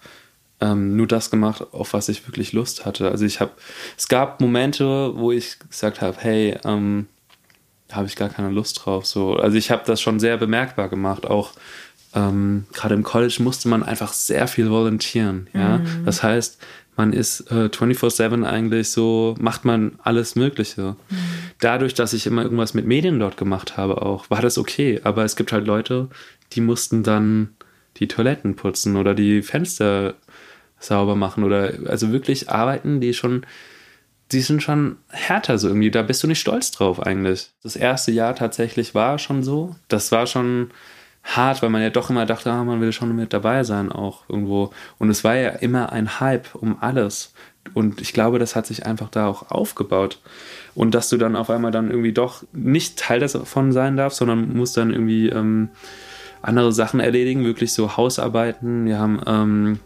ähm, 0.61 0.95
nur 0.95 1.07
das 1.07 1.32
gemacht, 1.32 1.65
auf 1.72 1.93
was 1.93 2.07
ich 2.07 2.28
wirklich 2.28 2.53
Lust 2.53 2.86
hatte. 2.86 3.09
Also 3.09 3.26
ich 3.26 3.39
habe, 3.39 3.53
es 3.97 4.07
gab 4.07 4.39
Momente, 4.39 5.13
wo 5.15 5.32
ich 5.32 5.57
gesagt 5.67 5.99
habe, 5.99 6.15
hey, 6.20 6.59
ähm, 6.63 7.07
habe 7.91 8.05
ich 8.05 8.15
gar 8.15 8.30
keine 8.30 8.51
Lust 8.51 8.86
drauf. 8.86 9.07
So, 9.07 9.34
also 9.36 9.57
ich 9.57 9.72
habe 9.72 9.82
das 9.88 9.99
schon 9.99 10.20
sehr 10.20 10.38
bemerkbar 10.38 10.89
gemacht. 10.89 11.26
Auch 11.26 11.53
ähm, 12.16 12.66
gerade 12.74 12.95
im 12.95 13.03
College 13.03 13.38
musste 13.39 13.68
man 13.68 13.84
einfach 13.84 14.14
sehr 14.14 14.47
viel 14.47 14.70
volontieren. 14.70 15.47
Ja, 15.53 15.78
mhm. 15.78 16.05
das 16.05 16.24
heißt, 16.24 16.60
man 16.95 17.14
ist 17.14 17.49
äh, 17.51 17.70
24/7 17.70 18.45
eigentlich 18.45 18.89
so, 18.89 19.36
macht 19.39 19.64
man 19.64 19.93
alles 20.03 20.36
Mögliche. 20.36 20.95
Mhm. 21.10 21.18
Dadurch, 21.60 21.93
dass 21.93 22.14
ich 22.14 22.26
immer 22.26 22.43
irgendwas 22.43 22.74
mit 22.74 22.86
Medien 22.86 23.20
dort 23.20 23.38
gemacht 23.38 23.78
habe, 23.78 24.01
auch 24.01 24.30
war 24.30 24.41
das 24.41 24.57
okay. 24.57 24.99
Aber 25.03 25.24
es 25.24 25.36
gibt 25.36 25.51
halt 25.51 25.66
Leute, 25.66 26.10
die 26.53 26.62
mussten 26.62 27.03
dann 27.03 27.55
die 27.97 28.07
Toiletten 28.07 28.55
putzen 28.55 28.95
oder 28.97 29.14
die 29.14 29.41
Fenster 29.41 30.16
sauber 30.80 31.16
machen 31.16 31.43
oder 31.43 31.74
also 31.86 32.12
wirklich 32.12 32.49
arbeiten, 32.49 33.01
die 33.01 33.14
schon 33.14 33.45
die 34.32 34.41
sind 34.41 34.62
schon 34.62 34.97
härter 35.10 35.57
so 35.57 35.68
irgendwie. 35.68 35.91
Da 35.91 36.03
bist 36.03 36.22
du 36.22 36.28
nicht 36.28 36.39
stolz 36.39 36.72
drauf 36.72 37.01
eigentlich. 37.01 37.49
Das 37.64 37.76
erste 37.76 38.12
Jahr 38.12 38.36
tatsächlich 38.36 38.93
war 38.93 39.18
schon 39.18 39.43
so. 39.43 39.76
Das 39.88 40.12
war 40.12 40.28
schon 40.28 40.70
hart, 41.24 41.61
weil 41.61 41.70
man 41.70 41.82
ja 41.82 41.89
doch 41.89 42.09
immer 42.09 42.26
dachte, 42.26 42.51
ah, 42.51 42.63
man 42.63 42.82
will 42.82 42.91
schon 42.91 43.15
mit 43.15 43.34
dabei 43.34 43.63
sein 43.63 43.91
auch 43.91 44.24
irgendwo. 44.30 44.72
Und 44.97 45.09
es 45.09 45.24
war 45.24 45.36
ja 45.36 45.49
immer 45.49 45.91
ein 45.91 46.20
Hype 46.20 46.55
um 46.55 46.78
alles. 46.82 47.34
Und 47.74 48.01
ich 48.01 48.13
glaube, 48.13 48.39
das 48.39 48.55
hat 48.55 48.65
sich 48.65 48.86
einfach 48.86 49.09
da 49.09 49.28
auch 49.28 49.51
aufgebaut. 49.51 50.20
Und 50.76 50.95
dass 50.95 51.09
du 51.09 51.17
dann 51.17 51.36
auf 51.36 51.49
einmal 51.49 51.72
dann 51.72 51.89
irgendwie 51.89 52.13
doch 52.13 52.43
nicht 52.53 52.97
Teil 52.97 53.20
davon 53.20 53.72
sein 53.72 53.97
darfst, 53.97 54.20
sondern 54.20 54.55
musst 54.55 54.78
dann 54.78 54.91
irgendwie 54.91 55.30
ähm, 55.30 55.70
andere 56.41 56.72
Sachen 56.72 56.99
erledigen, 56.99 57.43
wirklich 57.43 57.74
so 57.74 57.97
Hausarbeiten. 57.97 58.86
Wir 58.86 58.97
haben 58.97 59.22
ähm, 59.26 59.80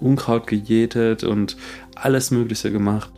Unkraut 0.00 0.46
gejätet 0.46 1.24
und 1.24 1.56
alles 1.94 2.30
Mögliche 2.30 2.70
gemacht. 2.70 3.10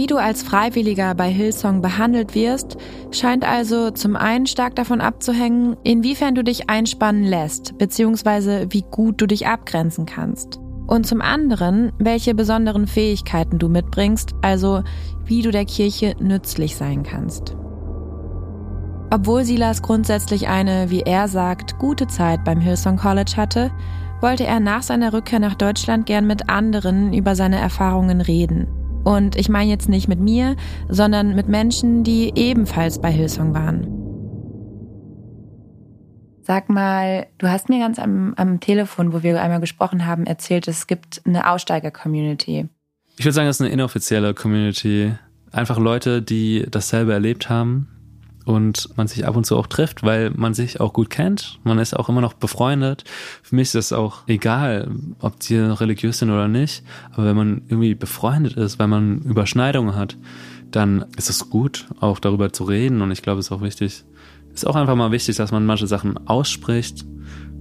Wie 0.00 0.06
du 0.06 0.16
als 0.16 0.42
Freiwilliger 0.42 1.14
bei 1.14 1.28
Hillsong 1.28 1.82
behandelt 1.82 2.34
wirst, 2.34 2.78
scheint 3.10 3.46
also 3.46 3.90
zum 3.90 4.16
einen 4.16 4.46
stark 4.46 4.74
davon 4.74 5.02
abzuhängen, 5.02 5.76
inwiefern 5.84 6.34
du 6.34 6.42
dich 6.42 6.70
einspannen 6.70 7.24
lässt, 7.24 7.76
beziehungsweise 7.76 8.64
wie 8.70 8.80
gut 8.80 9.20
du 9.20 9.26
dich 9.26 9.46
abgrenzen 9.46 10.06
kannst. 10.06 10.58
Und 10.86 11.06
zum 11.06 11.20
anderen, 11.20 11.92
welche 11.98 12.34
besonderen 12.34 12.86
Fähigkeiten 12.86 13.58
du 13.58 13.68
mitbringst, 13.68 14.30
also 14.40 14.84
wie 15.26 15.42
du 15.42 15.50
der 15.50 15.66
Kirche 15.66 16.14
nützlich 16.18 16.76
sein 16.76 17.02
kannst. 17.02 17.54
Obwohl 19.10 19.44
Silas 19.44 19.82
grundsätzlich 19.82 20.48
eine, 20.48 20.88
wie 20.88 21.02
er 21.02 21.28
sagt, 21.28 21.78
gute 21.78 22.06
Zeit 22.06 22.42
beim 22.42 22.62
Hillsong 22.62 22.96
College 22.96 23.34
hatte, 23.36 23.70
wollte 24.22 24.46
er 24.46 24.60
nach 24.60 24.82
seiner 24.82 25.12
Rückkehr 25.12 25.40
nach 25.40 25.56
Deutschland 25.56 26.06
gern 26.06 26.26
mit 26.26 26.48
anderen 26.48 27.12
über 27.12 27.36
seine 27.36 27.58
Erfahrungen 27.58 28.22
reden. 28.22 28.79
Und 29.04 29.36
ich 29.36 29.48
meine 29.48 29.70
jetzt 29.70 29.88
nicht 29.88 30.08
mit 30.08 30.20
mir, 30.20 30.56
sondern 30.88 31.34
mit 31.34 31.48
Menschen, 31.48 32.04
die 32.04 32.32
ebenfalls 32.34 33.00
bei 33.00 33.10
Hillsong 33.10 33.54
waren. 33.54 33.86
Sag 36.42 36.68
mal, 36.68 37.26
du 37.38 37.48
hast 37.48 37.68
mir 37.68 37.78
ganz 37.78 37.98
am, 37.98 38.34
am 38.36 38.60
Telefon, 38.60 39.12
wo 39.12 39.22
wir 39.22 39.40
einmal 39.40 39.60
gesprochen 39.60 40.06
haben, 40.06 40.26
erzählt, 40.26 40.66
es 40.68 40.86
gibt 40.86 41.22
eine 41.24 41.48
Aussteiger-Community. 41.50 42.68
Ich 43.16 43.24
würde 43.24 43.32
sagen, 43.32 43.48
es 43.48 43.56
ist 43.56 43.62
eine 43.62 43.72
inoffizielle 43.72 44.34
Community. 44.34 45.12
Einfach 45.52 45.78
Leute, 45.78 46.22
die 46.22 46.66
dasselbe 46.70 47.12
erlebt 47.12 47.48
haben, 47.48 47.88
und 48.44 48.88
man 48.96 49.06
sich 49.06 49.26
ab 49.26 49.36
und 49.36 49.44
zu 49.44 49.56
auch 49.56 49.66
trifft, 49.66 50.02
weil 50.02 50.30
man 50.30 50.54
sich 50.54 50.80
auch 50.80 50.92
gut 50.92 51.10
kennt. 51.10 51.58
Man 51.64 51.78
ist 51.78 51.94
auch 51.94 52.08
immer 52.08 52.20
noch 52.20 52.32
befreundet. 52.32 53.04
Für 53.42 53.54
mich 53.54 53.68
ist 53.68 53.74
das 53.74 53.92
auch 53.92 54.26
egal, 54.26 54.90
ob 55.20 55.38
die 55.40 55.56
religiös 55.56 56.18
sind 56.18 56.30
oder 56.30 56.48
nicht. 56.48 56.82
Aber 57.12 57.26
wenn 57.26 57.36
man 57.36 57.62
irgendwie 57.68 57.94
befreundet 57.94 58.54
ist, 58.54 58.78
weil 58.78 58.88
man 58.88 59.20
Überschneidungen 59.22 59.94
hat, 59.94 60.16
dann 60.70 61.04
ist 61.16 61.30
es 61.30 61.50
gut, 61.50 61.86
auch 62.00 62.18
darüber 62.18 62.52
zu 62.52 62.64
reden. 62.64 63.02
Und 63.02 63.10
ich 63.10 63.22
glaube, 63.22 63.40
es 63.40 63.46
ist 63.46 63.52
auch 63.52 63.62
wichtig, 63.62 64.04
ist 64.54 64.66
auch 64.66 64.76
einfach 64.76 64.96
mal 64.96 65.12
wichtig, 65.12 65.36
dass 65.36 65.52
man 65.52 65.66
manche 65.66 65.86
Sachen 65.86 66.26
ausspricht 66.26 67.04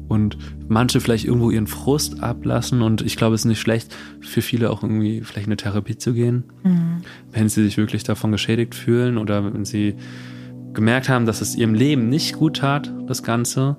und 0.08 0.38
manche 0.68 1.00
vielleicht 1.00 1.26
irgendwo 1.26 1.52
ihren 1.52 1.68
Frust 1.68 2.22
ablassen. 2.22 2.82
Und 2.82 3.02
ich 3.02 3.16
glaube, 3.16 3.36
es 3.36 3.42
ist 3.42 3.46
nicht 3.46 3.62
schlecht, 3.62 3.96
für 4.22 4.42
viele 4.42 4.72
auch 4.72 4.84
irgendwie 4.84 5.22
vielleicht 5.22 5.48
eine 5.48 5.58
Therapie 5.58 5.98
zu 5.98 6.14
gehen, 6.14 6.46
mhm. 6.64 7.02
wenn 7.32 7.50
sie 7.50 7.64
sich 7.64 7.78
wirklich 7.78 8.04
davon 8.04 8.32
geschädigt 8.32 8.76
fühlen 8.76 9.18
oder 9.18 9.54
wenn 9.54 9.66
sie 9.66 9.96
gemerkt 10.74 11.10
haben, 11.10 11.26
dass 11.26 11.42
es 11.42 11.56
ihrem 11.56 11.74
Leben 11.74 12.10
nicht 12.10 12.38
gut 12.38 12.58
tat, 12.58 12.94
das 13.08 13.24
Ganze. 13.24 13.78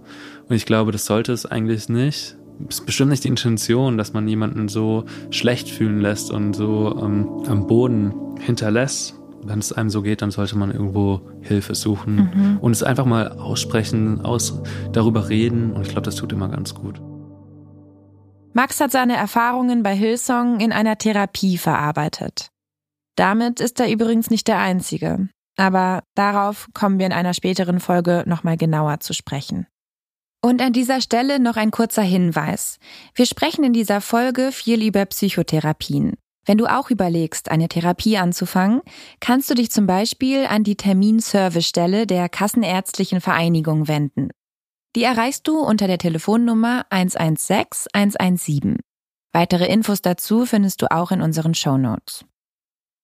Und 0.49 0.57
ich 0.57 0.66
glaube, 0.66 0.93
das 0.93 1.07
sollte 1.07 1.32
es 1.32 1.47
eigentlich 1.47 1.88
nicht. 1.88 2.36
Es 2.68 2.80
ist 2.80 2.86
bestimmt 2.86 3.11
nicht 3.11 3.24
die 3.24 3.28
Intention, 3.28 3.97
dass 3.97 4.12
man 4.12 4.28
jemanden 4.28 4.68
so 4.68 5.05
schlecht 5.30 5.70
fühlen 5.70 6.01
lässt 6.01 6.30
und 6.30 6.55
so 6.55 6.99
ähm, 7.03 7.45
am 7.47 7.66
Boden 7.66 8.12
hinterlässt. 8.38 9.14
Wenn 9.43 9.59
es 9.59 9.72
einem 9.72 9.88
so 9.88 10.03
geht, 10.03 10.20
dann 10.20 10.30
sollte 10.30 10.59
man 10.59 10.70
irgendwo 10.70 11.22
Hilfe 11.41 11.74
suchen 11.74 12.16
mhm. 12.16 12.59
und 12.61 12.72
es 12.72 12.82
einfach 12.82 13.07
mal 13.07 13.32
aussprechen, 13.32 14.20
aus, 14.20 14.61
darüber 14.93 15.30
reden. 15.30 15.72
Und 15.72 15.82
ich 15.82 15.88
glaube, 15.88 16.05
das 16.05 16.16
tut 16.16 16.32
immer 16.32 16.49
ganz 16.49 16.74
gut. 16.74 17.01
Max 18.53 18.80
hat 18.80 18.91
seine 18.91 19.16
Erfahrungen 19.16 19.82
bei 19.82 19.95
Hillsong 19.95 20.61
in 20.61 20.72
einer 20.72 20.99
Therapie 20.99 21.57
verarbeitet. 21.57 22.51
Damit 23.16 23.61
ist 23.61 23.80
er 23.80 23.91
übrigens 23.91 24.28
nicht 24.28 24.49
der 24.49 24.59
Einzige. 24.59 25.28
Aber 25.61 26.05
darauf 26.15 26.69
kommen 26.73 26.99
wir 26.99 27.05
in 27.05 27.13
einer 27.13 27.35
späteren 27.35 27.81
Folge 27.81 28.25
nochmal 28.27 28.57
genauer 28.57 29.01
zu 29.01 29.13
sprechen. 29.13 29.67
Und 30.43 30.63
an 30.63 30.73
dieser 30.73 31.03
Stelle 31.03 31.39
noch 31.39 31.57
ein 31.57 31.71
kurzer 31.71 32.01
Hinweis. 32.01 32.79
Wir 33.15 33.27
sprechen 33.27 33.63
in 33.63 33.75
dieser 33.75 34.01
Folge 34.01 34.53
viel 34.53 34.83
über 34.83 35.05
Psychotherapien. 35.05 36.15
Wenn 36.47 36.57
du 36.57 36.65
auch 36.65 36.89
überlegst, 36.89 37.51
eine 37.51 37.69
Therapie 37.69 38.17
anzufangen, 38.17 38.81
kannst 39.21 39.51
du 39.51 39.55
dich 39.55 39.71
zum 39.71 39.87
Beispiel 39.87 40.47
an 40.47 40.65
die 40.65 40.77
Terminservicestelle 40.77 42.07
der 42.07 42.31
Kassenärztlichen 42.31 43.21
Vereinigung 43.21 43.87
wenden. 43.87 44.31
Die 44.97 45.05
erreichst 45.05 45.47
du 45.47 45.61
unter 45.61 45.89
der 45.89 45.99
Telefonnummer 45.99 46.87
116 46.89 47.89
117. 47.93 48.79
Weitere 49.35 49.67
Infos 49.67 50.01
dazu 50.01 50.47
findest 50.47 50.81
du 50.81 50.91
auch 50.91 51.13
in 51.13 51.21
unseren 51.21 51.53
Show 51.53 51.77
Notes. 51.77 52.25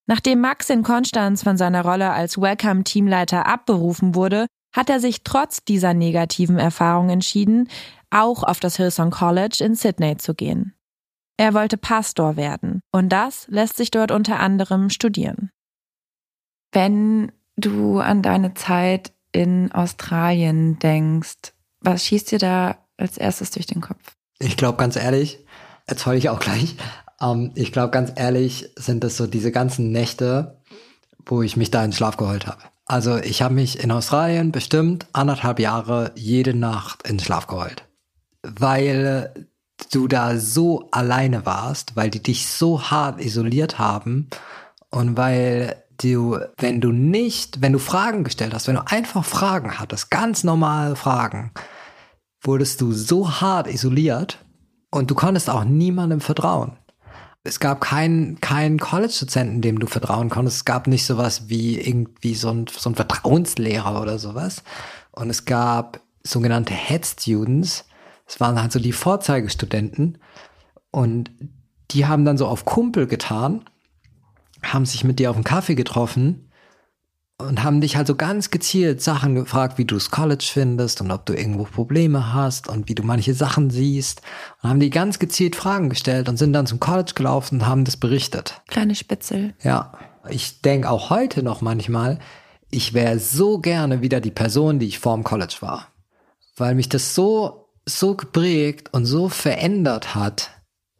Nachdem 0.06 0.40
Max 0.40 0.70
in 0.70 0.82
Konstanz 0.82 1.42
von 1.42 1.56
seiner 1.56 1.84
Rolle 1.84 2.10
als 2.10 2.40
Welcome-Teamleiter 2.40 3.46
abberufen 3.46 4.14
wurde, 4.14 4.46
hat 4.74 4.88
er 4.88 5.00
sich 5.00 5.24
trotz 5.24 5.64
dieser 5.64 5.94
negativen 5.94 6.58
Erfahrung 6.58 7.08
entschieden, 7.08 7.68
auch 8.10 8.44
auf 8.44 8.60
das 8.60 8.76
Hillsong 8.76 9.10
College 9.10 9.58
in 9.64 9.74
Sydney 9.74 10.16
zu 10.16 10.34
gehen. 10.34 10.74
Er 11.38 11.54
wollte 11.54 11.76
Pastor 11.76 12.36
werden 12.36 12.80
und 12.92 13.10
das 13.10 13.46
lässt 13.48 13.76
sich 13.76 13.90
dort 13.90 14.10
unter 14.10 14.38
anderem 14.38 14.90
studieren. 14.90 15.50
Wenn 16.72 17.32
du 17.56 17.98
an 18.00 18.22
deine 18.22 18.54
Zeit 18.54 19.12
in 19.32 19.72
Australien 19.72 20.78
denkst, 20.78 21.52
was 21.80 22.04
schießt 22.04 22.32
dir 22.32 22.38
da 22.38 22.78
als 22.96 23.18
erstes 23.18 23.50
durch 23.50 23.66
den 23.66 23.80
Kopf? 23.80 24.14
Ich 24.38 24.56
glaube 24.56 24.78
ganz 24.78 24.96
ehrlich, 24.96 25.44
jetzt 25.88 26.06
heule 26.06 26.18
ich 26.18 26.28
auch 26.28 26.40
gleich, 26.40 26.76
ähm, 27.20 27.52
ich 27.54 27.72
glaube, 27.72 27.90
ganz 27.90 28.12
ehrlich, 28.16 28.70
sind 28.76 29.04
es 29.04 29.16
so 29.16 29.26
diese 29.26 29.52
ganzen 29.52 29.92
Nächte, 29.92 30.60
wo 31.24 31.42
ich 31.42 31.56
mich 31.56 31.70
da 31.70 31.84
in 31.84 31.92
Schlaf 31.92 32.16
geheult 32.16 32.46
habe. 32.46 32.62
Also 32.86 33.16
ich 33.16 33.42
habe 33.42 33.54
mich 33.54 33.82
in 33.82 33.90
Australien 33.90 34.52
bestimmt 34.52 35.06
anderthalb 35.12 35.58
Jahre 35.58 36.12
jede 36.14 36.54
Nacht 36.54 37.08
in 37.08 37.18
Schlaf 37.18 37.48
geheult. 37.48 37.84
Weil 38.42 39.48
du 39.92 40.06
da 40.06 40.38
so 40.38 40.88
alleine 40.92 41.44
warst, 41.44 41.96
weil 41.96 42.10
die 42.10 42.22
dich 42.22 42.48
so 42.48 42.90
hart 42.90 43.20
isoliert 43.20 43.78
haben 43.78 44.28
und 44.90 45.16
weil 45.16 45.82
du, 46.00 46.38
wenn 46.58 46.80
du 46.80 46.92
nicht, 46.92 47.60
wenn 47.60 47.72
du 47.72 47.80
Fragen 47.80 48.22
gestellt 48.22 48.54
hast, 48.54 48.68
wenn 48.68 48.76
du 48.76 48.86
einfach 48.86 49.24
Fragen 49.24 49.80
hattest, 49.80 50.10
ganz 50.10 50.44
normale 50.44 50.94
Fragen, 50.94 51.50
wurdest 52.40 52.80
du 52.80 52.92
so 52.92 53.40
hart 53.40 53.66
isoliert 53.66 54.38
und 54.90 55.10
du 55.10 55.16
konntest 55.16 55.50
auch 55.50 55.64
niemandem 55.64 56.20
vertrauen 56.20 56.78
es 57.46 57.60
gab 57.60 57.80
keinen 57.80 58.40
keinen 58.40 58.78
College-Dozenten, 58.78 59.62
dem 59.62 59.78
du 59.78 59.86
vertrauen 59.86 60.28
konntest. 60.28 60.58
Es 60.58 60.64
gab 60.64 60.86
nicht 60.86 61.06
sowas 61.06 61.48
wie 61.48 61.80
irgendwie 61.80 62.34
so 62.34 62.50
ein, 62.50 62.66
so 62.66 62.90
ein 62.90 62.94
Vertrauenslehrer 62.94 64.00
oder 64.00 64.18
sowas. 64.18 64.62
Und 65.12 65.30
es 65.30 65.44
gab 65.44 66.00
sogenannte 66.22 66.74
Head 66.74 67.06
Students. 67.06 67.84
Es 68.26 68.40
waren 68.40 68.60
halt 68.60 68.72
so 68.72 68.80
die 68.80 68.92
Vorzeigestudenten. 68.92 70.18
Und 70.90 71.30
die 71.92 72.06
haben 72.06 72.24
dann 72.24 72.38
so 72.38 72.46
auf 72.46 72.64
Kumpel 72.64 73.06
getan, 73.06 73.64
haben 74.62 74.86
sich 74.86 75.04
mit 75.04 75.18
dir 75.18 75.30
auf 75.30 75.36
einen 75.36 75.44
Kaffee 75.44 75.76
getroffen 75.76 76.45
und 77.38 77.62
haben 77.62 77.80
dich 77.80 77.96
halt 77.96 78.06
so 78.06 78.14
ganz 78.14 78.50
gezielt 78.50 79.02
Sachen 79.02 79.34
gefragt, 79.34 79.76
wie 79.78 79.84
du 79.84 79.96
das 79.96 80.10
College 80.10 80.48
findest 80.50 81.00
und 81.00 81.10
ob 81.10 81.26
du 81.26 81.34
irgendwo 81.34 81.64
Probleme 81.64 82.32
hast 82.32 82.68
und 82.68 82.88
wie 82.88 82.94
du 82.94 83.02
manche 83.02 83.34
Sachen 83.34 83.70
siehst. 83.70 84.22
Und 84.62 84.70
haben 84.70 84.80
die 84.80 84.90
ganz 84.90 85.18
gezielt 85.18 85.54
Fragen 85.54 85.90
gestellt 85.90 86.28
und 86.28 86.38
sind 86.38 86.52
dann 86.54 86.66
zum 86.66 86.80
College 86.80 87.12
gelaufen 87.14 87.56
und 87.56 87.66
haben 87.66 87.84
das 87.84 87.96
berichtet. 87.96 88.62
Kleine 88.68 88.94
Spitzel. 88.94 89.54
Ja. 89.62 89.92
Ich 90.28 90.62
denke 90.62 90.90
auch 90.90 91.10
heute 91.10 91.42
noch 91.42 91.60
manchmal, 91.60 92.18
ich 92.70 92.94
wäre 92.94 93.18
so 93.18 93.58
gerne 93.58 94.00
wieder 94.00 94.20
die 94.20 94.32
Person, 94.32 94.78
die 94.78 94.86
ich 94.86 94.98
vorm 94.98 95.22
College 95.22 95.56
war. 95.60 95.88
Weil 96.56 96.74
mich 96.74 96.88
das 96.88 97.14
so, 97.14 97.68
so 97.84 98.16
geprägt 98.16 98.92
und 98.92 99.04
so 99.04 99.28
verändert 99.28 100.14
hat. 100.14 100.50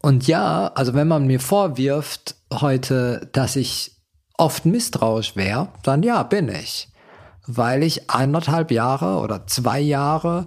Und 0.03 0.27
ja, 0.29 0.69
also 0.75 0.95
wenn 0.95 1.09
man 1.09 1.27
mir 1.27 1.41
vorwirft 1.41 2.37
heute, 2.53 3.29
dass 3.33 3.57
ich 3.57 3.96
oft 4.39 4.67
misstrauisch 4.67 5.37
wäre, 5.37 5.69
dann 5.83 6.03
ja, 6.03 6.23
bin 6.23 6.49
ich. 6.49 6.89
Weil 7.47 7.83
ich 7.83 8.11
anderthalb 8.11 8.71
Jahre 8.71 9.21
oder 9.21 9.47
zwei 9.47 9.81
Jahre 9.81 10.47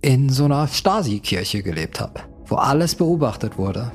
in 0.00 0.30
so 0.30 0.44
einer 0.44 0.68
Stasi-Kirche 0.68 1.62
gelebt 1.62 2.00
habe, 2.00 2.20
wo 2.46 2.56
alles 2.56 2.94
beobachtet 2.94 3.58
wurde. 3.58 3.92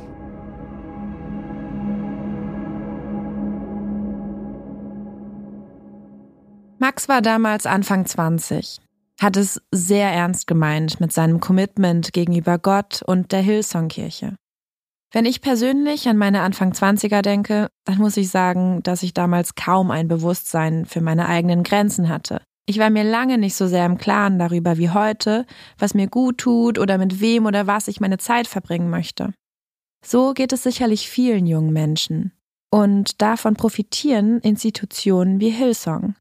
Max 6.79 7.07
war 7.07 7.21
damals 7.21 7.65
Anfang 7.65 8.05
20, 8.05 8.81
hat 9.21 9.37
es 9.37 9.61
sehr 9.71 10.11
ernst 10.11 10.47
gemeint 10.47 10.99
mit 10.99 11.13
seinem 11.13 11.39
Commitment 11.39 12.11
gegenüber 12.11 12.59
Gott 12.59 13.01
und 13.05 13.31
der 13.31 13.39
Hillsong-Kirche. 13.39 14.35
Wenn 15.13 15.25
ich 15.25 15.41
persönlich 15.41 16.09
an 16.09 16.17
meine 16.17 16.41
Anfang 16.41 16.71
20er 16.71 17.21
denke, 17.21 17.69
dann 17.85 17.99
muss 17.99 18.17
ich 18.17 18.29
sagen, 18.29 18.81
dass 18.81 19.03
ich 19.03 19.13
damals 19.13 19.53
kaum 19.53 19.91
ein 19.91 20.07
Bewusstsein 20.07 20.87
für 20.87 21.01
meine 21.01 21.29
eigenen 21.29 21.61
Grenzen 21.61 22.09
hatte. 22.09 22.41
Ich 22.65 22.79
war 22.79 22.89
mir 22.89 23.03
lange 23.03 23.37
nicht 23.37 23.53
so 23.53 23.67
sehr 23.67 23.85
im 23.85 23.99
Klaren 23.99 24.39
darüber 24.39 24.77
wie 24.77 24.89
heute, 24.89 25.45
was 25.77 25.93
mir 25.93 26.07
gut 26.07 26.39
tut 26.39 26.79
oder 26.79 26.97
mit 26.97 27.21
wem 27.21 27.45
oder 27.45 27.67
was 27.67 27.87
ich 27.87 27.99
meine 27.99 28.17
Zeit 28.17 28.47
verbringen 28.47 28.89
möchte. 28.89 29.33
So 30.03 30.33
geht 30.33 30.51
es 30.51 30.63
sicherlich 30.63 31.07
vielen 31.07 31.45
jungen 31.45 31.73
Menschen. 31.73 32.31
Und 32.71 33.21
davon 33.21 33.55
profitieren 33.55 34.39
Institutionen 34.39 35.39
wie 35.39 35.51
Hillsong. 35.51 36.15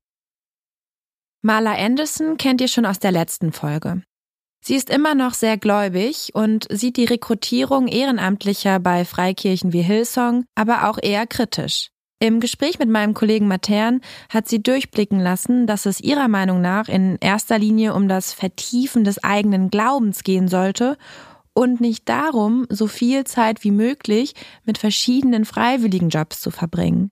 Marla 1.41 1.75
Anderson 1.75 2.37
kennt 2.37 2.61
ihr 2.61 2.69
schon 2.69 2.85
aus 2.85 2.99
der 2.99 3.13
letzten 3.13 3.53
Folge. 3.53 4.03
Sie 4.65 4.77
ist 4.77 4.91
immer 4.91 5.17
noch 5.17 5.35
sehr 5.35 5.59
gläubig 5.59 6.31
und 6.35 6.69
sieht 6.71 6.97
die 6.97 7.05
Rekrutierung 7.05 7.89
Ehrenamtlicher 7.89 8.79
bei 8.79 9.05
Freikirchen 9.05 9.73
wie 9.73 9.83
Hillsong 9.83 10.45
aber 10.55 10.89
auch 10.89 10.99
eher 11.03 11.27
kritisch. 11.27 11.89
Im 12.21 12.39
Gespräch 12.39 12.79
mit 12.79 12.89
meinem 12.89 13.13
Kollegen 13.13 13.49
Matern 13.49 14.01
hat 14.29 14.49
sie 14.49 14.63
durchblicken 14.63 15.19
lassen, 15.19 15.67
dass 15.67 15.85
es 15.85 16.01
ihrer 16.01 16.29
Meinung 16.29 16.61
nach 16.61 16.89
in 16.89 17.19
erster 17.21 17.59
Linie 17.59 17.93
um 17.95 18.07
das 18.07 18.33
Vertiefen 18.33 19.03
des 19.03 19.25
eigenen 19.25 19.69
Glaubens 19.69 20.23
gehen 20.23 20.47
sollte 20.47 20.97
und 21.55 21.81
nicht 21.81 22.09
darum, 22.09 22.67
so 22.69 22.87
viel 22.87 23.25
Zeit 23.25 23.65
wie 23.65 23.73
möglich 23.73 24.35
mit 24.65 24.79
verschiedenen 24.79 25.45
Freiwilligenjobs 25.45 26.41
zu 26.41 26.53
verbringen. 26.53 27.11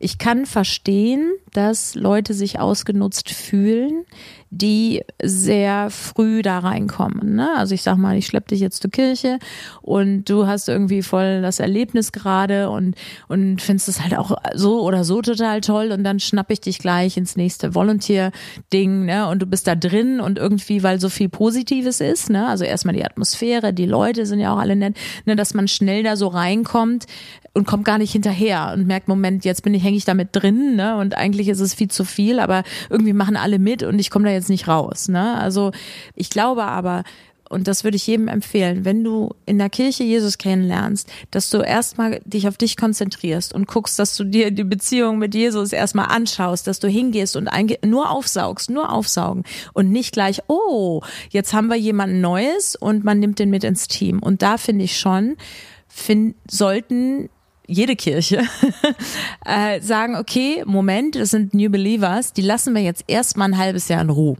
Ich 0.00 0.18
kann 0.18 0.46
verstehen, 0.46 1.32
dass 1.52 1.96
Leute 1.96 2.32
sich 2.32 2.60
ausgenutzt 2.60 3.30
fühlen, 3.30 4.04
die 4.50 5.02
sehr 5.20 5.90
früh 5.90 6.40
da 6.40 6.60
reinkommen. 6.60 7.34
Ne? 7.34 7.50
Also 7.56 7.74
ich 7.74 7.82
sag 7.82 7.96
mal, 7.96 8.16
ich 8.16 8.26
schlepp 8.26 8.48
dich 8.48 8.60
jetzt 8.60 8.80
zur 8.80 8.90
Kirche 8.90 9.38
und 9.82 10.24
du 10.24 10.46
hast 10.46 10.68
irgendwie 10.68 11.02
voll 11.02 11.42
das 11.42 11.60
Erlebnis 11.60 12.12
gerade 12.12 12.70
und, 12.70 12.94
und 13.26 13.60
findest 13.60 13.88
es 13.88 14.00
halt 14.00 14.16
auch 14.16 14.36
so 14.54 14.82
oder 14.82 15.04
so 15.04 15.20
total 15.20 15.60
toll 15.60 15.90
und 15.92 16.04
dann 16.04 16.20
schnapp 16.20 16.50
ich 16.50 16.60
dich 16.60 16.78
gleich 16.78 17.16
ins 17.16 17.36
nächste 17.36 17.74
Volunteer-Ding 17.74 19.04
ne? 19.04 19.28
und 19.28 19.42
du 19.42 19.46
bist 19.46 19.66
da 19.66 19.74
drin 19.74 20.20
und 20.20 20.38
irgendwie, 20.38 20.82
weil 20.82 21.00
so 21.00 21.08
viel 21.08 21.28
Positives 21.28 22.00
ist, 22.00 22.30
ne? 22.30 22.46
also 22.46 22.64
erstmal 22.64 22.94
die 22.94 23.04
Atmosphäre, 23.04 23.74
die 23.74 23.86
Leute 23.86 24.24
sind 24.24 24.38
ja 24.38 24.54
auch 24.54 24.58
alle 24.58 24.76
nett, 24.76 24.96
ne? 25.26 25.36
dass 25.36 25.54
man 25.54 25.68
schnell 25.68 26.04
da 26.04 26.16
so 26.16 26.28
reinkommt 26.28 27.06
und 27.58 27.66
kommt 27.66 27.84
gar 27.84 27.98
nicht 27.98 28.12
hinterher 28.12 28.72
und 28.72 28.86
merkt, 28.86 29.08
Moment, 29.08 29.44
jetzt 29.44 29.64
bin 29.64 29.74
ich, 29.74 29.82
hänge 29.82 29.96
ich 29.96 30.04
damit 30.04 30.28
drin 30.32 30.76
ne? 30.76 30.96
und 30.96 31.16
eigentlich 31.16 31.48
ist 31.48 31.58
es 31.58 31.74
viel 31.74 31.88
zu 31.88 32.04
viel, 32.04 32.38
aber 32.38 32.62
irgendwie 32.88 33.12
machen 33.12 33.36
alle 33.36 33.58
mit 33.58 33.82
und 33.82 33.98
ich 33.98 34.10
komme 34.10 34.26
da 34.26 34.30
jetzt 34.30 34.48
nicht 34.48 34.68
raus. 34.68 35.08
Ne? 35.08 35.36
Also 35.38 35.72
ich 36.14 36.30
glaube 36.30 36.62
aber, 36.62 37.02
und 37.50 37.66
das 37.66 37.82
würde 37.82 37.96
ich 37.96 38.06
jedem 38.06 38.28
empfehlen, 38.28 38.84
wenn 38.84 39.02
du 39.02 39.34
in 39.44 39.58
der 39.58 39.70
Kirche 39.70 40.04
Jesus 40.04 40.38
kennenlernst, 40.38 41.10
dass 41.32 41.50
du 41.50 41.58
erstmal 41.58 42.20
dich 42.24 42.46
auf 42.46 42.58
dich 42.58 42.76
konzentrierst 42.76 43.52
und 43.52 43.66
guckst, 43.66 43.98
dass 43.98 44.14
du 44.16 44.22
dir 44.22 44.52
die 44.52 44.64
Beziehung 44.64 45.18
mit 45.18 45.34
Jesus 45.34 45.72
erstmal 45.72 46.06
anschaust, 46.06 46.68
dass 46.68 46.78
du 46.78 46.86
hingehst 46.86 47.34
und 47.34 47.50
nur 47.84 48.10
aufsaugst, 48.10 48.70
nur 48.70 48.92
aufsaugen 48.92 49.42
und 49.72 49.90
nicht 49.90 50.12
gleich, 50.12 50.42
oh, 50.46 51.00
jetzt 51.30 51.52
haben 51.52 51.66
wir 51.66 51.76
jemanden 51.76 52.20
Neues 52.20 52.76
und 52.76 53.02
man 53.02 53.18
nimmt 53.18 53.40
den 53.40 53.50
mit 53.50 53.64
ins 53.64 53.88
Team. 53.88 54.20
Und 54.20 54.42
da 54.42 54.58
finde 54.58 54.84
ich 54.84 54.96
schon, 54.96 55.36
find, 55.88 56.36
sollten 56.48 57.30
jede 57.68 57.94
Kirche 57.94 58.42
äh, 59.44 59.80
sagen, 59.80 60.16
okay, 60.16 60.64
Moment, 60.66 61.14
das 61.14 61.30
sind 61.30 61.54
New 61.54 61.70
Believers, 61.70 62.32
die 62.32 62.42
lassen 62.42 62.74
wir 62.74 62.82
jetzt 62.82 63.04
erstmal 63.06 63.50
ein 63.50 63.58
halbes 63.58 63.88
Jahr 63.88 64.00
in 64.00 64.10
Ruhe. 64.10 64.36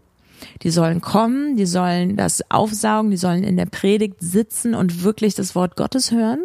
Die 0.62 0.70
sollen 0.70 1.00
kommen, 1.00 1.56
die 1.56 1.66
sollen 1.66 2.16
das 2.16 2.42
aufsaugen, 2.50 3.10
die 3.10 3.16
sollen 3.16 3.44
in 3.44 3.56
der 3.56 3.66
Predigt 3.66 4.16
sitzen 4.20 4.74
und 4.74 5.02
wirklich 5.02 5.34
das 5.34 5.54
Wort 5.54 5.76
Gottes 5.76 6.10
hören. 6.10 6.40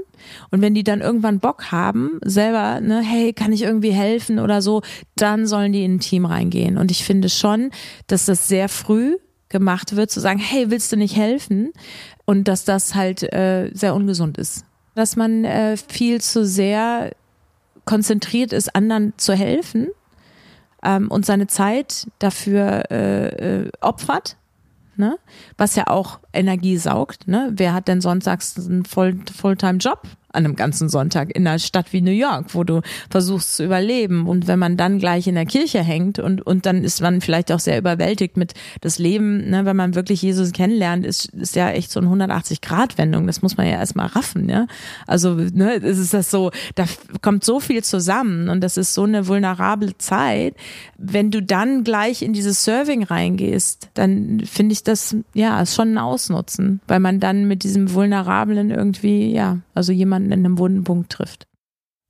Und 0.52 0.62
wenn 0.62 0.74
die 0.74 0.84
dann 0.84 1.02
irgendwann 1.02 1.40
Bock 1.40 1.72
haben, 1.72 2.20
selber, 2.24 2.82
ne, 2.82 3.02
hey, 3.02 3.34
kann 3.34 3.52
ich 3.52 3.64
irgendwie 3.64 3.92
helfen 3.92 4.40
oder 4.40 4.62
so, 4.62 4.82
dann 5.16 5.48
sollen 5.48 5.74
die 5.74 5.84
in 5.84 5.96
ein 5.96 6.00
Team 6.00 6.26
reingehen. 6.26 6.78
Und 6.78 6.92
ich 6.92 7.04
finde 7.04 7.30
schon, 7.30 7.72
dass 8.08 8.26
das 8.26 8.48
sehr 8.48 8.70
früh 8.70 9.18
gemacht 9.50 9.96
wird, 9.96 10.12
zu 10.12 10.20
sagen, 10.20 10.40
hey, 10.40 10.70
willst 10.70 10.92
du 10.92 10.98
nicht 10.98 11.16
helfen? 11.16 11.72
Und 12.26 12.48
dass 12.48 12.66
das 12.66 12.96
halt 12.96 13.24
äh, 13.34 13.70
sehr 13.74 13.96
ungesund 13.96 14.38
ist. 14.38 14.66
Dass 14.96 15.16
man 15.16 15.46
äh, 15.46 15.78
viel 15.78 16.22
zu 16.22 16.46
sehr 16.46 17.12
konzentriert 17.86 18.54
ist, 18.54 18.76
anderen 18.76 19.14
zu 19.18 19.34
helfen 19.34 19.90
ähm, 20.84 21.10
und 21.10 21.26
seine 21.26 21.48
Zeit 21.48 22.08
dafür 22.20 22.84
äh, 22.92 23.28
äh, 23.64 23.72
opfert, 23.82 24.38
ne? 24.96 25.18
was 25.58 25.76
ja 25.76 25.88
auch 25.88 26.20
Energie 26.32 26.78
saugt. 26.78 27.28
Ne? 27.28 27.52
Wer 27.54 27.74
hat 27.74 27.88
denn 27.88 28.02
sonntags 28.02 28.58
einen 28.58 28.86
Voll 28.86 29.20
Fulltime-Job? 29.36 30.04
An 30.34 30.46
einem 30.46 30.56
ganzen 30.56 30.90
Sonntag 30.90 31.36
in 31.36 31.48
einer 31.48 31.60
Stadt 31.60 31.94
wie 31.94 32.02
New 32.02 32.12
York, 32.12 32.54
wo 32.54 32.64
du 32.64 32.82
versuchst 33.10 33.56
zu 33.56 33.64
überleben. 33.64 34.28
Und 34.28 34.48
wenn 34.48 34.60
man 34.60 34.78
dann 34.78 35.00
gleich 35.00 35.28
in 35.28 35.36
der 35.36 35.46
Kirche 35.46 35.80
hängt 35.80 36.20
und, 36.20 36.42
und 36.42 36.66
dann 36.66 36.84
ist 36.84 37.02
man 37.02 37.22
vielleicht 37.22 37.52
auch 37.52 37.60
sehr 37.60 37.78
überwältigt 37.78 38.36
mit 38.36 38.54
das 38.82 38.98
Leben, 38.98 39.50
ne, 39.50 39.66
wenn 39.66 39.76
man 39.76 39.96
wirklich 39.96 40.22
Jesus 40.22 40.52
kennenlernt, 40.52 41.06
ist, 41.06 41.26
ist 41.34 41.56
ja 41.56 41.70
echt 41.70 41.92
so 41.92 42.00
eine 42.00 42.10
180-Grad-Wendung. 42.10 43.28
Das 43.28 43.42
muss 43.42 43.58
man 43.58 43.68
ja 43.68 43.74
erstmal 43.74 44.08
raffen, 44.08 44.50
ja. 44.50 44.66
Also, 45.06 45.36
ne, 45.36 45.76
es 45.76 46.00
ist 46.00 46.14
das 46.14 46.32
so, 46.32 46.52
da 46.76 46.86
kommt 47.22 47.44
so 47.44 47.60
viel 47.60 47.84
zusammen 47.84 48.50
und 48.50 48.62
das 48.62 48.78
ist 48.78 48.94
so 48.94 49.04
eine 49.04 49.28
vulnerable 49.28 49.98
Zeit. 50.00 50.56
Wenn 50.98 51.30
du 51.30 51.42
dann 51.42 51.84
gleich 51.84 52.24
in 52.24 52.34
dieses 52.34 52.64
Serving 52.64 53.04
reingehst, 53.04 53.90
dann 53.94 54.42
finde 54.46 54.74
ich 54.74 54.84
das, 54.84 55.16
ja, 55.34 55.62
ist 55.62 55.76
schon 55.76 55.94
ein 55.94 55.98
Ausnutzen, 56.00 56.82
weil 56.88 57.00
man 57.00 57.20
dann 57.20 57.48
mit 57.48 57.64
diesem 57.64 57.94
Vulnerablen 57.94 58.72
irgendwie, 58.72 59.32
ja, 59.32 59.60
also 59.76 59.92
jemand 59.92 60.23
jemanden 60.24 60.32
in 60.32 60.46
einem 60.46 60.58
wunden 60.58 60.84
Punkt 60.84 61.12
trifft. 61.12 61.48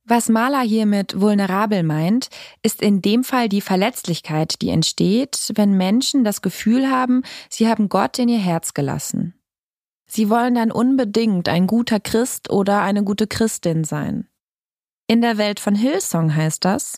Was 0.06 0.28
Maler 0.28 0.60
hier 0.60 0.84
mit 0.84 1.18
vulnerabel 1.18 1.82
meint, 1.82 2.28
ist 2.62 2.82
in 2.82 3.00
dem 3.00 3.24
Fall 3.24 3.48
die 3.48 3.62
Verletzlichkeit, 3.62 4.60
die 4.60 4.68
entsteht, 4.68 5.52
wenn 5.54 5.78
Menschen 5.78 6.24
das 6.24 6.42
Gefühl 6.42 6.90
haben, 6.90 7.22
sie 7.48 7.68
haben 7.68 7.88
Gott 7.88 8.18
in 8.18 8.28
ihr 8.28 8.38
Herz 8.38 8.74
gelassen. 8.74 9.34
Sie 10.06 10.28
wollen 10.28 10.54
dann 10.56 10.70
unbedingt 10.70 11.48
ein 11.48 11.66
guter 11.66 12.00
Christ 12.00 12.50
oder 12.50 12.82
eine 12.82 13.02
gute 13.02 13.26
Christin 13.26 13.84
sein. 13.84 14.28
In 15.06 15.22
der 15.22 15.38
Welt 15.38 15.58
von 15.58 15.74
Hillsong 15.74 16.34
heißt 16.34 16.64
das, 16.64 16.96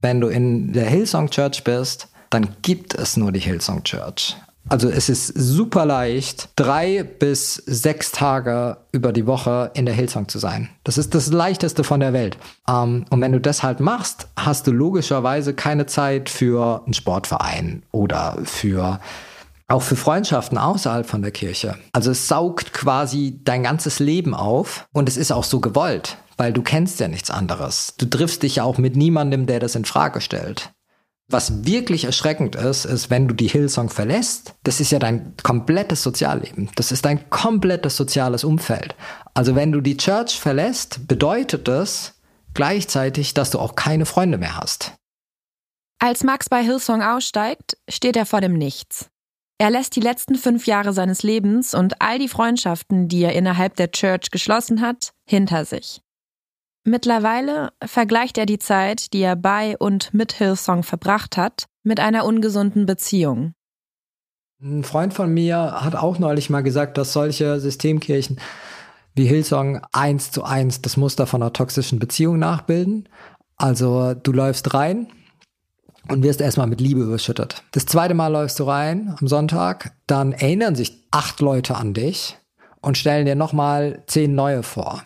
wenn 0.00 0.20
du 0.20 0.28
in 0.28 0.72
der 0.72 0.88
Hillsong 0.88 1.30
Church 1.30 1.64
bist, 1.64 2.08
dann 2.30 2.56
gibt 2.62 2.94
es 2.94 3.16
nur 3.16 3.32
die 3.32 3.40
Hillsong 3.40 3.82
Church. 3.82 4.36
Also 4.68 4.90
es 4.90 5.08
ist 5.08 5.28
super 5.28 5.86
leicht, 5.86 6.50
drei 6.56 7.02
bis 7.02 7.54
sechs 7.54 8.12
Tage 8.12 8.76
über 8.92 9.12
die 9.12 9.26
Woche 9.26 9.70
in 9.74 9.86
der 9.86 9.94
Hillsong 9.94 10.28
zu 10.28 10.38
sein. 10.38 10.68
Das 10.84 10.98
ist 10.98 11.14
das 11.14 11.32
leichteste 11.32 11.84
von 11.84 12.00
der 12.00 12.12
Welt. 12.12 12.36
Ähm, 12.68 13.06
und 13.10 13.20
wenn 13.20 13.32
du 13.32 13.40
das 13.40 13.62
halt 13.62 13.80
machst, 13.80 14.28
hast 14.36 14.66
du 14.66 14.72
logischerweise 14.72 15.54
keine 15.54 15.86
Zeit 15.86 16.28
für 16.28 16.82
einen 16.84 16.94
Sportverein 16.94 17.82
oder 17.92 18.36
für 18.44 19.00
auch 19.68 19.82
für 19.82 19.96
Freundschaften 19.96 20.56
außerhalb 20.56 21.06
von 21.06 21.22
der 21.22 21.30
Kirche. 21.30 21.76
Also 21.92 22.10
es 22.10 22.26
saugt 22.26 22.72
quasi 22.72 23.40
dein 23.44 23.62
ganzes 23.62 23.98
Leben 23.98 24.34
auf 24.34 24.86
und 24.92 25.08
es 25.08 25.18
ist 25.18 25.30
auch 25.30 25.44
so 25.44 25.60
gewollt, 25.60 26.16
weil 26.38 26.54
du 26.54 26.62
kennst 26.62 27.00
ja 27.00 27.08
nichts 27.08 27.30
anderes. 27.30 27.94
Du 27.98 28.06
triffst 28.06 28.42
dich 28.42 28.56
ja 28.56 28.64
auch 28.64 28.78
mit 28.78 28.96
niemandem, 28.96 29.46
der 29.46 29.60
das 29.60 29.74
in 29.74 29.84
Frage 29.84 30.22
stellt. 30.22 30.72
Was 31.30 31.66
wirklich 31.66 32.04
erschreckend 32.04 32.56
ist, 32.56 32.86
ist, 32.86 33.10
wenn 33.10 33.28
du 33.28 33.34
die 33.34 33.48
Hillsong 33.48 33.90
verlässt, 33.90 34.54
das 34.64 34.80
ist 34.80 34.90
ja 34.90 34.98
dein 34.98 35.34
komplettes 35.42 36.02
Sozialleben. 36.02 36.70
Das 36.74 36.90
ist 36.90 37.04
dein 37.04 37.28
komplettes 37.28 37.98
soziales 37.98 38.44
Umfeld. 38.44 38.96
Also 39.34 39.54
wenn 39.54 39.70
du 39.70 39.82
die 39.82 39.98
Church 39.98 40.40
verlässt, 40.40 41.06
bedeutet 41.06 41.68
das 41.68 42.14
gleichzeitig, 42.54 43.34
dass 43.34 43.50
du 43.50 43.58
auch 43.58 43.74
keine 43.74 44.06
Freunde 44.06 44.38
mehr 44.38 44.56
hast. 44.56 44.94
Als 45.98 46.24
Max 46.24 46.48
bei 46.48 46.62
Hillsong 46.62 47.02
aussteigt, 47.02 47.76
steht 47.90 48.16
er 48.16 48.24
vor 48.24 48.40
dem 48.40 48.54
Nichts. 48.54 49.10
Er 49.58 49.70
lässt 49.70 49.96
die 49.96 50.00
letzten 50.00 50.36
fünf 50.36 50.66
Jahre 50.66 50.94
seines 50.94 51.22
Lebens 51.22 51.74
und 51.74 52.00
all 52.00 52.18
die 52.18 52.28
Freundschaften, 52.28 53.08
die 53.08 53.22
er 53.24 53.34
innerhalb 53.34 53.76
der 53.76 53.90
Church 53.90 54.30
geschlossen 54.30 54.80
hat, 54.80 55.12
hinter 55.26 55.66
sich. 55.66 56.00
Mittlerweile 56.84 57.70
vergleicht 57.84 58.38
er 58.38 58.46
die 58.46 58.58
Zeit, 58.58 59.12
die 59.12 59.20
er 59.20 59.36
bei 59.36 59.76
und 59.78 60.14
mit 60.14 60.32
Hillsong 60.32 60.82
verbracht 60.82 61.36
hat, 61.36 61.66
mit 61.82 62.00
einer 62.00 62.24
ungesunden 62.24 62.86
Beziehung. 62.86 63.52
Ein 64.60 64.84
Freund 64.84 65.14
von 65.14 65.32
mir 65.32 65.84
hat 65.84 65.94
auch 65.94 66.18
neulich 66.18 66.50
mal 66.50 66.62
gesagt, 66.62 66.98
dass 66.98 67.12
solche 67.12 67.60
Systemkirchen 67.60 68.40
wie 69.14 69.26
Hillsong 69.26 69.80
eins 69.92 70.30
zu 70.30 70.44
eins 70.44 70.80
das 70.80 70.96
Muster 70.96 71.26
von 71.26 71.42
einer 71.42 71.52
toxischen 71.52 71.98
Beziehung 71.98 72.38
nachbilden. 72.38 73.08
Also 73.56 74.14
du 74.14 74.32
läufst 74.32 74.74
rein 74.74 75.08
und 76.08 76.22
wirst 76.22 76.40
erstmal 76.40 76.66
mit 76.66 76.80
Liebe 76.80 77.02
überschüttet. 77.02 77.62
Das 77.72 77.86
zweite 77.86 78.14
Mal 78.14 78.28
läufst 78.28 78.58
du 78.58 78.64
rein 78.64 79.14
am 79.20 79.28
Sonntag, 79.28 79.92
dann 80.06 80.32
erinnern 80.32 80.74
sich 80.74 81.04
acht 81.10 81.40
Leute 81.40 81.76
an 81.76 81.94
dich 81.94 82.38
und 82.80 82.96
stellen 82.96 83.26
dir 83.26 83.34
nochmal 83.34 84.02
zehn 84.06 84.34
neue 84.34 84.62
vor. 84.62 85.02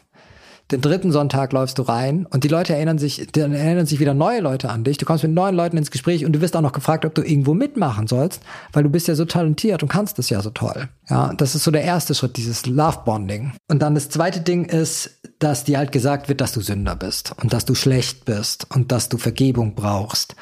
Den 0.72 0.80
dritten 0.80 1.12
Sonntag 1.12 1.52
läufst 1.52 1.78
du 1.78 1.82
rein 1.82 2.26
und 2.30 2.44
die 2.44 2.48
Leute 2.48 2.74
erinnern 2.74 2.98
sich, 2.98 3.28
dann 3.32 3.52
erinnern 3.52 3.84
sich 3.84 4.00
wieder 4.00 4.14
neue 4.14 4.40
Leute 4.40 4.70
an 4.70 4.84
dich. 4.84 4.96
Du 4.96 5.04
kommst 5.04 5.22
mit 5.22 5.32
neuen 5.32 5.54
Leuten 5.54 5.76
ins 5.76 5.90
Gespräch 5.90 6.24
und 6.24 6.32
du 6.32 6.40
wirst 6.40 6.56
auch 6.56 6.62
noch 6.62 6.72
gefragt, 6.72 7.04
ob 7.04 7.14
du 7.14 7.22
irgendwo 7.22 7.52
mitmachen 7.52 8.06
sollst, 8.06 8.42
weil 8.72 8.82
du 8.82 8.88
bist 8.88 9.06
ja 9.06 9.14
so 9.14 9.26
talentiert 9.26 9.82
und 9.82 9.90
kannst 9.90 10.18
es 10.18 10.30
ja 10.30 10.40
so 10.40 10.48
toll. 10.48 10.88
Ja, 11.10 11.34
das 11.34 11.54
ist 11.54 11.64
so 11.64 11.70
der 11.70 11.84
erste 11.84 12.14
Schritt, 12.14 12.38
dieses 12.38 12.64
Love 12.64 13.00
Bonding. 13.04 13.52
Und 13.68 13.82
dann 13.82 13.94
das 13.94 14.08
zweite 14.08 14.40
Ding 14.40 14.64
ist, 14.64 15.20
dass 15.38 15.64
dir 15.64 15.76
halt 15.76 15.92
gesagt 15.92 16.30
wird, 16.30 16.40
dass 16.40 16.52
du 16.52 16.62
Sünder 16.62 16.96
bist 16.96 17.34
und 17.42 17.52
dass 17.52 17.66
du 17.66 17.74
schlecht 17.74 18.24
bist 18.24 18.66
und 18.74 18.92
dass 18.92 19.10
du 19.10 19.18
Vergebung 19.18 19.74
brauchst 19.74 20.36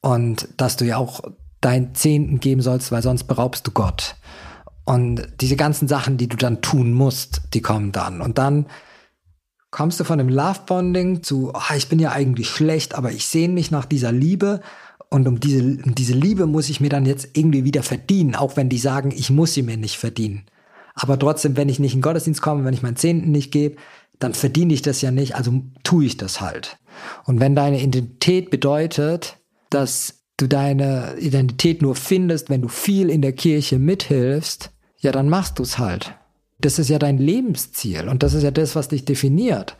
und 0.00 0.48
dass 0.56 0.78
du 0.78 0.86
ja 0.86 0.96
auch 0.96 1.20
deinen 1.60 1.94
Zehnten 1.94 2.40
geben 2.40 2.62
sollst, 2.62 2.90
weil 2.90 3.02
sonst 3.02 3.24
beraubst 3.24 3.66
du 3.66 3.70
Gott. 3.70 4.16
Und 4.84 5.26
diese 5.40 5.56
ganzen 5.56 5.88
Sachen, 5.88 6.16
die 6.16 6.28
du 6.28 6.36
dann 6.36 6.62
tun 6.62 6.92
musst, 6.92 7.42
die 7.52 7.62
kommen 7.62 7.92
dann. 7.92 8.20
Und 8.20 8.38
dann 8.38 8.66
kommst 9.74 9.98
du 9.98 10.04
von 10.04 10.18
dem 10.18 10.28
Love-Bonding 10.28 11.24
zu, 11.24 11.50
oh, 11.52 11.74
ich 11.76 11.88
bin 11.88 11.98
ja 11.98 12.12
eigentlich 12.12 12.48
schlecht, 12.48 12.94
aber 12.94 13.10
ich 13.10 13.26
sehne 13.26 13.54
mich 13.54 13.72
nach 13.72 13.86
dieser 13.86 14.12
Liebe. 14.12 14.60
Und 15.10 15.26
um 15.26 15.40
diese, 15.40 15.62
um 15.62 15.96
diese 15.96 16.12
Liebe 16.12 16.46
muss 16.46 16.68
ich 16.68 16.80
mir 16.80 16.90
dann 16.90 17.06
jetzt 17.06 17.30
irgendwie 17.36 17.64
wieder 17.64 17.82
verdienen, 17.82 18.36
auch 18.36 18.56
wenn 18.56 18.68
die 18.68 18.78
sagen, 18.78 19.10
ich 19.10 19.30
muss 19.30 19.52
sie 19.52 19.62
mir 19.62 19.76
nicht 19.76 19.96
verdienen. 19.96 20.44
Aber 20.94 21.18
trotzdem, 21.18 21.56
wenn 21.56 21.68
ich 21.68 21.80
nicht 21.80 21.92
in 21.92 21.98
den 21.98 22.02
Gottesdienst 22.02 22.40
komme, 22.40 22.64
wenn 22.64 22.72
ich 22.72 22.82
meinen 22.82 22.94
Zehnten 22.94 23.32
nicht 23.32 23.50
gebe, 23.50 23.74
dann 24.20 24.32
verdiene 24.32 24.72
ich 24.72 24.82
das 24.82 25.02
ja 25.02 25.10
nicht, 25.10 25.34
also 25.34 25.64
tue 25.82 26.04
ich 26.04 26.16
das 26.18 26.40
halt. 26.40 26.78
Und 27.24 27.40
wenn 27.40 27.56
deine 27.56 27.82
Identität 27.82 28.50
bedeutet, 28.50 29.38
dass 29.70 30.20
du 30.36 30.46
deine 30.46 31.16
Identität 31.18 31.82
nur 31.82 31.96
findest, 31.96 32.48
wenn 32.48 32.62
du 32.62 32.68
viel 32.68 33.10
in 33.10 33.22
der 33.22 33.32
Kirche 33.32 33.80
mithilfst, 33.80 34.70
ja, 34.98 35.10
dann 35.10 35.28
machst 35.28 35.58
du 35.58 35.64
es 35.64 35.78
halt. 35.78 36.14
Das 36.64 36.78
ist 36.78 36.88
ja 36.88 36.98
dein 36.98 37.18
Lebensziel 37.18 38.08
und 38.08 38.22
das 38.22 38.32
ist 38.32 38.42
ja 38.42 38.50
das, 38.50 38.74
was 38.74 38.88
dich 38.88 39.04
definiert. 39.04 39.76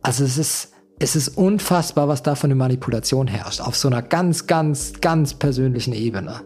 Also 0.00 0.22
es 0.22 0.38
ist, 0.38 0.72
es 1.00 1.16
ist 1.16 1.36
unfassbar, 1.36 2.06
was 2.06 2.22
da 2.22 2.36
für 2.36 2.44
eine 2.44 2.54
Manipulation 2.54 3.26
herrscht, 3.26 3.60
auf 3.60 3.74
so 3.74 3.88
einer 3.88 4.00
ganz, 4.00 4.46
ganz, 4.46 4.92
ganz 5.00 5.34
persönlichen 5.34 5.92
Ebene. 5.92 6.42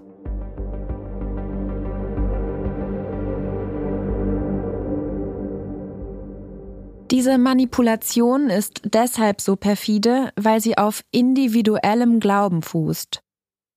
Diese 7.10 7.36
Manipulation 7.36 8.48
ist 8.48 8.80
deshalb 8.86 9.42
so 9.42 9.54
perfide, 9.54 10.30
weil 10.36 10.62
sie 10.62 10.78
auf 10.78 11.02
individuellem 11.10 12.20
Glauben 12.20 12.62
fußt 12.62 13.20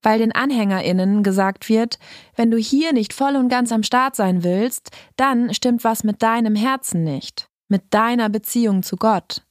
weil 0.01 0.19
den 0.19 0.33
AnhängerInnen 0.33 1.23
gesagt 1.23 1.69
wird, 1.69 1.99
wenn 2.35 2.51
du 2.51 2.57
hier 2.57 2.93
nicht 2.93 3.13
voll 3.13 3.35
und 3.35 3.49
ganz 3.49 3.71
am 3.71 3.83
Start 3.83 4.15
sein 4.15 4.43
willst, 4.43 4.91
dann 5.15 5.53
stimmt 5.53 5.83
was 5.83 6.03
mit 6.03 6.21
deinem 6.21 6.55
Herzen 6.55 7.03
nicht, 7.03 7.49
mit 7.67 7.93
deiner 7.93 8.29
Beziehung 8.29 8.83
zu 8.83 8.95
Gott. 8.95 9.43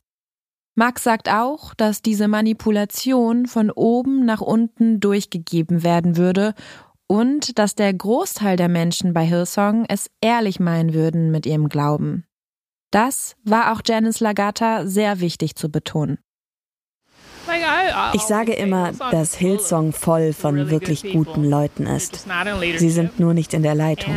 Max 0.74 1.04
sagt 1.04 1.30
auch, 1.30 1.72
dass 1.74 2.02
diese 2.02 2.28
Manipulation 2.28 3.46
von 3.46 3.70
oben 3.70 4.26
nach 4.26 4.42
unten 4.42 5.00
durchgegeben 5.00 5.82
werden 5.82 6.18
würde 6.18 6.54
und 7.06 7.58
dass 7.58 7.74
der 7.74 7.94
Großteil 7.94 8.56
der 8.56 8.68
Menschen 8.68 9.14
bei 9.14 9.24
Hillsong 9.24 9.86
es 9.88 10.10
ehrlich 10.20 10.60
meinen 10.60 10.92
würden 10.92 11.30
mit 11.30 11.46
ihrem 11.46 11.68
Glauben. 11.68 12.24
Das 12.90 13.36
war 13.42 13.72
auch 13.72 13.80
Janice 13.84 14.20
Lagata 14.20 14.86
sehr 14.86 15.20
wichtig 15.20 15.56
zu 15.56 15.70
betonen. 15.70 16.18
Ich 18.14 18.22
sage 18.22 18.52
immer, 18.52 18.92
dass 19.10 19.34
Hillsong 19.34 19.92
voll 19.92 20.32
von 20.32 20.70
wirklich 20.70 21.12
guten 21.12 21.44
Leuten 21.44 21.86
ist. 21.86 22.26
Sie 22.76 22.90
sind 22.90 23.20
nur 23.20 23.34
nicht 23.34 23.54
in 23.54 23.62
der 23.62 23.74
Leitung. 23.74 24.14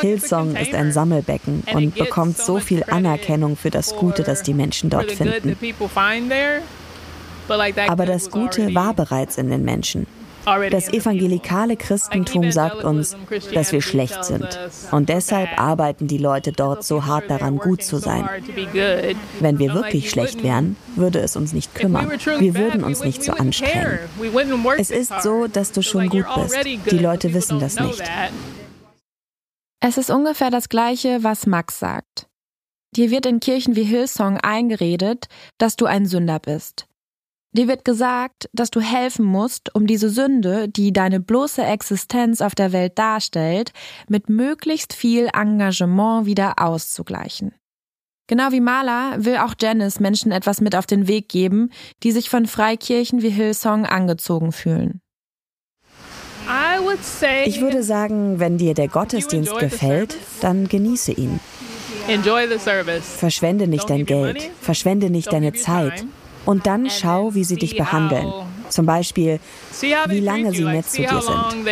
Hillsong 0.00 0.56
ist 0.56 0.74
ein 0.74 0.92
Sammelbecken 0.92 1.62
und 1.72 1.94
bekommt 1.94 2.38
so 2.38 2.58
viel 2.58 2.84
Anerkennung 2.84 3.56
für 3.56 3.70
das 3.70 3.94
Gute, 3.94 4.22
das 4.22 4.42
die 4.42 4.54
Menschen 4.54 4.90
dort 4.90 5.12
finden. 5.12 5.56
Aber 7.88 8.06
das 8.06 8.30
Gute 8.30 8.74
war 8.74 8.94
bereits 8.94 9.38
in 9.38 9.48
den 9.50 9.64
Menschen. 9.64 10.06
Das 10.70 10.88
evangelikale 10.88 11.76
Christentum 11.76 12.50
sagt 12.50 12.84
uns, 12.84 13.16
dass 13.52 13.72
wir 13.72 13.82
schlecht 13.82 14.24
sind. 14.24 14.46
Und 14.90 15.08
deshalb 15.08 15.58
arbeiten 15.58 16.06
die 16.06 16.18
Leute 16.18 16.52
dort 16.52 16.84
so 16.84 17.06
hart 17.06 17.30
daran, 17.30 17.58
gut 17.58 17.82
zu 17.82 17.98
sein. 17.98 18.28
Wenn 19.40 19.58
wir 19.58 19.74
wirklich 19.74 20.10
schlecht 20.10 20.42
wären, 20.42 20.76
würde 20.96 21.20
es 21.20 21.36
uns 21.36 21.52
nicht 21.52 21.74
kümmern. 21.74 22.10
Wir 22.38 22.54
würden 22.54 22.84
uns 22.84 23.04
nicht 23.04 23.22
so 23.22 23.32
anstrengen. 23.32 23.98
Es 24.78 24.90
ist 24.90 25.22
so, 25.22 25.46
dass 25.46 25.72
du 25.72 25.82
schon 25.82 26.08
gut 26.08 26.26
bist. 26.34 26.56
Die 26.64 26.98
Leute 26.98 27.34
wissen 27.34 27.60
das 27.60 27.78
nicht. 27.78 28.02
Es 29.80 29.96
ist 29.96 30.10
ungefähr 30.10 30.50
das 30.50 30.68
Gleiche, 30.68 31.22
was 31.22 31.46
Max 31.46 31.78
sagt. 31.78 32.26
Dir 32.96 33.10
wird 33.10 33.26
in 33.26 33.38
Kirchen 33.38 33.76
wie 33.76 33.84
Hillsong 33.84 34.38
eingeredet, 34.38 35.26
dass 35.58 35.76
du 35.76 35.86
ein 35.86 36.06
Sünder 36.06 36.38
bist. 36.38 36.86
Dir 37.52 37.66
wird 37.66 37.84
gesagt, 37.84 38.48
dass 38.52 38.70
du 38.70 38.80
helfen 38.80 39.24
musst, 39.24 39.74
um 39.74 39.86
diese 39.86 40.10
Sünde, 40.10 40.68
die 40.68 40.92
deine 40.92 41.18
bloße 41.18 41.62
Existenz 41.62 42.40
auf 42.40 42.54
der 42.54 42.72
Welt 42.72 42.98
darstellt, 42.98 43.72
mit 44.06 44.28
möglichst 44.28 44.92
viel 44.92 45.28
Engagement 45.32 46.26
wieder 46.26 46.54
auszugleichen. 46.58 47.54
Genau 48.26 48.52
wie 48.52 48.60
Maler 48.60 49.24
will 49.24 49.38
auch 49.38 49.54
Janice 49.58 50.00
Menschen 50.00 50.32
etwas 50.32 50.60
mit 50.60 50.76
auf 50.76 50.84
den 50.84 51.08
Weg 51.08 51.30
geben, 51.30 51.70
die 52.02 52.12
sich 52.12 52.28
von 52.28 52.46
Freikirchen 52.46 53.22
wie 53.22 53.30
Hillsong 53.30 53.86
angezogen 53.86 54.52
fühlen. 54.52 55.00
Ich 57.46 57.60
würde 57.60 57.82
sagen, 57.82 58.38
wenn 58.38 58.58
dir 58.58 58.74
der 58.74 58.88
Gottesdienst 58.88 59.58
gefällt, 59.58 60.16
dann 60.40 60.68
genieße 60.68 61.12
ihn. 61.12 61.40
Verschwende 63.18 63.66
nicht 63.66 63.90
dein 63.90 64.06
Geld, 64.06 64.50
verschwende 64.60 65.10
nicht 65.10 65.32
deine 65.32 65.52
Zeit, 65.54 66.04
und 66.48 66.66
dann 66.66 66.88
schau, 66.88 67.34
wie 67.34 67.44
sie 67.44 67.56
dich 67.56 67.76
behandeln. 67.76 68.32
Zum 68.70 68.86
Beispiel, 68.86 69.38
wie 70.06 70.20
lange 70.20 70.50
sie 70.52 70.64
nett 70.64 70.86
zu 70.88 71.02
dir 71.02 71.20
sind. 71.20 71.68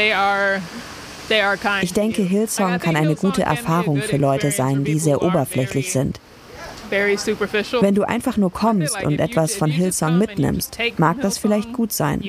Ich 1.80 1.94
denke, 1.94 2.20
Hillsong 2.20 2.78
kann 2.78 2.94
eine 2.94 3.14
gute 3.14 3.42
Erfahrung 3.42 4.02
für 4.02 4.18
Leute 4.18 4.50
sein, 4.50 4.84
die 4.84 4.98
sehr 4.98 5.22
oberflächlich 5.22 5.92
sind. 5.92 6.20
Wenn 6.90 7.94
du 7.94 8.02
einfach 8.02 8.36
nur 8.36 8.52
kommst 8.52 9.02
und 9.02 9.18
etwas 9.18 9.54
von 9.54 9.70
Hillsong 9.70 10.18
mitnimmst, 10.18 10.76
mag 10.98 11.22
das 11.22 11.38
vielleicht 11.38 11.72
gut 11.72 11.92
sein. 11.92 12.22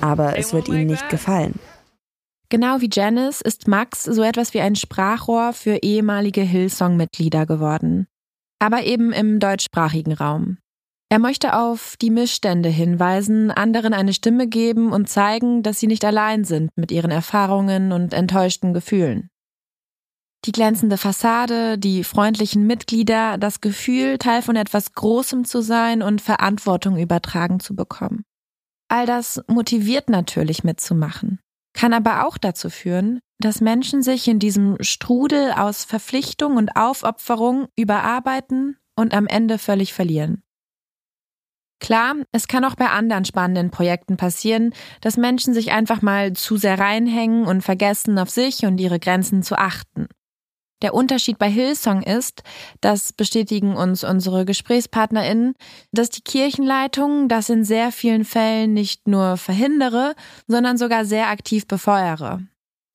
Aber 0.00 0.38
es 0.38 0.54
wird 0.54 0.68
ihnen 0.68 0.86
nicht 0.86 1.10
gefallen. 1.10 1.60
Genau 2.48 2.80
wie 2.80 2.88
Janice 2.90 3.42
ist 3.42 3.68
Max 3.68 4.04
so 4.04 4.22
etwas 4.22 4.54
wie 4.54 4.60
ein 4.60 4.76
Sprachrohr 4.76 5.52
für 5.52 5.76
ehemalige 5.82 6.40
Hillsong-Mitglieder 6.40 7.44
geworden 7.44 8.06
aber 8.64 8.84
eben 8.84 9.12
im 9.12 9.40
deutschsprachigen 9.40 10.14
Raum. 10.14 10.56
Er 11.10 11.18
möchte 11.18 11.54
auf 11.54 11.96
die 12.00 12.08
Missstände 12.08 12.70
hinweisen, 12.70 13.50
anderen 13.50 13.92
eine 13.92 14.14
Stimme 14.14 14.48
geben 14.48 14.90
und 14.90 15.06
zeigen, 15.06 15.62
dass 15.62 15.78
sie 15.78 15.86
nicht 15.86 16.02
allein 16.02 16.44
sind 16.44 16.70
mit 16.74 16.90
ihren 16.90 17.10
Erfahrungen 17.10 17.92
und 17.92 18.14
enttäuschten 18.14 18.72
Gefühlen. 18.72 19.28
Die 20.46 20.52
glänzende 20.52 20.96
Fassade, 20.96 21.76
die 21.76 22.04
freundlichen 22.04 22.66
Mitglieder, 22.66 23.36
das 23.36 23.60
Gefühl, 23.60 24.16
Teil 24.16 24.40
von 24.40 24.56
etwas 24.56 24.94
Großem 24.94 25.44
zu 25.44 25.60
sein 25.60 26.02
und 26.02 26.22
Verantwortung 26.22 26.96
übertragen 26.96 27.60
zu 27.60 27.76
bekommen. 27.76 28.24
All 28.88 29.04
das 29.04 29.42
motiviert 29.46 30.08
natürlich 30.08 30.64
mitzumachen, 30.64 31.38
kann 31.74 31.92
aber 31.92 32.26
auch 32.26 32.38
dazu 32.38 32.70
führen, 32.70 33.20
dass 33.38 33.60
Menschen 33.60 34.02
sich 34.02 34.26
in 34.28 34.38
diesem 34.38 34.76
Strudel 34.80 35.52
aus 35.52 35.84
Verpflichtung 35.84 36.56
und 36.56 36.76
Aufopferung 36.76 37.66
überarbeiten 37.76 38.78
und 38.96 39.12
am 39.12 39.26
Ende 39.26 39.58
völlig 39.58 39.92
verlieren. 39.92 40.42
Klar, 41.80 42.14
es 42.32 42.48
kann 42.48 42.64
auch 42.64 42.76
bei 42.76 42.88
anderen 42.88 43.24
spannenden 43.26 43.70
Projekten 43.70 44.16
passieren, 44.16 44.72
dass 45.02 45.18
Menschen 45.18 45.52
sich 45.52 45.72
einfach 45.72 46.00
mal 46.00 46.32
zu 46.32 46.56
sehr 46.56 46.78
reinhängen 46.78 47.44
und 47.44 47.60
vergessen, 47.60 48.18
auf 48.18 48.30
sich 48.30 48.64
und 48.64 48.78
ihre 48.78 48.98
Grenzen 48.98 49.42
zu 49.42 49.58
achten. 49.58 50.06
Der 50.84 50.92
Unterschied 50.92 51.38
bei 51.38 51.50
Hillsong 51.50 52.02
ist, 52.02 52.42
das 52.82 53.14
bestätigen 53.14 53.74
uns 53.74 54.04
unsere 54.04 54.44
GesprächspartnerInnen, 54.44 55.54
dass 55.92 56.10
die 56.10 56.20
Kirchenleitung 56.20 57.28
das 57.28 57.48
in 57.48 57.64
sehr 57.64 57.90
vielen 57.90 58.26
Fällen 58.26 58.74
nicht 58.74 59.08
nur 59.08 59.38
verhindere, 59.38 60.14
sondern 60.46 60.76
sogar 60.76 61.06
sehr 61.06 61.28
aktiv 61.28 61.66
befeuere 61.66 62.40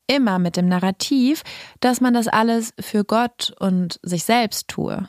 immer 0.05 0.39
mit 0.39 0.57
dem 0.57 0.67
Narrativ, 0.67 1.43
dass 1.81 2.01
man 2.01 2.15
das 2.15 2.27
alles 2.27 2.73
für 2.79 3.03
Gott 3.03 3.53
und 3.59 3.99
sich 4.01 4.23
selbst 4.23 4.67
tue. 4.67 5.07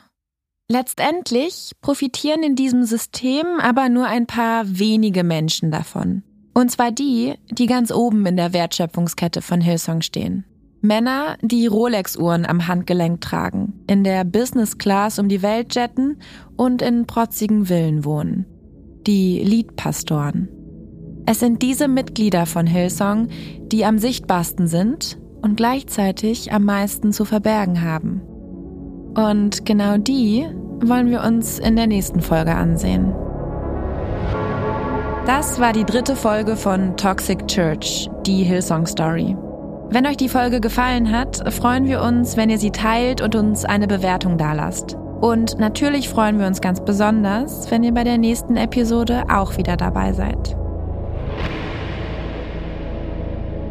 Letztendlich 0.69 1.71
profitieren 1.81 2.43
in 2.43 2.55
diesem 2.55 2.83
System 2.83 3.59
aber 3.59 3.89
nur 3.89 4.05
ein 4.05 4.27
paar 4.27 4.63
wenige 4.67 5.23
Menschen 5.23 5.71
davon. 5.71 6.21
Und 6.53 6.69
zwar 6.69 6.91
die, 6.91 7.33
die 7.49 7.65
ganz 7.65 7.91
oben 7.91 8.25
in 8.27 8.37
der 8.37 8.53
Wertschöpfungskette 8.53 9.41
von 9.41 9.59
Hillsong 9.59 10.01
stehen. 10.03 10.45
Männer, 10.81 11.37
die 11.43 11.67
Rolex-Uhren 11.67 12.45
am 12.45 12.67
Handgelenk 12.67 13.21
tragen, 13.21 13.83
in 13.87 14.03
der 14.03 14.23
Business 14.23 14.79
Class 14.79 15.19
um 15.19 15.29
die 15.29 15.43
Welt 15.43 15.75
jetten 15.75 16.17
und 16.57 16.81
in 16.81 17.05
protzigen 17.05 17.65
Villen 17.67 18.03
wohnen. 18.03 18.47
Die 19.05 19.43
Liedpastoren. 19.43 20.49
Es 21.27 21.39
sind 21.39 21.61
diese 21.61 21.87
Mitglieder 21.87 22.47
von 22.47 22.65
Hillsong, 22.65 23.27
die 23.61 23.85
am 23.85 23.99
sichtbarsten 23.99 24.67
sind 24.67 25.19
und 25.43 25.55
gleichzeitig 25.55 26.51
am 26.51 26.65
meisten 26.65 27.11
zu 27.11 27.25
verbergen 27.25 27.83
haben. 27.83 28.21
Und 29.15 29.65
genau 29.65 29.97
die 29.97 30.47
wollen 30.83 31.11
wir 31.11 31.23
uns 31.23 31.59
in 31.59 31.75
der 31.75 31.85
nächsten 31.85 32.21
Folge 32.21 32.55
ansehen. 32.55 33.13
Das 35.27 35.59
war 35.59 35.73
die 35.73 35.85
dritte 35.85 36.15
Folge 36.15 36.55
von 36.55 36.97
Toxic 36.97 37.47
Church, 37.47 38.09
die 38.25 38.43
Hillsong 38.43 38.87
Story. 38.87 39.37
Wenn 39.93 40.07
euch 40.07 40.15
die 40.15 40.29
Folge 40.29 40.61
gefallen 40.61 41.11
hat, 41.11 41.53
freuen 41.53 41.85
wir 41.85 42.01
uns, 42.01 42.37
wenn 42.37 42.49
ihr 42.49 42.57
sie 42.57 42.71
teilt 42.71 43.19
und 43.19 43.35
uns 43.35 43.65
eine 43.65 43.87
Bewertung 43.87 44.37
dalasst. 44.37 44.95
Und 45.19 45.59
natürlich 45.59 46.07
freuen 46.07 46.39
wir 46.39 46.47
uns 46.47 46.61
ganz 46.61 46.79
besonders, 46.79 47.69
wenn 47.69 47.83
ihr 47.83 47.93
bei 47.93 48.05
der 48.05 48.17
nächsten 48.17 48.55
Episode 48.55 49.25
auch 49.29 49.57
wieder 49.57 49.75
dabei 49.75 50.13
seid. 50.13 50.55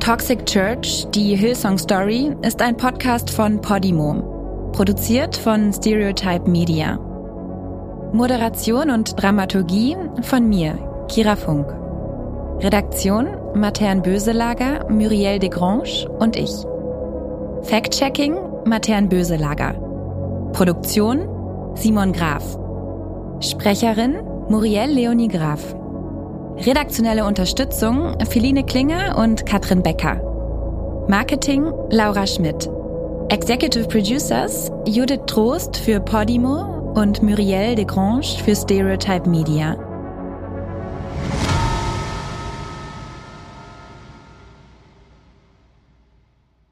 Toxic 0.01 0.45
Church, 0.45 1.07
die 1.14 1.35
Hillsong 1.37 1.79
Story, 1.79 2.37
ist 2.43 2.61
ein 2.61 2.77
Podcast 2.77 3.31
von 3.31 3.62
Podimo, 3.62 4.71
produziert 4.73 5.39
von 5.39 5.73
Stereotype 5.73 6.51
Media. 6.51 6.99
Moderation 8.12 8.91
und 8.91 9.21
Dramaturgie 9.23 9.97
von 10.21 10.47
mir, 10.51 11.07
Kira 11.09 11.37
Funk. 11.37 11.80
Redaktion 12.63 13.39
Matern 13.55 14.03
Böselager, 14.03 14.87
Muriel 14.91 15.39
Desgrange 15.39 16.07
und 16.19 16.37
ich. 16.37 16.51
Fact-Checking 17.63 18.37
Matern 18.67 19.09
Böselager. 19.09 19.73
Produktion 20.53 21.27
Simon 21.75 22.13
Graf. 22.13 22.59
Sprecherin 23.41 24.17
Muriel 24.51 24.91
Leonie 24.91 25.29
Graf. 25.29 25.75
Redaktionelle 26.59 27.25
Unterstützung 27.25 28.19
Feline 28.29 28.63
Klinger 28.65 29.17
und 29.17 29.47
Katrin 29.47 29.83
Becker. 29.83 30.21
Marketing 31.09 31.73
Laura 31.89 32.27
Schmidt. 32.27 32.69
Executive 33.31 33.89
Producers 33.89 34.71
Judith 34.87 35.23
Trost 35.27 35.79
für 35.79 35.99
Podimo 35.99 36.93
und 36.95 37.23
Muriel 37.23 37.75
Desgrange 37.75 38.37
für 38.45 38.55
Stereotype 38.55 39.27
Media. 39.27 39.89